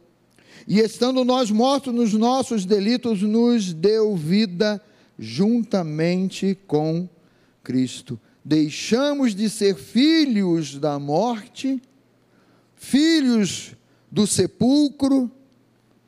e 0.67 0.77
estando 0.79 1.25
nós 1.25 1.49
mortos 1.49 1.91
nos 1.91 2.13
nossos 2.13 2.63
delitos, 2.63 3.23
nos 3.23 3.73
deu 3.73 4.15
vida 4.15 4.79
juntamente 5.17 6.55
com 6.67 7.09
Cristo. 7.63 8.19
Deixamos 8.45 9.33
de 9.33 9.49
ser 9.49 9.77
filhos 9.77 10.77
da 10.77 10.99
morte, 10.99 11.81
filhos 12.75 13.75
do 14.13 14.27
sepulcro 14.27 15.29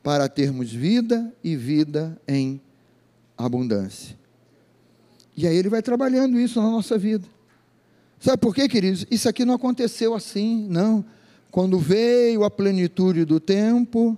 para 0.00 0.28
termos 0.28 0.72
vida 0.72 1.34
e 1.42 1.56
vida 1.56 2.16
em 2.28 2.60
abundância. 3.36 4.16
E 5.36 5.44
aí 5.44 5.56
ele 5.56 5.68
vai 5.68 5.82
trabalhando 5.82 6.38
isso 6.38 6.62
na 6.62 6.70
nossa 6.70 6.96
vida. 6.96 7.26
Sabe 8.20 8.36
por 8.36 8.54
quê, 8.54 8.68
queridos? 8.68 9.04
Isso 9.10 9.28
aqui 9.28 9.44
não 9.44 9.54
aconteceu 9.54 10.14
assim, 10.14 10.68
não. 10.70 11.04
Quando 11.50 11.80
veio 11.80 12.44
a 12.44 12.50
plenitude 12.50 13.24
do 13.24 13.40
tempo, 13.40 14.16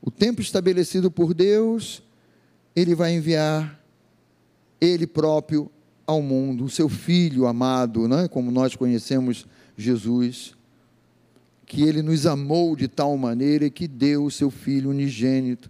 o 0.00 0.10
tempo 0.10 0.40
estabelecido 0.40 1.10
por 1.10 1.34
Deus, 1.34 2.02
ele 2.74 2.94
vai 2.94 3.12
enviar 3.12 3.78
ele 4.80 5.06
próprio 5.06 5.70
ao 6.06 6.22
mundo, 6.22 6.64
o 6.64 6.70
seu 6.70 6.88
filho 6.88 7.46
amado, 7.46 8.08
né? 8.08 8.26
como 8.26 8.50
nós 8.50 8.74
conhecemos 8.74 9.46
Jesus, 9.76 10.55
que 11.66 11.82
ele 11.82 12.00
nos 12.00 12.26
amou 12.26 12.76
de 12.76 12.86
tal 12.86 13.16
maneira 13.16 13.68
que 13.68 13.88
deu 13.88 14.24
o 14.24 14.30
seu 14.30 14.50
filho 14.50 14.90
unigênito, 14.90 15.68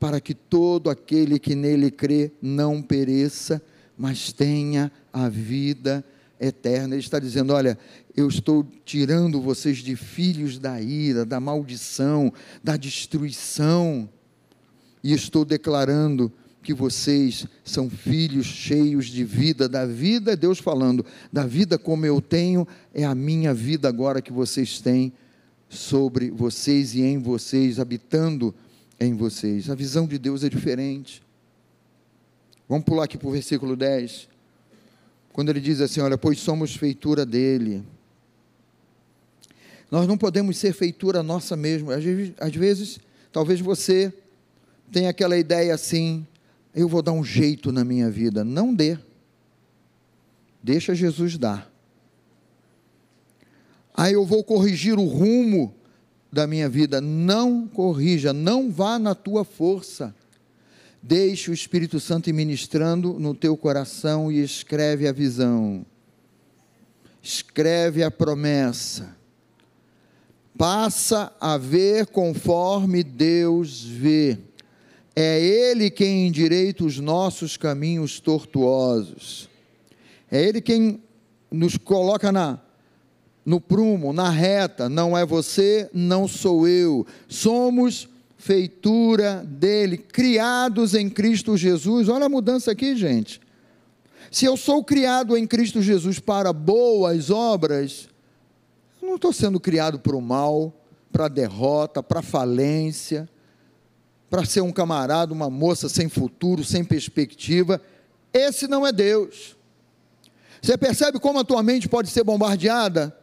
para 0.00 0.18
que 0.18 0.34
todo 0.34 0.88
aquele 0.88 1.38
que 1.38 1.54
nele 1.54 1.90
crê 1.90 2.32
não 2.40 2.80
pereça, 2.80 3.62
mas 3.96 4.32
tenha 4.32 4.90
a 5.12 5.28
vida 5.28 6.02
eterna. 6.40 6.94
Ele 6.94 7.02
está 7.02 7.18
dizendo: 7.18 7.52
Olha, 7.52 7.78
eu 8.16 8.28
estou 8.28 8.66
tirando 8.84 9.40
vocês 9.40 9.78
de 9.78 9.94
filhos 9.94 10.58
da 10.58 10.80
ira, 10.80 11.24
da 11.24 11.38
maldição, 11.38 12.32
da 12.64 12.76
destruição, 12.76 14.08
e 15.04 15.12
estou 15.12 15.44
declarando 15.44 16.32
que 16.62 16.74
vocês 16.74 17.46
são 17.62 17.88
filhos 17.88 18.46
cheios 18.46 19.06
de 19.06 19.22
vida, 19.22 19.68
da 19.68 19.86
vida 19.86 20.32
é 20.32 20.36
Deus 20.36 20.58
falando, 20.58 21.06
da 21.32 21.46
vida 21.46 21.78
como 21.78 22.04
eu 22.04 22.20
tenho, 22.20 22.66
é 22.92 23.04
a 23.04 23.14
minha 23.14 23.54
vida 23.54 23.88
agora 23.88 24.20
que 24.20 24.32
vocês 24.32 24.80
têm 24.80 25.12
sobre 25.68 26.30
vocês 26.30 26.94
e 26.94 27.02
em 27.02 27.18
vocês, 27.18 27.78
habitando 27.78 28.54
em 28.98 29.14
vocês. 29.14 29.68
A 29.68 29.74
visão 29.74 30.06
de 30.06 30.18
Deus 30.18 30.44
é 30.44 30.48
diferente. 30.48 31.22
Vamos 32.68 32.84
pular 32.84 33.04
aqui 33.04 33.16
para 33.16 33.28
o 33.28 33.32
versículo 33.32 33.76
10. 33.76 34.28
Quando 35.32 35.50
ele 35.50 35.60
diz 35.60 35.80
assim: 35.80 36.00
Olha, 36.00 36.16
pois 36.16 36.38
somos 36.38 36.74
feitura 36.74 37.24
dele. 37.26 37.84
Nós 39.90 40.06
não 40.08 40.18
podemos 40.18 40.56
ser 40.56 40.72
feitura 40.72 41.22
nossa 41.22 41.56
mesmo. 41.56 41.90
Às 41.90 42.02
vezes, 42.02 42.34
às 42.38 42.54
vezes 42.54 43.00
talvez 43.30 43.60
você 43.60 44.12
tenha 44.90 45.10
aquela 45.10 45.36
ideia 45.36 45.74
assim: 45.74 46.26
eu 46.74 46.88
vou 46.88 47.02
dar 47.02 47.12
um 47.12 47.24
jeito 47.24 47.70
na 47.70 47.84
minha 47.84 48.10
vida. 48.10 48.44
Não 48.44 48.74
dê. 48.74 48.98
Deixa 50.62 50.94
Jesus 50.94 51.38
dar. 51.38 51.70
Aí 53.96 54.12
eu 54.12 54.24
vou 54.24 54.44
corrigir 54.44 54.98
o 54.98 55.04
rumo 55.04 55.74
da 56.30 56.46
minha 56.46 56.68
vida. 56.68 57.00
Não 57.00 57.66
corrija, 57.66 58.32
não 58.32 58.70
vá 58.70 58.98
na 58.98 59.14
tua 59.14 59.44
força. 59.44 60.14
Deixe 61.02 61.50
o 61.50 61.54
Espírito 61.54 61.98
Santo 61.98 62.32
ministrando 62.34 63.18
no 63.18 63.34
teu 63.34 63.56
coração 63.56 64.30
e 64.30 64.42
escreve 64.42 65.08
a 65.08 65.12
visão. 65.12 65.86
Escreve 67.22 68.02
a 68.02 68.10
promessa. 68.10 69.16
Passa 70.58 71.32
a 71.40 71.56
ver 71.56 72.06
conforme 72.06 73.02
Deus 73.02 73.82
vê 73.82 74.38
é 75.18 75.40
Ele 75.40 75.90
quem 75.90 76.26
endireita 76.26 76.84
os 76.84 76.98
nossos 76.98 77.56
caminhos 77.56 78.20
tortuosos. 78.20 79.48
É 80.30 80.42
Ele 80.42 80.60
quem 80.60 81.02
nos 81.50 81.78
coloca 81.78 82.30
na, 82.30 82.60
no 83.46 83.60
prumo, 83.60 84.12
na 84.12 84.28
reta. 84.28 84.88
Não 84.88 85.16
é 85.16 85.24
você, 85.24 85.88
não 85.94 86.26
sou 86.26 86.66
eu. 86.68 87.06
Somos 87.28 88.08
feitura 88.36 89.44
dele, 89.46 89.96
criados 89.96 90.94
em 90.94 91.08
Cristo 91.08 91.56
Jesus. 91.56 92.08
Olha 92.08 92.26
a 92.26 92.28
mudança 92.28 92.72
aqui, 92.72 92.96
gente. 92.96 93.40
Se 94.30 94.44
eu 94.44 94.56
sou 94.56 94.84
criado 94.84 95.36
em 95.36 95.46
Cristo 95.46 95.80
Jesus 95.80 96.18
para 96.18 96.52
boas 96.52 97.30
obras, 97.30 98.08
eu 99.00 99.08
não 99.08 99.14
estou 99.14 99.32
sendo 99.32 99.60
criado 99.60 100.00
para 100.00 100.16
o 100.16 100.20
mal, 100.20 100.74
para 101.12 101.26
a 101.26 101.28
derrota, 101.28 102.02
para 102.02 102.18
a 102.18 102.22
falência 102.22 103.28
para 104.28 104.44
ser 104.44 104.60
um 104.60 104.72
camarada, 104.72 105.32
uma 105.32 105.48
moça 105.48 105.88
sem 105.88 106.08
futuro, 106.08 106.64
sem 106.64 106.84
perspectiva. 106.84 107.80
Esse 108.32 108.66
não 108.66 108.86
é 108.86 108.92
Deus. 108.92 109.56
Você 110.60 110.76
percebe 110.76 111.18
como 111.18 111.38
a 111.38 111.44
tua 111.44 111.62
mente 111.62 111.88
pode 111.88 112.10
ser 112.10 112.24
bombardeada 112.24 113.16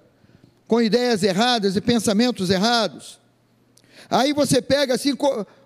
com 0.67 0.81
ideias 0.81 1.23
erradas 1.23 1.75
e 1.75 1.81
pensamentos 1.81 2.49
errados? 2.49 3.19
Aí 4.09 4.33
você 4.33 4.61
pega 4.61 4.93
assim, 4.93 5.13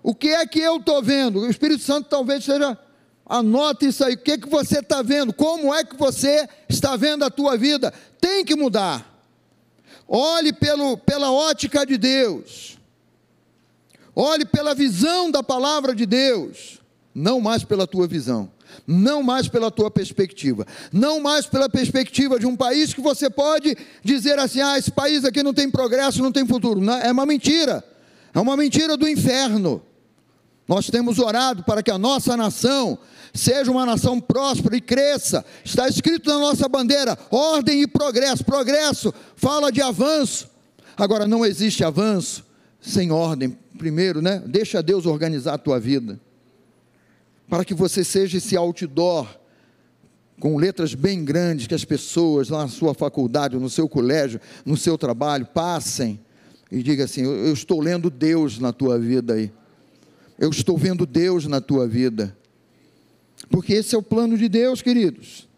o 0.02 0.14
que 0.14 0.28
é 0.28 0.46
que 0.46 0.60
eu 0.60 0.76
estou 0.76 1.02
vendo? 1.02 1.40
O 1.40 1.50
Espírito 1.50 1.82
Santo 1.82 2.08
talvez 2.08 2.44
seja, 2.44 2.78
anota 3.26 3.84
isso 3.84 4.04
aí, 4.04 4.14
o 4.14 4.18
que 4.18 4.32
é 4.32 4.38
que 4.38 4.48
você 4.48 4.78
está 4.78 5.02
vendo? 5.02 5.32
Como 5.32 5.74
é 5.74 5.84
que 5.84 5.96
você 5.96 6.48
está 6.68 6.96
vendo 6.96 7.24
a 7.24 7.30
tua 7.30 7.56
vida? 7.56 7.92
Tem 8.20 8.44
que 8.44 8.56
mudar. 8.56 9.22
Olhe 10.06 10.52
pelo, 10.52 10.96
pela 10.96 11.30
ótica 11.30 11.84
de 11.84 11.98
Deus. 11.98 12.78
Olhe 14.14 14.44
pela 14.44 14.74
visão 14.74 15.30
da 15.30 15.42
palavra 15.42 15.94
de 15.94 16.04
Deus, 16.04 16.80
não 17.14 17.40
mais 17.40 17.62
pela 17.62 17.86
tua 17.86 18.06
visão, 18.06 18.50
não 18.86 19.22
mais 19.22 19.48
pela 19.48 19.70
tua 19.70 19.90
perspectiva, 19.90 20.66
não 20.92 21.20
mais 21.20 21.46
pela 21.46 21.68
perspectiva 21.68 22.38
de 22.38 22.46
um 22.46 22.56
país 22.56 22.94
que 22.94 23.00
você 23.00 23.28
pode 23.28 23.76
dizer 24.02 24.38
assim: 24.38 24.60
ah, 24.60 24.78
esse 24.78 24.90
país 24.90 25.24
aqui 25.24 25.42
não 25.42 25.54
tem 25.54 25.70
progresso, 25.70 26.22
não 26.22 26.32
tem 26.32 26.46
futuro. 26.46 26.80
Não, 26.80 26.94
é 26.94 27.10
uma 27.10 27.26
mentira, 27.26 27.84
é 28.34 28.40
uma 28.40 28.56
mentira 28.56 28.96
do 28.96 29.08
inferno. 29.08 29.82
Nós 30.66 30.88
temos 30.88 31.18
orado 31.18 31.64
para 31.64 31.82
que 31.82 31.90
a 31.90 31.96
nossa 31.96 32.36
nação 32.36 32.98
seja 33.32 33.70
uma 33.70 33.86
nação 33.86 34.20
próspera 34.20 34.76
e 34.76 34.80
cresça. 34.80 35.44
Está 35.64 35.88
escrito 35.88 36.28
na 36.28 36.38
nossa 36.38 36.68
bandeira: 36.68 37.18
ordem 37.30 37.82
e 37.82 37.86
progresso. 37.86 38.44
Progresso 38.44 39.12
fala 39.36 39.72
de 39.72 39.80
avanço. 39.80 40.48
Agora, 40.96 41.26
não 41.26 41.46
existe 41.46 41.84
avanço 41.84 42.44
sem 42.80 43.10
ordem, 43.10 43.56
primeiro, 43.76 44.20
né? 44.20 44.42
Deixa 44.46 44.82
Deus 44.82 45.06
organizar 45.06 45.54
a 45.54 45.58
tua 45.58 45.78
vida. 45.78 46.20
Para 47.48 47.64
que 47.64 47.74
você 47.74 48.04
seja 48.04 48.38
esse 48.38 48.56
outdoor 48.56 49.26
com 50.38 50.56
letras 50.56 50.94
bem 50.94 51.24
grandes 51.24 51.66
que 51.66 51.74
as 51.74 51.84
pessoas 51.84 52.48
lá 52.48 52.62
na 52.62 52.68
sua 52.68 52.94
faculdade, 52.94 53.56
no 53.56 53.70
seu 53.70 53.88
colégio, 53.88 54.40
no 54.64 54.76
seu 54.76 54.96
trabalho 54.96 55.46
passem 55.46 56.20
e 56.70 56.82
diga 56.82 57.04
assim: 57.04 57.22
eu, 57.22 57.52
estou 57.52 57.80
lendo 57.80 58.10
Deus 58.10 58.58
na 58.58 58.72
tua 58.72 58.98
vida 58.98 59.34
aí. 59.34 59.50
Eu 60.38 60.50
estou 60.50 60.76
vendo 60.76 61.04
Deus 61.04 61.46
na 61.46 61.60
tua 61.60 61.88
vida. 61.88 62.36
Porque 63.50 63.72
esse 63.72 63.94
é 63.94 63.98
o 63.98 64.02
plano 64.02 64.36
de 64.36 64.48
Deus, 64.48 64.82
queridos. 64.82 65.48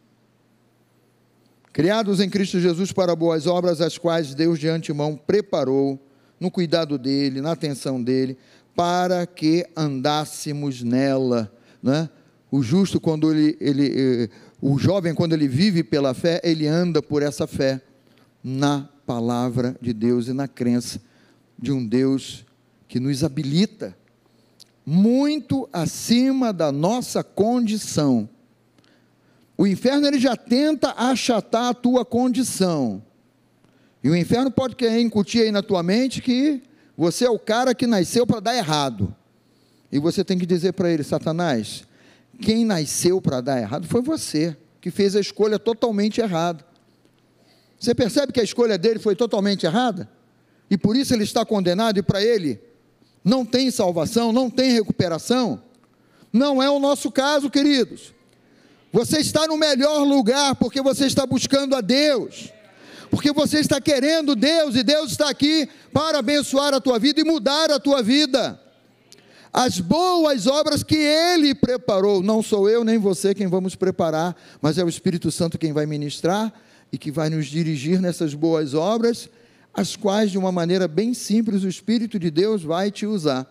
Criados 1.73 2.21
em 2.21 2.29
Cristo 2.29 2.59
Jesus 2.59 2.93
para 2.93 3.15
boas 3.15 3.47
obras, 3.47 3.81
as 3.81 3.99
quais 3.99 4.35
Deus 4.35 4.59
de 4.59 4.69
antemão 4.69 5.17
preparou 5.17 5.99
no 6.39 6.51
cuidado 6.51 6.97
dele, 6.97 7.41
na 7.41 7.53
atenção 7.53 8.03
dele, 8.03 8.39
para 8.75 9.27
que 9.27 9.67
andássemos 9.77 10.83
nela. 10.83 11.53
Né? 11.83 12.09
O 12.51 12.63
justo, 12.63 13.01
quando 13.01 13.33
ele, 13.33 13.57
ele, 13.61 13.93
eh, 13.97 14.29
o 14.61 14.79
jovem, 14.79 15.15
quando 15.15 15.33
ele 15.33 15.47
vive 15.47 15.83
pela 15.83 16.15
fé, 16.15 16.41
ele 16.43 16.67
anda 16.67 17.01
por 17.01 17.23
essa 17.23 17.47
fé 17.47 17.81
na 18.43 18.89
palavra 19.07 19.77
de 19.81 19.93
Deus 19.93 20.29
e 20.29 20.33
na 20.33 20.49
crença 20.49 21.01
de 21.59 21.71
um 21.73 21.87
Deus 21.87 22.45
que 22.89 22.99
nos 22.99 23.23
habilita 23.23 23.97
muito 24.85 25.69
acima 25.73 26.53
da 26.53 26.73
nossa 26.73 27.23
condição. 27.23 28.29
O 29.57 29.67
inferno 29.67 30.07
ele 30.07 30.19
já 30.19 30.37
tenta 30.37 30.95
achatar 30.97 31.67
a 31.67 31.75
tua 31.75 32.05
condição. 32.05 33.03
E 34.03 34.09
o 34.09 34.17
inferno 34.17 34.51
pode 34.51 34.75
querer 34.75 35.01
incutir 35.01 35.43
aí 35.43 35.53
na 35.53 35.63
tua 35.63 35.83
mente 35.83 36.23
que 36.23 36.63
você 36.97 37.27
é 37.27 37.31
o 37.31 37.39
cara 37.39 37.75
que 37.75 37.87
nasceu 37.87 38.27
para 38.27 38.41
dar 38.41 38.57
errado. 38.57 39.15
E 39.91 39.99
você 39.99 40.25
tem 40.25 40.39
que 40.39 40.47
dizer 40.47 40.73
para 40.73 40.91
ele, 40.91 41.03
Satanás, 41.03 41.85
quem 42.41 42.65
nasceu 42.65 43.21
para 43.21 43.41
dar 43.41 43.61
errado 43.61 43.87
foi 43.87 44.01
você, 44.03 44.57
que 44.81 44.91
fez 44.91 45.17
a 45.17 45.21
escolha 45.21 45.59
totalmente 45.59 46.21
errada. 46.21 46.65
Você 47.79 47.95
percebe 47.95 48.33
que 48.33 48.41
a 48.41 48.45
escolha 48.45 48.79
dele 48.79 48.99
foi 48.99 49.17
totalmente 49.17 49.67
errada? 49.67 50.09
E 50.71 50.79
por 50.79 50.97
isso 50.97 51.13
ele 51.13 51.25
está 51.25 51.45
condenado 51.45 51.99
e 51.99 52.03
para 52.03 52.23
ele 52.23 52.61
não 53.25 53.45
tem 53.45 53.71
salvação, 53.71 54.33
não 54.33 54.49
tem 54.49 54.73
recuperação? 54.73 55.63
Não 56.33 56.63
é 56.63 56.71
o 56.71 56.79
nosso 56.79 57.11
caso, 57.11 57.51
queridos. 57.51 58.15
Você 58.93 59.19
está 59.19 59.47
no 59.47 59.57
melhor 59.57 60.05
lugar 60.05 60.55
porque 60.55 60.81
você 60.81 61.07
está 61.07 61.27
buscando 61.27 61.75
a 61.75 61.81
Deus 61.81 62.53
porque 63.11 63.33
você 63.33 63.59
está 63.59 63.81
querendo 63.81 64.37
Deus 64.37 64.77
e 64.77 64.85
Deus 64.85 65.11
está 65.11 65.29
aqui 65.29 65.69
para 65.93 66.21
abençoar 66.21 66.73
a 66.73 66.81
tua 66.81 66.99
vida 66.99 67.21
e 67.21 67.25
mudar 67.25 67.71
a 67.71 67.81
tua 67.81 68.03
vida. 68.03 68.59
As 69.53 69.81
boas 69.81 70.47
obras 70.47 70.83
que 70.85 70.97
Ele 70.97 71.55
preparou, 71.55 72.23
não 72.23 72.41
sou 72.43 72.69
eu 72.69 72.85
nem 72.85 72.99
você 72.99 73.35
quem 73.35 73.49
vamos 73.49 73.75
preparar, 73.75 74.37
mas 74.63 74.79
é 74.79 74.85
o 74.85 74.89
Espírito 74.89 75.31
Santo 75.31 75.59
quem 75.59 75.73
vai 75.73 75.87
ministrar 75.87 76.53
e 76.93 76.99
que 76.99 77.11
vai 77.11 77.29
nos 77.29 77.47
dirigir 77.47 78.01
nessas 78.01 78.33
boas 78.33 78.75
obras, 78.75 79.29
as 79.75 79.97
quais, 79.97 80.31
de 80.31 80.39
uma 80.39 80.53
maneira 80.53 80.87
bem 80.87 81.15
simples, 81.15 81.65
o 81.65 81.69
Espírito 81.69 82.19
de 82.19 82.31
Deus 82.31 82.63
vai 82.63 82.91
te 82.91 83.07
usar. 83.07 83.47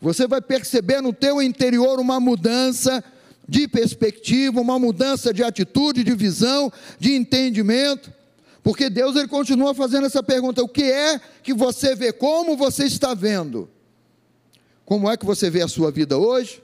Você 0.00 0.26
vai 0.26 0.40
perceber 0.40 1.00
no 1.00 1.12
teu 1.12 1.40
interior 1.40 2.00
uma 2.00 2.18
mudança 2.18 3.02
de 3.48 3.68
perspectiva, 3.68 4.60
uma 4.60 4.78
mudança 4.78 5.32
de 5.32 5.44
atitude, 5.44 6.02
de 6.02 6.14
visão, 6.14 6.72
de 6.98 7.14
entendimento. 7.14 8.12
Porque 8.62 8.90
Deus 8.90 9.14
ele 9.14 9.28
continua 9.28 9.74
fazendo 9.74 10.06
essa 10.06 10.22
pergunta: 10.22 10.62
o 10.62 10.68
que 10.68 10.84
é 10.84 11.20
que 11.42 11.54
você 11.54 11.94
vê? 11.94 12.12
Como 12.12 12.56
você 12.56 12.84
está 12.84 13.14
vendo? 13.14 13.68
Como 14.84 15.10
é 15.10 15.16
que 15.16 15.24
você 15.24 15.48
vê 15.48 15.62
a 15.62 15.68
sua 15.68 15.90
vida 15.90 16.18
hoje? 16.18 16.62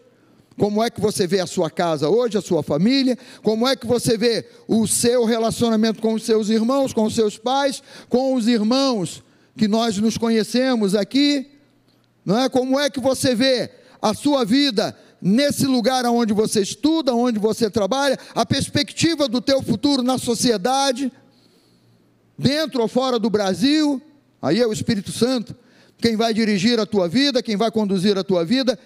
Como 0.59 0.83
é 0.83 0.91
que 0.91 1.01
você 1.01 1.27
vê 1.27 1.39
a 1.39 1.47
sua 1.47 1.71
casa 1.71 2.09
hoje, 2.09 2.37
a 2.37 2.43
sua 2.43 2.65
família? 2.65 3.17
Como 3.43 3.67
é 3.67 3.77
que 3.77 3.87
você 3.87 4.19
vê 4.19 4.45
o 4.67 4.89
seu 4.89 5.25
relacionamento 5.25 6.03
com 6.03 6.15
os 6.15 6.25
seus 6.25 6.49
irmãos, 6.49 6.93
com 6.93 7.05
os 7.05 7.15
seus 7.15 7.39
pais, 7.39 7.81
com 8.09 8.35
os 8.35 8.49
irmãos 8.49 9.23
que 9.57 9.69
nós 9.69 9.97
nos 9.99 10.19
conhecemos 10.19 10.97
aqui? 10.97 11.49
Não 12.25 12.37
é? 12.37 12.49
Como 12.49 12.79
é 12.79 12.91
que 12.91 12.99
você 12.99 13.37
vê 13.37 13.71
a 14.03 14.13
sua 14.13 14.45
vida 14.45 14.97
nesse 15.23 15.65
lugar 15.65 16.05
onde 16.07 16.33
você 16.33 16.61
estuda, 16.61 17.15
onde 17.15 17.39
você 17.39 17.71
trabalha, 17.71 18.19
a 18.35 18.45
perspectiva 18.45 19.29
do 19.29 19.41
teu 19.41 19.63
futuro 19.63 20.03
na 20.03 20.19
sociedade, 20.19 21.13
dentro 22.37 22.83
ou 22.83 22.89
fora 22.89 23.17
do 23.19 23.31
Brasil? 23.31 24.03
Aí 24.43 24.61
é 24.61 24.67
o 24.67 24.73
Espírito 24.73 25.13
Santo 25.13 25.55
quem 25.99 26.17
vai 26.17 26.33
dirigir 26.33 26.79
a 26.79 26.87
tua 26.87 27.09
vida, 27.09 27.43
quem 27.43 27.57
vai 27.57 27.71
conduzir 27.71 28.17
a 28.17 28.25
tua 28.25 28.45
vida. 28.45 28.79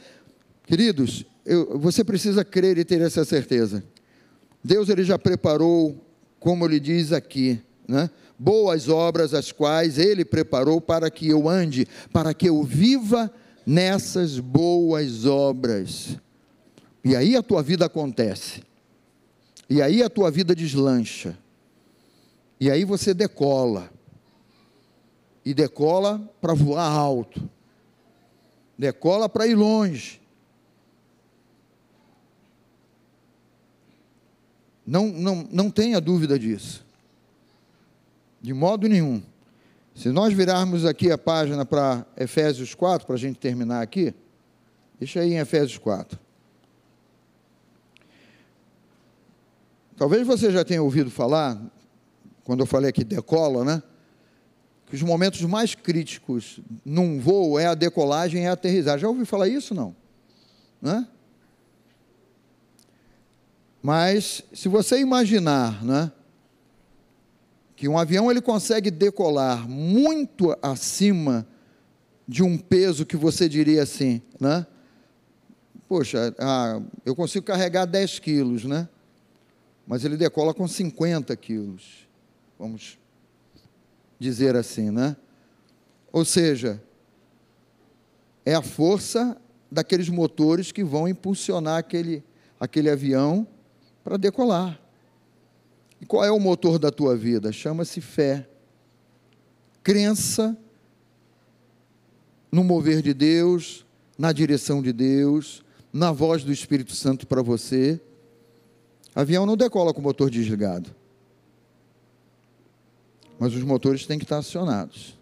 Queridos, 0.66 1.24
eu, 1.44 1.78
você 1.78 2.02
precisa 2.02 2.44
crer 2.44 2.78
e 2.78 2.84
ter 2.84 3.00
essa 3.00 3.24
certeza. 3.24 3.84
Deus 4.64 4.88
ele 4.88 5.04
já 5.04 5.18
preparou, 5.18 5.96
como 6.40 6.64
ele 6.64 6.80
diz 6.80 7.12
aqui, 7.12 7.60
né? 7.86 8.08
boas 8.38 8.88
obras 8.88 9.34
as 9.34 9.52
quais 9.52 9.98
ele 9.98 10.24
preparou 10.24 10.80
para 10.80 11.10
que 11.10 11.28
eu 11.28 11.48
ande, 11.48 11.86
para 12.12 12.32
que 12.32 12.48
eu 12.48 12.62
viva 12.62 13.30
nessas 13.66 14.38
boas 14.38 15.26
obras. 15.26 16.16
E 17.04 17.14
aí 17.14 17.36
a 17.36 17.42
tua 17.42 17.62
vida 17.62 17.86
acontece. 17.86 18.62
E 19.68 19.80
aí 19.82 20.02
a 20.02 20.10
tua 20.10 20.30
vida 20.30 20.54
deslancha. 20.54 21.36
E 22.60 22.70
aí 22.70 22.84
você 22.84 23.12
decola 23.12 23.90
e 25.44 25.52
decola 25.52 26.20
para 26.40 26.54
voar 26.54 26.88
alto, 26.88 27.48
decola 28.78 29.28
para 29.28 29.46
ir 29.46 29.54
longe. 29.54 30.20
Não, 34.86 35.06
não, 35.06 35.48
não 35.50 35.70
tenha 35.70 36.00
dúvida 36.00 36.38
disso, 36.38 36.84
de 38.40 38.52
modo 38.52 38.88
nenhum. 38.88 39.22
Se 39.94 40.08
nós 40.08 40.32
virarmos 40.32 40.84
aqui 40.84 41.10
a 41.10 41.18
página 41.18 41.64
para 41.64 42.06
Efésios 42.16 42.74
4, 42.74 43.06
para 43.06 43.14
a 43.14 43.18
gente 43.18 43.38
terminar 43.38 43.82
aqui, 43.82 44.14
deixa 44.98 45.20
aí 45.20 45.34
em 45.34 45.38
Efésios 45.38 45.78
4. 45.78 46.18
Talvez 49.96 50.26
você 50.26 50.50
já 50.50 50.64
tenha 50.64 50.82
ouvido 50.82 51.10
falar, 51.10 51.60
quando 52.42 52.60
eu 52.60 52.66
falei 52.66 52.90
aqui 52.90 53.04
decola, 53.04 53.64
né? 53.64 53.82
Os 54.96 55.02
momentos 55.02 55.40
mais 55.42 55.74
críticos 55.74 56.60
num 56.84 57.18
voo 57.18 57.58
é 57.58 57.66
a 57.66 57.74
decolagem 57.74 58.44
e 58.44 58.46
a 58.46 58.52
aterrissagem. 58.52 59.00
Já 59.00 59.08
ouviu 59.08 59.24
falar 59.24 59.48
isso? 59.48 59.74
Não. 59.74 59.96
Mas, 63.82 64.44
se 64.52 64.68
você 64.68 65.00
imaginar 65.00 65.82
né, 65.84 66.12
que 67.74 67.88
um 67.88 67.98
avião 67.98 68.30
ele 68.30 68.40
consegue 68.40 68.90
decolar 68.90 69.68
muito 69.68 70.56
acima 70.62 71.46
de 72.28 72.42
um 72.42 72.56
peso 72.56 73.04
que 73.04 73.16
você 73.16 73.48
diria 73.48 73.82
assim, 73.82 74.22
né? 74.40 74.66
Poxa, 75.88 76.34
ah, 76.38 76.80
eu 77.04 77.14
consigo 77.14 77.44
carregar 77.44 77.84
10 77.84 78.20
quilos, 78.20 78.64
né? 78.64 78.88
Mas 79.86 80.04
ele 80.04 80.16
decola 80.16 80.54
com 80.54 80.66
50 80.66 81.36
quilos. 81.36 82.08
Vamos 82.58 82.98
dizer 84.22 84.56
assim, 84.56 84.90
né? 84.90 85.16
Ou 86.12 86.24
seja, 86.24 86.82
é 88.46 88.54
a 88.54 88.62
força 88.62 89.36
daqueles 89.70 90.08
motores 90.08 90.70
que 90.70 90.84
vão 90.84 91.08
impulsionar 91.08 91.78
aquele, 91.78 92.22
aquele 92.58 92.88
avião 92.88 93.46
para 94.04 94.16
decolar. 94.16 94.80
E 96.00 96.06
qual 96.06 96.24
é 96.24 96.30
o 96.30 96.38
motor 96.38 96.78
da 96.78 96.90
tua 96.90 97.16
vida? 97.16 97.52
Chama-se 97.52 98.00
fé. 98.00 98.48
Crença 99.82 100.56
no 102.50 102.62
mover 102.62 103.02
de 103.02 103.14
Deus, 103.14 103.84
na 104.16 104.32
direção 104.32 104.82
de 104.82 104.92
Deus, 104.92 105.64
na 105.92 106.12
voz 106.12 106.44
do 106.44 106.52
Espírito 106.52 106.94
Santo 106.94 107.26
para 107.26 107.42
você. 107.42 108.00
Avião 109.14 109.46
não 109.46 109.56
decola 109.56 109.92
com 109.92 110.00
o 110.00 110.04
motor 110.04 110.30
desligado 110.30 111.01
mas 113.42 113.56
os 113.56 113.64
motores 113.64 114.06
têm 114.06 114.20
que 114.20 114.24
estar 114.24 114.38
acionados. 114.38 115.18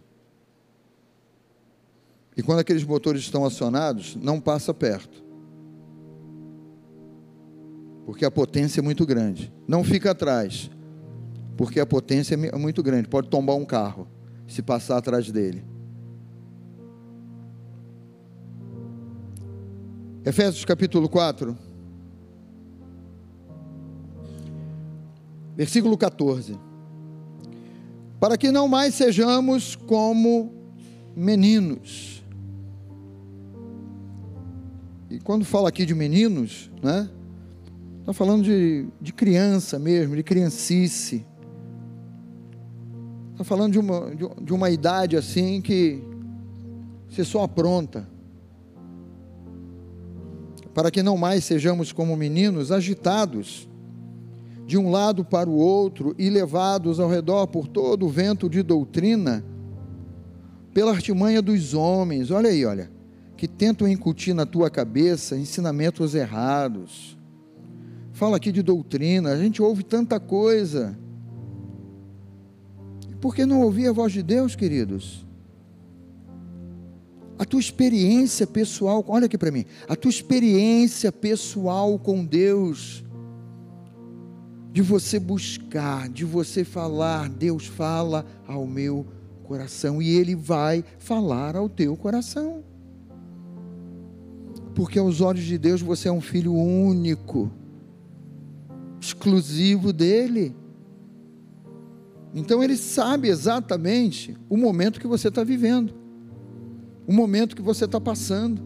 E 2.36 2.42
quando 2.42 2.58
aqueles 2.58 2.84
motores 2.84 3.22
estão 3.22 3.46
acionados, 3.46 4.14
não 4.14 4.38
passa 4.38 4.74
perto. 4.74 5.24
Porque 8.04 8.26
a 8.26 8.30
potência 8.30 8.80
é 8.80 8.82
muito 8.82 9.06
grande. 9.06 9.50
Não 9.66 9.82
fica 9.82 10.10
atrás. 10.10 10.70
Porque 11.56 11.80
a 11.80 11.86
potência 11.86 12.34
é 12.34 12.58
muito 12.58 12.82
grande. 12.82 13.08
Pode 13.08 13.30
tombar 13.30 13.56
um 13.56 13.64
carro 13.64 14.06
se 14.46 14.60
passar 14.60 14.98
atrás 14.98 15.32
dele. 15.32 15.64
Efésios 20.26 20.66
capítulo 20.66 21.08
4. 21.08 21.56
Versículo 25.56 25.96
14 25.96 26.68
para 28.20 28.36
que 28.36 28.52
não 28.52 28.68
mais 28.68 28.94
sejamos 28.94 29.74
como 29.74 30.52
meninos. 31.16 32.22
E 35.08 35.18
quando 35.18 35.44
fala 35.44 35.70
aqui 35.70 35.86
de 35.86 35.94
meninos, 35.94 36.70
né? 36.82 37.08
Está 38.00 38.12
falando 38.12 38.44
de, 38.44 38.86
de 39.00 39.12
criança 39.12 39.78
mesmo, 39.78 40.14
de 40.14 40.22
criancice. 40.22 41.24
Está 43.32 43.42
falando 43.42 43.72
de 43.72 43.78
uma, 43.78 44.14
de, 44.42 44.52
uma 44.52 44.68
idade 44.68 45.16
assim 45.16 45.62
que 45.62 46.02
você 47.08 47.24
só 47.24 47.42
apronta. 47.42 48.06
Para 50.74 50.90
que 50.90 51.02
não 51.02 51.16
mais 51.16 51.44
sejamos 51.44 51.90
como 51.90 52.14
meninos 52.16 52.70
agitados 52.70 53.69
de 54.70 54.78
um 54.78 54.88
lado 54.88 55.24
para 55.24 55.50
o 55.50 55.56
outro 55.56 56.14
e 56.16 56.30
levados 56.30 57.00
ao 57.00 57.10
redor 57.10 57.48
por 57.48 57.66
todo 57.66 58.06
o 58.06 58.08
vento 58.08 58.48
de 58.48 58.62
doutrina, 58.62 59.44
pela 60.72 60.92
artimanha 60.92 61.42
dos 61.42 61.74
homens, 61.74 62.30
olha 62.30 62.50
aí, 62.50 62.64
olha, 62.64 62.88
que 63.36 63.48
tentam 63.48 63.88
incutir 63.88 64.32
na 64.32 64.46
tua 64.46 64.70
cabeça 64.70 65.36
ensinamentos 65.36 66.14
errados. 66.14 67.18
Fala 68.12 68.36
aqui 68.36 68.52
de 68.52 68.62
doutrina, 68.62 69.32
a 69.32 69.36
gente 69.36 69.60
ouve 69.60 69.82
tanta 69.82 70.20
coisa. 70.20 70.96
Por 73.20 73.34
que 73.34 73.44
não 73.44 73.62
ouvir 73.62 73.88
a 73.88 73.92
voz 73.92 74.12
de 74.12 74.22
Deus, 74.22 74.54
queridos? 74.54 75.26
A 77.36 77.44
tua 77.44 77.58
experiência 77.58 78.46
pessoal, 78.46 79.04
olha 79.08 79.26
aqui 79.26 79.36
para 79.36 79.50
mim, 79.50 79.64
a 79.88 79.96
tua 79.96 80.10
experiência 80.10 81.10
pessoal 81.10 81.98
com 81.98 82.24
Deus 82.24 83.02
de 84.72 84.82
você 84.82 85.18
buscar, 85.18 86.08
de 86.08 86.24
você 86.24 86.64
falar, 86.64 87.28
Deus 87.28 87.66
fala 87.66 88.24
ao 88.46 88.66
meu 88.66 89.06
coração 89.42 90.00
e 90.00 90.10
Ele 90.10 90.34
vai 90.34 90.84
falar 90.98 91.56
ao 91.56 91.68
teu 91.68 91.96
coração. 91.96 92.62
Porque 94.74 94.98
aos 94.98 95.20
olhos 95.20 95.44
de 95.44 95.58
Deus 95.58 95.82
você 95.82 96.08
é 96.08 96.12
um 96.12 96.20
filho 96.20 96.54
único, 96.54 97.50
exclusivo 99.00 99.92
dEle. 99.92 100.54
Então 102.32 102.62
Ele 102.62 102.76
sabe 102.76 103.28
exatamente 103.28 104.36
o 104.48 104.56
momento 104.56 105.00
que 105.00 105.06
você 105.08 105.28
está 105.28 105.42
vivendo, 105.42 105.92
o 107.08 107.12
momento 107.12 107.56
que 107.56 107.62
você 107.62 107.86
está 107.86 108.00
passando. 108.00 108.62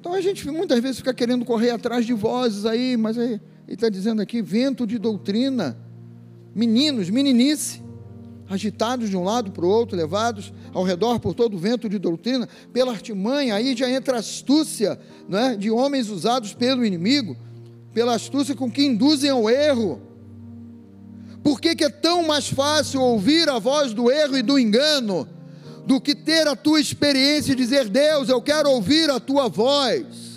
Então 0.00 0.14
a 0.14 0.22
gente 0.22 0.50
muitas 0.50 0.80
vezes 0.80 0.98
fica 0.98 1.12
querendo 1.12 1.44
correr 1.44 1.70
atrás 1.70 2.06
de 2.06 2.14
vozes 2.14 2.64
aí, 2.64 2.96
mas 2.96 3.18
aí 3.18 3.38
ele 3.68 3.74
está 3.74 3.90
dizendo 3.90 4.22
aqui: 4.22 4.40
vento 4.40 4.86
de 4.86 4.98
doutrina, 4.98 5.76
meninos, 6.54 7.10
meninice, 7.10 7.82
agitados 8.48 9.10
de 9.10 9.16
um 9.16 9.22
lado 9.22 9.52
para 9.52 9.64
o 9.64 9.68
outro, 9.68 9.94
levados 9.94 10.54
ao 10.72 10.82
redor 10.82 11.20
por 11.20 11.34
todo 11.34 11.54
o 11.54 11.58
vento 11.58 11.86
de 11.86 11.98
doutrina, 11.98 12.48
pela 12.72 12.92
artimanha, 12.92 13.54
aí 13.54 13.76
já 13.76 13.90
entra 13.90 14.16
a 14.16 14.20
astúcia 14.20 14.98
não 15.28 15.38
é, 15.38 15.56
de 15.56 15.70
homens 15.70 16.08
usados 16.08 16.54
pelo 16.54 16.82
inimigo, 16.82 17.36
pela 17.92 18.14
astúcia 18.14 18.54
com 18.54 18.70
que 18.70 18.82
induzem 18.82 19.28
ao 19.28 19.50
erro. 19.50 20.00
Por 21.42 21.60
que, 21.60 21.76
que 21.76 21.84
é 21.84 21.90
tão 21.90 22.26
mais 22.26 22.48
fácil 22.48 23.02
ouvir 23.02 23.50
a 23.50 23.58
voz 23.58 23.92
do 23.92 24.10
erro 24.10 24.38
e 24.38 24.42
do 24.42 24.58
engano, 24.58 25.28
do 25.84 26.00
que 26.00 26.14
ter 26.14 26.48
a 26.48 26.56
tua 26.56 26.80
experiência 26.80 27.52
e 27.52 27.56
dizer: 27.56 27.86
Deus, 27.90 28.30
eu 28.30 28.40
quero 28.40 28.70
ouvir 28.70 29.10
a 29.10 29.20
tua 29.20 29.46
voz? 29.46 30.27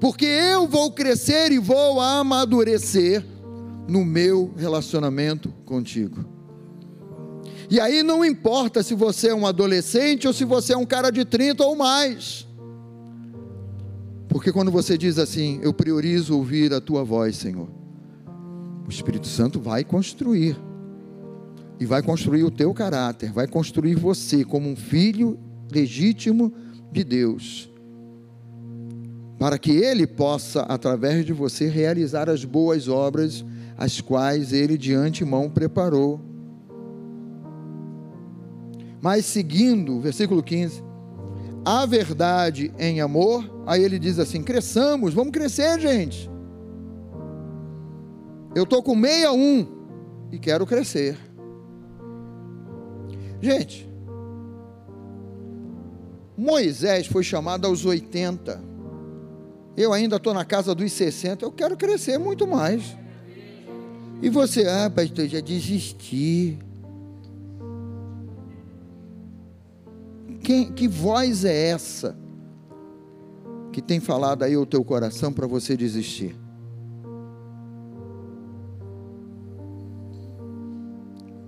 Porque 0.00 0.24
eu 0.24 0.66
vou 0.68 0.92
crescer 0.92 1.50
e 1.52 1.58
vou 1.58 2.00
amadurecer 2.00 3.24
no 3.88 4.04
meu 4.04 4.52
relacionamento 4.56 5.52
contigo. 5.64 6.24
E 7.70 7.80
aí 7.80 8.02
não 8.02 8.24
importa 8.24 8.82
se 8.82 8.94
você 8.94 9.28
é 9.28 9.34
um 9.34 9.46
adolescente 9.46 10.26
ou 10.26 10.32
se 10.32 10.44
você 10.44 10.72
é 10.72 10.76
um 10.76 10.86
cara 10.86 11.10
de 11.10 11.24
30 11.24 11.64
ou 11.64 11.76
mais. 11.76 12.46
Porque 14.28 14.52
quando 14.52 14.70
você 14.70 14.96
diz 14.96 15.18
assim, 15.18 15.58
eu 15.62 15.72
priorizo 15.72 16.36
ouvir 16.36 16.72
a 16.72 16.80
tua 16.80 17.02
voz, 17.02 17.36
Senhor, 17.36 17.68
o 18.86 18.90
Espírito 18.90 19.26
Santo 19.26 19.60
vai 19.60 19.84
construir. 19.84 20.56
E 21.80 21.86
vai 21.86 22.02
construir 22.02 22.42
o 22.42 22.50
teu 22.50 22.74
caráter, 22.74 23.32
vai 23.32 23.46
construir 23.46 23.94
você 23.94 24.44
como 24.44 24.68
um 24.68 24.74
filho 24.74 25.38
legítimo 25.70 26.52
de 26.90 27.04
Deus. 27.04 27.67
Para 29.38 29.58
que 29.58 29.70
ele 29.70 30.06
possa, 30.06 30.62
através 30.62 31.24
de 31.24 31.32
você, 31.32 31.68
realizar 31.68 32.28
as 32.28 32.44
boas 32.44 32.88
obras, 32.88 33.44
as 33.76 34.00
quais 34.00 34.52
ele 34.52 34.76
de 34.76 34.94
antemão 34.94 35.48
preparou. 35.48 36.20
Mas 39.00 39.24
seguindo, 39.24 40.00
versículo 40.00 40.42
15, 40.42 40.82
a 41.64 41.86
verdade 41.86 42.72
em 42.78 43.00
amor, 43.00 43.62
aí 43.64 43.84
ele 43.84 43.98
diz 43.98 44.18
assim: 44.18 44.42
cresçamos, 44.42 45.14
vamos 45.14 45.32
crescer, 45.32 45.78
gente. 45.78 46.28
Eu 48.54 48.64
estou 48.64 48.82
com 48.82 49.00
61 49.00 49.68
e 50.32 50.38
quero 50.38 50.66
crescer. 50.66 51.16
Gente, 53.40 53.88
Moisés 56.36 57.06
foi 57.06 57.22
chamado 57.22 57.66
aos 57.66 57.84
80. 57.84 58.77
Eu 59.78 59.92
ainda 59.92 60.16
estou 60.16 60.34
na 60.34 60.44
casa 60.44 60.74
dos 60.74 60.92
60. 60.92 61.44
Eu 61.44 61.52
quero 61.52 61.76
crescer 61.76 62.18
muito 62.18 62.48
mais. 62.48 62.96
E 64.20 64.28
você, 64.28 64.66
ah, 64.66 64.90
pastor, 64.90 65.28
já 65.28 65.38
desisti. 65.38 66.58
Quem, 70.42 70.72
que 70.72 70.88
voz 70.88 71.44
é 71.44 71.68
essa 71.68 72.16
que 73.70 73.80
tem 73.80 74.00
falado 74.00 74.42
aí 74.42 74.56
o 74.56 74.66
teu 74.66 74.84
coração 74.84 75.32
para 75.32 75.46
você 75.46 75.76
desistir? 75.76 76.34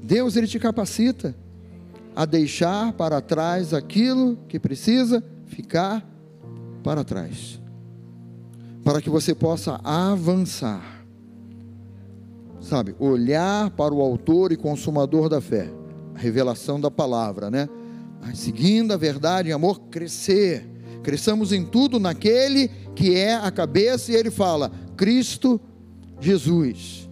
Deus 0.01 0.37
ele 0.37 0.47
te 0.47 0.61
capacita 0.61 1.35
a 2.15 2.25
deixar 2.25 2.93
para 2.93 3.21
trás 3.21 3.75
aquilo 3.75 4.39
que 4.47 4.61
precisa 4.61 5.21
ficar 5.47 6.09
para 6.85 7.03
trás, 7.03 7.61
para 8.85 9.01
que 9.01 9.11
você 9.11 9.35
possa 9.35 9.81
avançar. 9.85 11.05
Sabe, 12.61 12.95
olhar 12.99 13.71
para 13.71 13.95
o 13.95 14.01
autor 14.01 14.53
e 14.53 14.57
consumador 14.57 15.29
da 15.29 15.41
fé, 15.41 15.71
a 16.15 16.19
revelação 16.19 16.81
da 16.81 16.91
palavra, 16.91 17.51
né? 17.51 17.69
Seguindo 18.35 18.93
a 18.93 18.97
verdade 18.97 19.49
em 19.49 19.53
amor, 19.53 19.81
crescer. 19.91 20.69
Cresçamos 21.03 21.53
em 21.53 21.65
tudo 21.65 21.99
naquele 21.99 22.69
que 22.95 23.15
é 23.15 23.35
a 23.35 23.51
cabeça, 23.51 24.13
e 24.13 24.15
ele 24.15 24.31
fala: 24.31 24.71
Cristo 24.97 25.61
Jesus. 26.21 27.09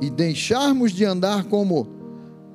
E 0.00 0.08
deixarmos 0.08 0.92
de 0.92 1.04
andar 1.04 1.44
como 1.44 1.86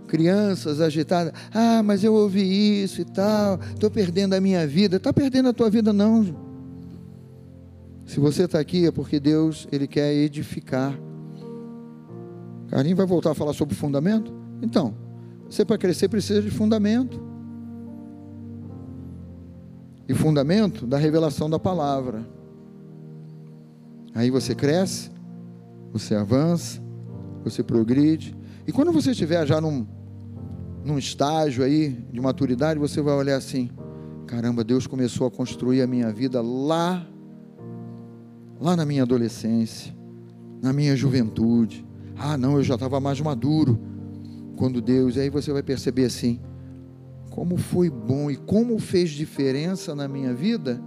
crianças 0.07 0.81
agitadas, 0.81 1.31
ah, 1.53 1.83
mas 1.83 2.03
eu 2.03 2.13
ouvi 2.13 2.83
isso 2.83 3.01
e 3.01 3.05
tal, 3.05 3.59
estou 3.73 3.91
perdendo 3.91 4.33
a 4.33 4.41
minha 4.41 4.65
vida. 4.65 4.97
Está 4.97 5.13
perdendo 5.13 5.49
a 5.49 5.53
tua 5.53 5.69
vida, 5.69 5.93
não. 5.93 6.44
Se 8.05 8.19
você 8.19 8.43
está 8.43 8.59
aqui 8.59 8.85
é 8.85 8.91
porque 8.91 9.19
Deus 9.19 9.67
ele 9.71 9.87
quer 9.87 10.13
edificar. 10.13 10.97
Carlinhos 12.67 12.97
vai 12.97 13.05
voltar 13.05 13.31
a 13.31 13.35
falar 13.35 13.53
sobre 13.53 13.75
fundamento? 13.75 14.31
Então, 14.61 14.95
você 15.49 15.65
para 15.65 15.77
crescer 15.77 16.07
precisa 16.09 16.41
de 16.41 16.51
fundamento. 16.51 17.21
E 20.07 20.13
fundamento 20.13 20.85
da 20.85 20.97
revelação 20.97 21.49
da 21.49 21.57
palavra. 21.57 22.25
Aí 24.13 24.29
você 24.29 24.53
cresce, 24.53 25.09
você 25.91 26.13
avança, 26.13 26.79
você 27.43 27.63
progride. 27.63 28.35
E 28.67 28.71
quando 28.71 28.91
você 28.91 29.11
estiver 29.11 29.45
já 29.47 29.59
num, 29.59 29.85
num 30.83 30.97
estágio 30.97 31.63
aí 31.63 31.89
de 32.11 32.21
maturidade, 32.21 32.79
você 32.79 33.01
vai 33.01 33.15
olhar 33.15 33.35
assim: 33.35 33.69
caramba, 34.27 34.63
Deus 34.63 34.85
começou 34.85 35.27
a 35.27 35.31
construir 35.31 35.81
a 35.81 35.87
minha 35.87 36.11
vida 36.11 36.41
lá, 36.41 37.05
lá 38.59 38.75
na 38.75 38.85
minha 38.85 39.03
adolescência, 39.03 39.95
na 40.61 40.71
minha 40.71 40.95
juventude. 40.95 41.85
Ah, 42.17 42.37
não, 42.37 42.57
eu 42.57 42.63
já 42.63 42.75
estava 42.75 42.99
mais 42.99 43.19
maduro 43.19 43.79
quando 44.55 44.81
Deus. 44.81 45.15
E 45.15 45.21
aí 45.21 45.29
você 45.29 45.51
vai 45.51 45.63
perceber 45.63 46.05
assim: 46.05 46.39
como 47.29 47.57
foi 47.57 47.89
bom 47.89 48.31
e 48.31 48.35
como 48.35 48.79
fez 48.79 49.11
diferença 49.11 49.93
na 49.93 50.07
minha 50.07 50.33
vida 50.33 50.81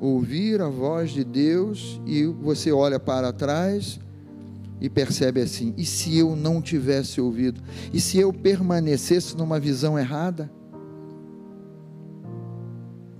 ouvir 0.00 0.60
a 0.60 0.68
voz 0.68 1.10
de 1.10 1.24
Deus 1.24 2.00
e 2.06 2.24
você 2.24 2.70
olha 2.70 3.00
para 3.00 3.32
trás 3.32 3.98
e 4.80 4.88
percebe 4.88 5.40
assim: 5.40 5.74
e 5.76 5.84
se 5.84 6.16
eu 6.16 6.36
não 6.36 6.60
tivesse 6.60 7.20
ouvido? 7.20 7.60
E 7.92 8.00
se 8.00 8.18
eu 8.18 8.32
permanecesse 8.32 9.36
numa 9.36 9.58
visão 9.58 9.98
errada? 9.98 10.50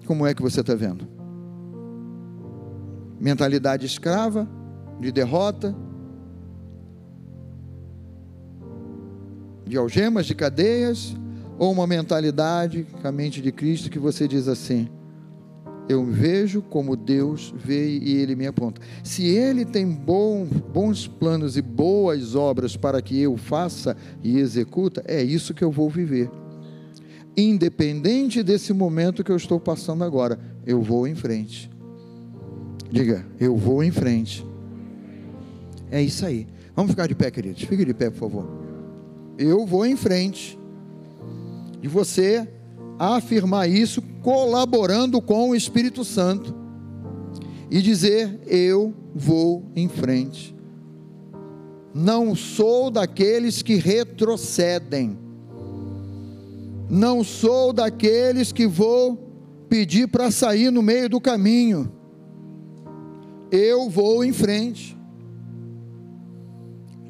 Como 0.07 0.27
é 0.27 0.33
que 0.33 0.41
você 0.41 0.61
está 0.61 0.75
vendo? 0.75 1.18
Mentalidade 3.21 3.87
escrava, 3.87 4.49
de 5.01 5.13
derrota, 5.13 5.75
de 9.67 9.77
algemas, 9.77 10.27
de 10.27 10.35
cadeias, 10.35 11.17
ou 11.59 11.73
uma 11.73 11.87
mentalidade 11.87 12.87
com 13.01 13.09
a 13.09 13.13
mente 13.13 13.43
de 13.43 13.51
Cristo 13.51 13.91
que 13.91 13.99
você 13.99 14.29
diz 14.29 14.49
assim: 14.49 14.89
eu 15.89 16.05
vejo 16.05 16.61
como 16.61 16.95
Deus 16.95 17.53
vê 17.57 17.99
e 17.99 18.17
Ele 18.17 18.37
me 18.37 18.47
aponta. 18.47 18.81
Se 19.03 19.25
Ele 19.25 19.65
tem 19.65 19.91
bom, 19.91 20.45
bons 20.45 21.09
planos 21.09 21.57
e 21.57 21.63
boas 21.63 22.35
obras 22.35 22.77
para 22.77 23.01
que 23.01 23.19
eu 23.19 23.37
faça 23.39 23.97
e 24.23 24.39
executa, 24.39 25.03
é 25.07 25.23
isso 25.23 25.55
que 25.55 25.65
eu 25.65 25.73
vou 25.73 25.89
viver. 25.89 26.31
Independente 27.35 28.43
desse 28.43 28.73
momento 28.75 29.25
que 29.25 29.33
eu 29.33 29.37
estou 29.37 29.59
passando 29.59 30.05
agora, 30.05 30.39
eu 30.67 30.83
vou 30.83 31.07
em 31.07 31.15
frente. 31.15 31.71
Diga, 32.91 33.27
eu 33.39 33.57
vou 33.57 33.83
em 33.83 33.91
frente. 33.91 34.45
É 35.91 36.01
isso 36.01 36.25
aí. 36.25 36.47
Vamos 36.75 36.93
ficar 36.93 37.07
de 37.07 37.15
pé, 37.15 37.31
queridos. 37.31 37.63
Fique 37.63 37.85
de 37.85 37.95
pé, 37.95 38.11
por 38.11 38.19
favor. 38.19 38.47
Eu 39.37 39.67
vou 39.67 39.85
em 39.85 39.97
frente. 39.97 40.59
E 41.83 41.89
você 41.89 42.49
afirmar 42.99 43.69
isso 43.69 44.03
colaborando 44.23 45.21
com 45.21 45.51
o 45.51 45.55
Espírito 45.55 46.05
Santo 46.05 46.55
e 47.71 47.83
dizer: 47.83 48.41
Eu 48.47 48.95
vou 49.15 49.65
em 49.77 49.89
frente. 49.89 50.55
Não 51.95 52.35
sou 52.35 52.91
daqueles 52.91 53.63
que 53.63 53.75
retrocedem. 53.75 55.19
Não 56.89 57.23
sou 57.23 57.73
daqueles 57.73 58.51
que 58.51 58.67
vou 58.67 59.17
pedir 59.69 60.09
para 60.09 60.31
sair 60.31 60.71
no 60.71 60.83
meio 60.83 61.09
do 61.09 61.21
caminho. 61.21 61.93
Eu 63.51 63.89
vou 63.89 64.25
em 64.25 64.33
frente. 64.33 64.97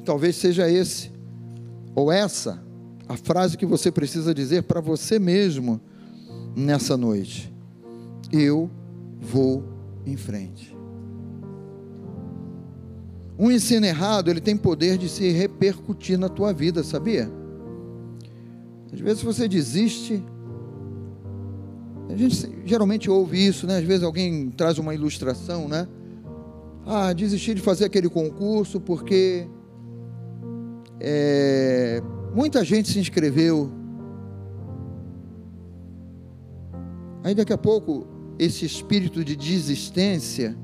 Talvez 0.05 0.35
seja 0.35 0.69
esse 0.69 1.11
ou 1.93 2.11
essa 2.11 2.63
a 3.07 3.17
frase 3.17 3.57
que 3.57 3.65
você 3.65 3.91
precisa 3.91 4.35
dizer 4.35 4.63
para 4.63 4.79
você 4.79 5.17
mesmo 5.17 5.81
nessa 6.55 6.95
noite. 6.95 7.51
Eu 8.31 8.69
vou 9.19 9.63
em 10.05 10.15
frente. 10.15 10.77
Um 13.37 13.49
ensino 13.49 13.85
errado, 13.85 14.29
ele 14.29 14.39
tem 14.39 14.55
poder 14.55 14.97
de 14.97 15.09
se 15.09 15.31
repercutir 15.31 16.19
na 16.19 16.29
tua 16.29 16.53
vida, 16.53 16.83
sabia? 16.83 17.31
Às 18.93 18.99
vezes 18.99 19.23
você 19.23 19.47
desiste. 19.47 20.23
A 22.09 22.15
gente 22.15 22.49
geralmente 22.65 23.09
ouve 23.09 23.43
isso, 23.43 23.65
né? 23.65 23.77
Às 23.77 23.83
vezes 23.85 24.03
alguém 24.03 24.51
traz 24.51 24.77
uma 24.77 24.93
ilustração, 24.93 25.67
né? 25.67 25.87
Ah, 26.91 27.13
desisti 27.13 27.53
de 27.53 27.61
fazer 27.61 27.85
aquele 27.85 28.09
concurso 28.09 28.81
porque 28.81 29.47
é, 30.99 32.01
Muita 32.33 32.63
gente 32.63 32.89
se 32.89 32.99
inscreveu. 32.99 33.71
Aí 37.23 37.33
daqui 37.33 37.51
a 37.51 37.57
pouco, 37.57 38.07
esse 38.37 38.65
espírito 38.65 39.23
de 39.23 39.35
desistência 39.35 40.55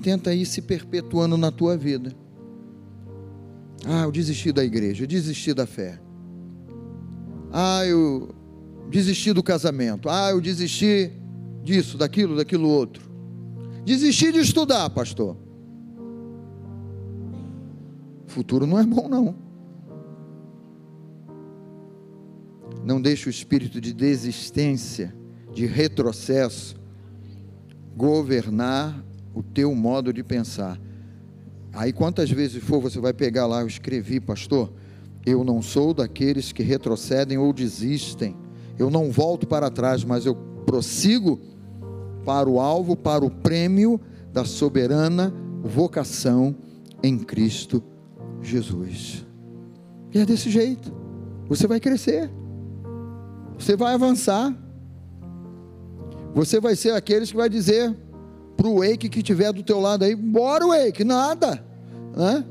tenta 0.00 0.32
ir 0.32 0.46
se 0.46 0.62
perpetuando 0.62 1.36
na 1.36 1.50
tua 1.50 1.76
vida. 1.76 2.12
Ah, 3.84 4.04
eu 4.04 4.12
desisti 4.12 4.52
da 4.52 4.64
igreja, 4.64 5.02
eu 5.02 5.08
desisti 5.08 5.52
da 5.52 5.66
fé. 5.66 6.00
Ah, 7.52 7.84
eu 7.84 8.34
desisti 8.88 9.32
do 9.32 9.42
casamento. 9.42 10.08
Ah, 10.08 10.30
eu 10.30 10.40
desisti 10.40 11.10
disso, 11.62 11.98
daquilo, 11.98 12.36
daquilo 12.36 12.68
outro. 12.68 13.10
Desisti 13.84 14.30
de 14.32 14.38
estudar, 14.38 14.88
pastor. 14.90 15.36
Futuro 18.32 18.66
não 18.66 18.78
é 18.78 18.82
bom, 18.82 19.08
não. 19.08 19.34
Não 22.82 22.98
deixe 22.98 23.28
o 23.28 23.30
espírito 23.30 23.78
de 23.78 23.92
desistência, 23.92 25.14
de 25.52 25.66
retrocesso, 25.66 26.74
governar 27.94 29.04
o 29.34 29.42
teu 29.42 29.74
modo 29.74 30.14
de 30.14 30.24
pensar. 30.24 30.80
Aí 31.74 31.92
quantas 31.92 32.30
vezes 32.30 32.62
for 32.64 32.80
você 32.80 32.98
vai 32.98 33.12
pegar 33.12 33.46
lá, 33.46 33.60
eu 33.60 33.66
escrevi, 33.66 34.18
pastor, 34.18 34.72
eu 35.26 35.44
não 35.44 35.60
sou 35.60 35.92
daqueles 35.92 36.52
que 36.52 36.62
retrocedem 36.62 37.36
ou 37.36 37.52
desistem. 37.52 38.34
Eu 38.78 38.88
não 38.88 39.10
volto 39.10 39.46
para 39.46 39.70
trás, 39.70 40.04
mas 40.04 40.24
eu 40.24 40.34
prossigo 40.64 41.38
para 42.24 42.48
o 42.48 42.58
alvo, 42.58 42.96
para 42.96 43.26
o 43.26 43.30
prêmio 43.30 44.00
da 44.32 44.46
soberana 44.46 45.34
vocação 45.62 46.56
em 47.02 47.18
Cristo 47.18 47.91
Jesus. 48.42 49.24
E 50.12 50.18
é 50.18 50.26
desse 50.26 50.50
jeito. 50.50 50.92
Você 51.48 51.66
vai 51.66 51.80
crescer. 51.80 52.30
Você 53.58 53.76
vai 53.76 53.94
avançar. 53.94 54.54
Você 56.34 56.60
vai 56.60 56.74
ser 56.74 56.92
aqueles 56.94 57.30
que 57.30 57.36
vai 57.36 57.48
dizer 57.48 57.94
para 58.56 58.66
o 58.68 58.80
Wake 58.80 59.08
que 59.08 59.22
tiver 59.22 59.52
do 59.52 59.62
teu 59.62 59.80
lado 59.80 60.04
aí, 60.04 60.14
bora 60.14 60.66
Wake, 60.66 61.04
nada, 61.04 61.64
né? 62.16 62.44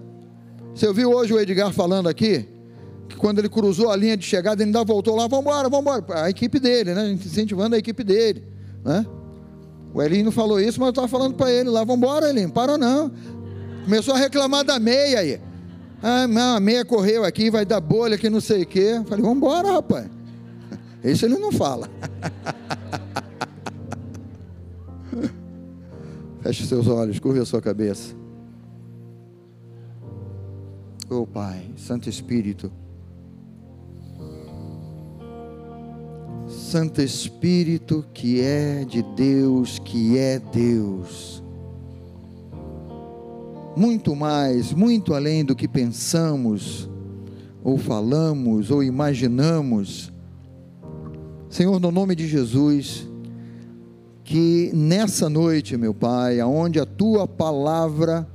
Você 0.74 0.88
ouviu 0.88 1.12
hoje 1.12 1.34
o 1.34 1.40
Edgar 1.40 1.72
falando 1.72 2.08
aqui? 2.08 2.48
Que 3.08 3.16
quando 3.16 3.40
ele 3.40 3.50
cruzou 3.50 3.90
a 3.90 3.96
linha 3.96 4.16
de 4.16 4.26
chegada, 4.26 4.62
ele 4.62 4.70
ainda 4.70 4.84
voltou 4.84 5.16
lá, 5.16 5.28
vamos 5.28 5.46
embora, 5.46 5.70
vamos 5.70 5.82
embora. 5.82 6.24
A 6.24 6.30
equipe 6.30 6.60
dele, 6.60 6.94
né? 6.94 7.12
Incentivando 7.12 7.76
a 7.76 7.78
equipe 7.80 8.04
dele, 8.04 8.44
né? 8.84 9.06
O 9.94 10.02
Elinho 10.02 10.26
não 10.26 10.32
falou 10.32 10.60
isso, 10.60 10.80
mas 10.80 10.88
eu 10.88 10.92
estava 10.92 11.08
falando 11.08 11.36
para 11.36 11.52
ele 11.52 11.70
lá, 11.70 11.82
vamos 11.84 11.98
embora, 11.98 12.30
Elinho, 12.30 12.52
para 12.52 12.78
não. 12.78 13.12
Começou 13.84 14.14
a 14.14 14.18
reclamar 14.18 14.64
da 14.64 14.80
meia 14.80 15.20
aí. 15.20 15.42
Ah, 16.02 16.28
não, 16.28 16.56
a 16.56 16.60
meia 16.60 16.84
correu 16.84 17.24
aqui, 17.24 17.52
vai 17.52 17.64
dar 17.64 17.80
bolha 17.80 18.16
aqui, 18.16 18.30
não 18.30 18.42
sei 18.42 18.64
o 18.64 18.66
quê. 18.66 19.02
Falei, 19.08 19.22
vamos 19.22 19.38
embora, 19.38 19.72
rapaz. 19.72 20.10
Isso 21.04 21.26
ele 21.26 21.38
não 21.38 21.52
fala. 21.52 21.88
Feche 26.42 26.66
seus 26.66 26.88
olhos, 26.88 27.20
curva 27.20 27.44
a 27.44 27.46
sua 27.46 27.62
cabeça. 27.62 28.16
Oh 31.08 31.28
Pai, 31.28 31.70
Santo 31.76 32.10
Espírito. 32.10 32.72
Santo 36.48 37.02
Espírito 37.02 38.06
que 38.14 38.42
é 38.42 38.86
de 38.86 39.04
Deus, 39.04 39.78
que 39.78 40.18
é 40.18 40.40
Deus. 40.40 41.41
Muito 43.76 44.16
mais, 44.16 44.74
muito 44.74 45.14
além 45.14 45.46
do 45.46 45.56
que 45.56 45.68
pensamos, 45.68 46.90
ou 47.64 47.78
falamos, 47.78 48.70
ou 48.70 48.84
imaginamos. 48.84 50.12
Senhor, 51.50 51.80
no 51.80 51.92
nome 51.92 52.16
de 52.16 52.28
Jesus, 52.28 53.08
que 54.24 54.72
nessa 54.74 55.30
noite, 55.30 55.78
meu 55.78 55.94
Pai, 55.94 56.40
aonde 56.40 56.80
a 56.80 56.86
tua 56.86 57.28
palavra 57.28 58.28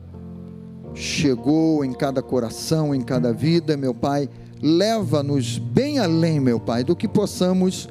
chegou 0.95 1.84
em 1.84 1.93
cada 1.93 2.22
coração, 2.22 2.95
em 2.95 3.03
cada 3.03 3.32
vida, 3.32 3.76
meu 3.76 3.95
Pai, 3.95 4.28
leva-nos 4.62 5.59
bem 5.59 5.99
além, 5.99 6.41
meu 6.41 6.59
Pai, 6.59 6.82
do 6.82 6.97
que 6.97 7.07
possamos 7.07 7.89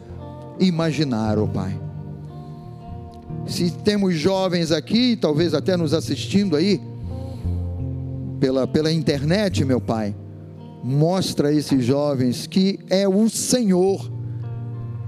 imaginar, 0.60 1.38
ó 1.38 1.44
oh 1.44 1.48
Pai. 1.48 1.80
Se 3.46 3.70
temos 3.72 4.16
jovens 4.16 4.72
aqui, 4.72 5.16
talvez 5.16 5.54
até 5.54 5.78
nos 5.78 5.94
assistindo 5.94 6.56
aí, 6.56 6.82
pela, 8.46 8.68
pela 8.68 8.92
internet, 8.92 9.66
meu 9.66 9.82
Pai, 9.82 10.16
mostra 10.84 11.48
a 11.48 11.52
esses 11.52 11.84
jovens 11.84 12.46
que 12.46 12.80
é 12.92 13.08
o 13.08 13.28
Senhor 13.28 14.12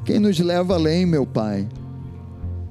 quem 0.04 0.18
nos 0.20 0.40
leva 0.40 0.74
além, 0.74 1.06
meu 1.06 1.24
Pai 1.24 1.68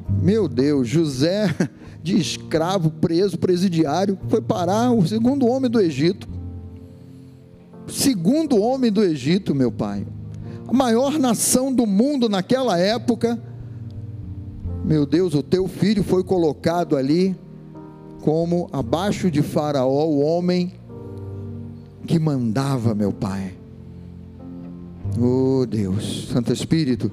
meu 0.08 0.48
Deus, 0.48 0.88
José, 0.88 1.54
de 2.02 2.16
escravo, 2.16 2.90
preso, 2.90 3.38
presidiário, 3.38 4.18
foi 4.28 4.40
parar 4.40 4.90
o 4.90 5.06
segundo 5.06 5.46
homem 5.46 5.70
do 5.70 5.80
Egito. 5.80 6.28
Segundo 7.86 8.60
homem 8.60 8.90
do 8.90 9.04
Egito, 9.04 9.54
meu 9.54 9.70
pai. 9.70 10.06
A 10.66 10.72
maior 10.72 11.18
nação 11.18 11.72
do 11.72 11.86
mundo 11.86 12.28
naquela 12.28 12.76
época. 12.78 13.40
Meu 14.84 15.06
Deus, 15.06 15.34
o 15.34 15.42
teu 15.42 15.68
filho 15.68 16.02
foi 16.02 16.24
colocado 16.24 16.96
ali 16.96 17.36
como 18.26 18.68
abaixo 18.72 19.30
de 19.30 19.40
Faraó, 19.40 20.04
o 20.04 20.18
homem 20.18 20.72
que 22.08 22.18
mandava, 22.18 22.92
meu 22.92 23.12
pai. 23.12 23.54
Oh 25.16 25.64
Deus, 25.64 26.26
Santo 26.32 26.52
Espírito. 26.52 27.12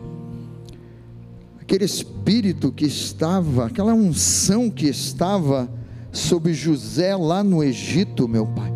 Aquele 1.62 1.86
espírito 1.86 2.72
que 2.72 2.86
estava, 2.86 3.68
aquela 3.68 3.94
unção 3.94 4.72
que 4.72 4.88
estava 4.88 5.70
sobre 6.12 6.52
José 6.52 7.16
lá 7.16 7.44
no 7.44 7.64
Egito, 7.64 8.28
meu 8.28 8.48
pai, 8.48 8.74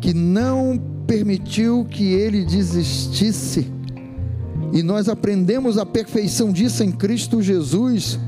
que 0.00 0.12
não 0.12 0.76
permitiu 1.06 1.86
que 1.88 2.12
ele 2.12 2.44
desistisse, 2.44 3.70
e 4.72 4.82
nós 4.82 5.08
aprendemos 5.08 5.78
a 5.78 5.86
perfeição 5.86 6.50
disso 6.50 6.82
em 6.82 6.90
Cristo 6.90 7.40
Jesus, 7.40 8.18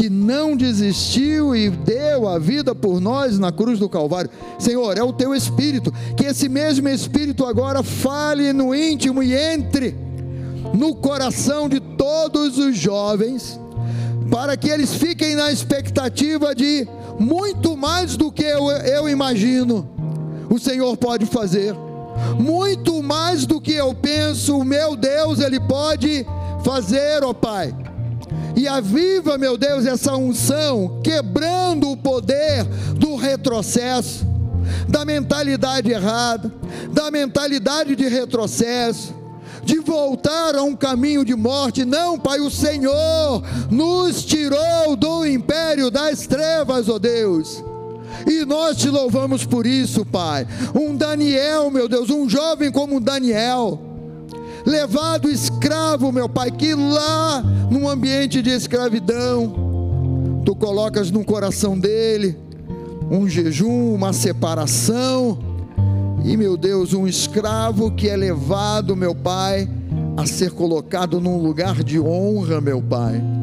que 0.00 0.08
não 0.08 0.56
desistiu 0.56 1.54
e 1.54 1.68
deu 1.68 2.26
a 2.26 2.38
vida 2.38 2.74
por 2.74 3.02
nós 3.02 3.38
na 3.38 3.52
cruz 3.52 3.78
do 3.78 3.86
Calvário. 3.86 4.30
Senhor, 4.58 4.96
é 4.96 5.02
o 5.02 5.12
teu 5.12 5.34
espírito, 5.34 5.92
que 6.16 6.24
esse 6.24 6.48
mesmo 6.48 6.88
espírito 6.88 7.44
agora 7.44 7.82
fale 7.82 8.50
no 8.54 8.74
íntimo 8.74 9.22
e 9.22 9.34
entre 9.34 9.94
no 10.72 10.94
coração 10.94 11.68
de 11.68 11.80
todos 11.80 12.56
os 12.56 12.78
jovens, 12.78 13.60
para 14.30 14.56
que 14.56 14.70
eles 14.70 14.94
fiquem 14.94 15.36
na 15.36 15.52
expectativa 15.52 16.54
de 16.54 16.88
muito 17.18 17.76
mais 17.76 18.16
do 18.16 18.32
que 18.32 18.42
eu, 18.42 18.70
eu 18.70 19.06
imagino, 19.06 19.86
o 20.48 20.58
Senhor 20.58 20.96
pode 20.96 21.26
fazer, 21.26 21.74
muito 22.38 23.02
mais 23.02 23.44
do 23.44 23.60
que 23.60 23.74
eu 23.74 23.94
penso, 23.94 24.56
o 24.56 24.64
meu 24.64 24.96
Deus, 24.96 25.40
Ele 25.40 25.60
pode 25.60 26.24
fazer, 26.64 27.22
ó 27.22 27.34
Pai. 27.34 27.89
E 28.56 28.68
aviva, 28.68 29.38
meu 29.38 29.56
Deus, 29.56 29.86
essa 29.86 30.14
unção, 30.16 31.00
quebrando 31.02 31.90
o 31.90 31.96
poder 31.96 32.64
do 32.96 33.16
retrocesso, 33.16 34.26
da 34.88 35.04
mentalidade 35.04 35.90
errada, 35.90 36.52
da 36.92 37.10
mentalidade 37.10 37.96
de 37.96 38.06
retrocesso, 38.08 39.14
de 39.64 39.78
voltar 39.78 40.54
a 40.54 40.62
um 40.62 40.74
caminho 40.74 41.24
de 41.24 41.34
morte. 41.34 41.84
Não, 41.84 42.18
Pai, 42.18 42.40
o 42.40 42.50
Senhor 42.50 43.42
nos 43.70 44.24
tirou 44.24 44.96
do 44.96 45.26
império 45.26 45.90
das 45.90 46.26
trevas, 46.26 46.88
ó 46.88 46.94
oh 46.94 46.98
Deus. 46.98 47.62
E 48.26 48.44
nós 48.44 48.76
te 48.76 48.88
louvamos 48.88 49.44
por 49.44 49.66
isso, 49.66 50.04
Pai. 50.04 50.46
Um 50.74 50.94
Daniel, 50.96 51.70
meu 51.70 51.88
Deus, 51.88 52.10
um 52.10 52.28
jovem 52.28 52.70
como 52.70 53.00
Daniel, 53.00 53.89
levado 54.64 55.30
escravo, 55.30 56.12
meu 56.12 56.28
Pai, 56.28 56.50
que 56.50 56.74
lá, 56.74 57.42
num 57.70 57.88
ambiente 57.88 58.42
de 58.42 58.50
escravidão, 58.50 60.42
tu 60.44 60.54
colocas 60.54 61.10
no 61.10 61.24
coração 61.24 61.78
dele 61.78 62.36
um 63.10 63.28
jejum, 63.28 63.94
uma 63.94 64.12
separação 64.12 65.38
e 66.24 66.36
meu 66.36 66.56
Deus, 66.56 66.92
um 66.92 67.06
escravo 67.06 67.90
que 67.90 68.08
é 68.08 68.16
levado, 68.16 68.94
meu 68.94 69.14
Pai, 69.14 69.68
a 70.16 70.26
ser 70.26 70.50
colocado 70.52 71.20
num 71.20 71.38
lugar 71.38 71.82
de 71.82 71.98
honra, 71.98 72.60
meu 72.60 72.82
Pai. 72.82 73.39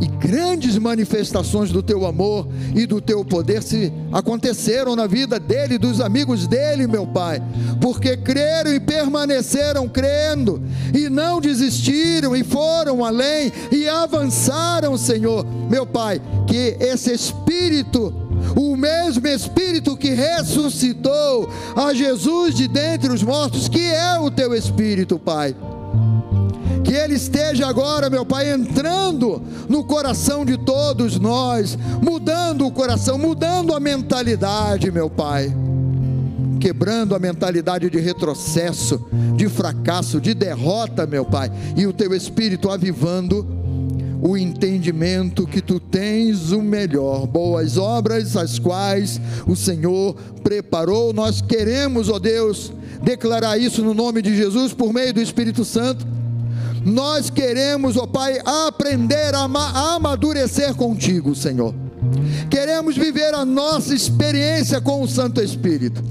E 0.00 0.06
grandes 0.06 0.78
manifestações 0.78 1.70
do 1.70 1.82
teu 1.82 2.06
amor 2.06 2.48
e 2.74 2.86
do 2.86 3.00
teu 3.00 3.24
poder 3.24 3.62
se 3.62 3.92
aconteceram 4.12 4.96
na 4.96 5.06
vida 5.06 5.38
dele 5.38 5.74
e 5.74 5.78
dos 5.78 6.00
amigos 6.00 6.46
dele, 6.46 6.86
meu 6.86 7.06
Pai, 7.06 7.42
porque 7.80 8.16
creram 8.16 8.72
e 8.72 8.80
permaneceram 8.80 9.88
crendo 9.88 10.62
e 10.94 11.08
não 11.10 11.40
desistiram 11.40 12.34
e 12.34 12.42
foram 12.42 13.04
além 13.04 13.52
e 13.70 13.88
avançaram, 13.88 14.96
Senhor, 14.96 15.44
meu 15.68 15.86
Pai, 15.86 16.20
que 16.46 16.76
esse 16.80 17.12
espírito 17.12 18.14
o 18.56 18.76
mesmo 18.76 19.26
Espírito 19.28 19.96
que 19.96 20.10
ressuscitou 20.10 21.48
a 21.76 21.92
Jesus 21.92 22.54
de 22.54 22.66
dentre 22.66 23.12
os 23.12 23.22
mortos, 23.22 23.68
que 23.68 23.82
é 23.82 24.18
o 24.18 24.30
teu 24.30 24.54
Espírito, 24.54 25.18
Pai. 25.18 25.54
Que 26.84 26.94
Ele 26.94 27.14
esteja 27.14 27.66
agora, 27.66 28.08
meu 28.08 28.24
Pai, 28.24 28.52
entrando 28.52 29.42
no 29.68 29.84
coração 29.84 30.44
de 30.44 30.56
todos 30.56 31.18
nós, 31.18 31.76
mudando 32.02 32.66
o 32.66 32.72
coração, 32.72 33.18
mudando 33.18 33.74
a 33.74 33.80
mentalidade, 33.80 34.90
meu 34.90 35.08
Pai 35.08 35.54
quebrando 36.60 37.14
a 37.14 37.18
mentalidade 37.18 37.88
de 37.88 37.98
retrocesso, 37.98 39.00
de 39.34 39.48
fracasso, 39.48 40.20
de 40.20 40.34
derrota, 40.34 41.06
meu 41.06 41.24
Pai, 41.24 41.50
e 41.74 41.86
o 41.86 41.92
teu 41.92 42.14
espírito 42.14 42.68
avivando 42.68 43.46
o 44.22 44.36
entendimento 44.36 45.46
que 45.46 45.62
tu 45.62 45.80
tens 45.80 46.52
o 46.52 46.60
melhor, 46.60 47.26
boas 47.26 47.78
obras 47.78 48.36
as 48.36 48.58
quais 48.58 49.18
o 49.46 49.56
Senhor 49.56 50.14
preparou. 50.42 51.12
Nós 51.12 51.40
queremos, 51.40 52.10
ó 52.10 52.18
Deus, 52.18 52.70
declarar 53.02 53.56
isso 53.56 53.82
no 53.82 53.94
nome 53.94 54.20
de 54.20 54.36
Jesus 54.36 54.74
por 54.74 54.92
meio 54.92 55.14
do 55.14 55.22
Espírito 55.22 55.64
Santo. 55.64 56.06
Nós 56.84 57.30
queremos, 57.30 57.96
ó 57.96 58.06
Pai, 58.06 58.38
aprender 58.44 59.34
a, 59.34 59.44
a 59.44 59.94
amadurecer 59.94 60.74
contigo, 60.74 61.34
Senhor. 61.34 61.74
Queremos 62.50 62.96
viver 62.96 63.34
a 63.34 63.44
nossa 63.44 63.94
experiência 63.94 64.80
com 64.80 65.02
o 65.02 65.08
Santo 65.08 65.40
Espírito. 65.40 66.02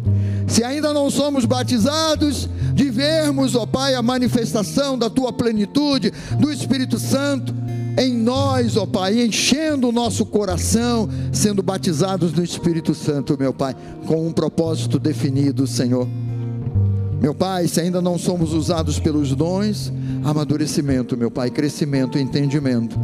Se 0.47 0.63
ainda 0.63 0.93
não 0.93 1.09
somos 1.09 1.45
batizados, 1.45 2.49
de 2.73 2.89
vermos, 2.89 3.55
ó 3.55 3.65
Pai, 3.65 3.93
a 3.93 4.01
manifestação 4.01 4.97
da 4.97 5.09
tua 5.09 5.33
plenitude, 5.33 6.13
do 6.39 6.51
Espírito 6.51 6.97
Santo 6.97 7.53
em 7.97 8.13
nós, 8.13 8.77
ó 8.77 8.85
Pai, 8.85 9.21
enchendo 9.21 9.89
o 9.89 9.91
nosso 9.91 10.25
coração, 10.25 11.09
sendo 11.33 11.61
batizados 11.61 12.31
no 12.31 12.41
Espírito 12.41 12.95
Santo, 12.95 13.35
meu 13.37 13.53
Pai, 13.53 13.75
com 14.05 14.25
um 14.25 14.31
propósito 14.31 14.97
definido, 14.97 15.67
Senhor. 15.67 16.07
Meu 17.21 17.33
Pai, 17.33 17.67
se 17.67 17.81
ainda 17.81 18.01
não 18.01 18.17
somos 18.17 18.53
usados 18.53 18.99
pelos 18.99 19.35
dons, 19.35 19.91
amadurecimento, 20.23 21.17
meu 21.17 21.29
Pai, 21.29 21.49
crescimento 21.49 22.17
entendimento, 22.17 22.97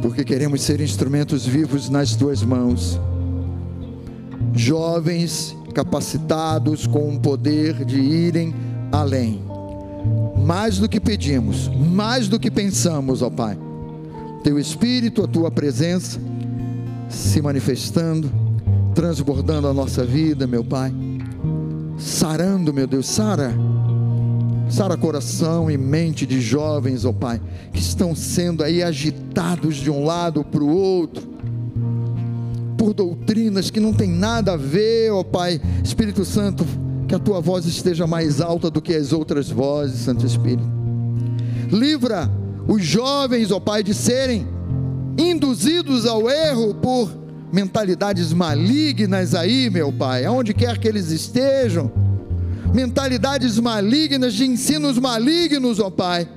porque 0.00 0.24
queremos 0.24 0.62
ser 0.62 0.80
instrumentos 0.80 1.44
vivos 1.44 1.88
nas 1.88 2.14
tuas 2.14 2.42
mãos, 2.42 3.00
jovens 4.54 5.56
capacitados 5.74 6.86
com 6.86 7.14
o 7.14 7.20
poder 7.20 7.84
de 7.84 7.98
irem 7.98 8.54
além 8.92 9.48
mais 10.48 10.78
do 10.78 10.88
que 10.88 10.98
pedimos, 10.98 11.68
mais 11.68 12.26
do 12.26 12.40
que 12.40 12.50
pensamos, 12.50 13.20
ó 13.20 13.28
Pai. 13.28 13.58
Teu 14.42 14.58
Espírito, 14.58 15.22
a 15.22 15.28
tua 15.28 15.50
presença 15.50 16.18
se 17.10 17.42
manifestando, 17.42 18.30
transbordando 18.94 19.68
a 19.68 19.74
nossa 19.74 20.06
vida, 20.06 20.46
meu 20.46 20.64
Pai. 20.64 20.90
Sarando, 21.98 22.72
meu 22.72 22.86
Deus, 22.86 23.06
sara. 23.06 23.52
Sara 24.70 24.96
coração 24.96 25.70
e 25.70 25.76
mente 25.76 26.26
de 26.26 26.40
jovens, 26.40 27.04
ó 27.04 27.12
Pai, 27.12 27.40
que 27.72 27.80
estão 27.80 28.14
sendo 28.14 28.62
aí 28.62 28.82
agitados 28.82 29.76
de 29.76 29.90
um 29.90 30.04
lado 30.04 30.44
para 30.44 30.62
o 30.62 30.68
outro, 30.68 31.26
por 32.76 32.92
doutrinas 32.92 33.70
que 33.70 33.80
não 33.80 33.92
tem 33.94 34.10
nada 34.10 34.52
a 34.52 34.56
ver, 34.56 35.10
ó 35.10 35.24
Pai. 35.24 35.60
Espírito 35.82 36.24
Santo, 36.24 36.64
que 37.08 37.14
a 37.14 37.18
tua 37.18 37.40
voz 37.40 37.64
esteja 37.64 38.06
mais 38.06 38.40
alta 38.40 38.70
do 38.70 38.80
que 38.80 38.94
as 38.94 39.12
outras 39.12 39.50
vozes, 39.50 40.00
Santo 40.00 40.24
Espírito. 40.24 40.68
Livra 41.72 42.30
os 42.68 42.84
jovens, 42.84 43.50
ó 43.50 43.58
Pai, 43.58 43.82
de 43.82 43.94
serem 43.94 44.46
induzidos 45.18 46.06
ao 46.06 46.30
erro 46.30 46.74
por 46.74 47.10
mentalidades 47.52 48.32
malignas 48.32 49.34
aí, 49.34 49.70
meu 49.70 49.92
Pai, 49.92 50.24
aonde 50.24 50.52
quer 50.52 50.78
que 50.78 50.86
eles 50.86 51.10
estejam, 51.10 51.90
mentalidades 52.74 53.58
malignas, 53.58 54.34
de 54.34 54.44
ensinos 54.44 54.98
malignos, 54.98 55.80
ó 55.80 55.90
Pai, 55.90 56.28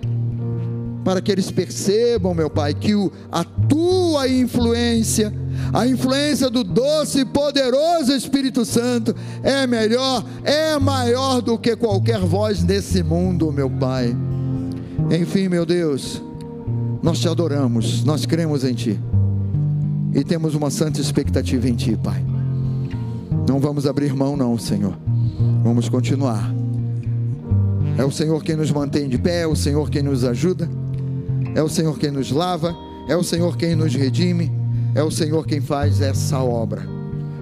para 1.03 1.21
que 1.21 1.31
eles 1.31 1.51
percebam, 1.51 2.33
meu 2.33 2.49
Pai, 2.49 2.73
que 2.73 2.95
o, 2.95 3.11
a 3.31 3.43
tua 3.43 4.27
influência 4.27 5.33
a 5.73 5.87
influência 5.87 6.49
do 6.49 6.63
doce 6.63 7.19
e 7.19 7.25
poderoso 7.25 8.11
Espírito 8.13 8.65
Santo 8.65 9.15
é 9.43 9.65
melhor, 9.67 10.25
é 10.43 10.77
maior 10.77 11.41
do 11.41 11.57
que 11.57 11.75
qualquer 11.75 12.19
voz 12.19 12.63
nesse 12.63 13.03
mundo, 13.03 13.51
meu 13.51 13.69
Pai. 13.69 14.15
Enfim, 15.09 15.47
meu 15.47 15.65
Deus, 15.65 16.21
nós 17.01 17.19
te 17.19 17.27
adoramos, 17.27 18.03
nós 18.03 18.25
cremos 18.25 18.63
em 18.63 18.73
Ti 18.73 18.99
e 20.13 20.23
temos 20.23 20.55
uma 20.55 20.69
santa 20.69 20.99
expectativa 20.99 21.67
em 21.67 21.75
Ti, 21.75 21.97
Pai. 22.01 22.23
Não 23.47 23.59
vamos 23.59 23.85
abrir 23.85 24.13
mão, 24.13 24.35
não, 24.35 24.57
Senhor. 24.57 24.97
Vamos 25.63 25.89
continuar. 25.89 26.53
É 27.97 28.03
o 28.03 28.11
Senhor 28.11 28.43
quem 28.43 28.55
nos 28.55 28.71
mantém 28.71 29.07
de 29.09 29.17
pé, 29.17 29.41
é 29.41 29.47
o 29.47 29.55
Senhor 29.55 29.89
quem 29.89 30.01
nos 30.01 30.23
ajuda, 30.23 30.69
é 31.55 31.61
o 31.61 31.69
Senhor 31.69 31.97
quem 31.97 32.11
nos 32.11 32.31
lava, 32.31 32.75
é 33.07 33.15
o 33.15 33.23
Senhor 33.23 33.57
quem 33.57 33.75
nos 33.75 33.93
redime 33.93 34.61
é 34.93 35.01
o 35.03 35.11
Senhor 35.11 35.45
quem 35.45 35.61
faz 35.61 36.01
essa 36.01 36.39
obra. 36.39 36.83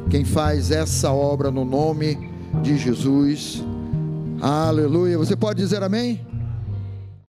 Quem 0.09 0.24
faz 0.24 0.72
essa 0.72 1.11
obra 1.11 1.49
no 1.51 1.65
nome 1.65 2.17
de 2.61 2.78
Jesus. 2.78 3.63
Aleluia. 4.41 5.17
Você 5.17 5.36
pode 5.36 5.59
dizer 5.59 5.84
amém? 5.84 6.28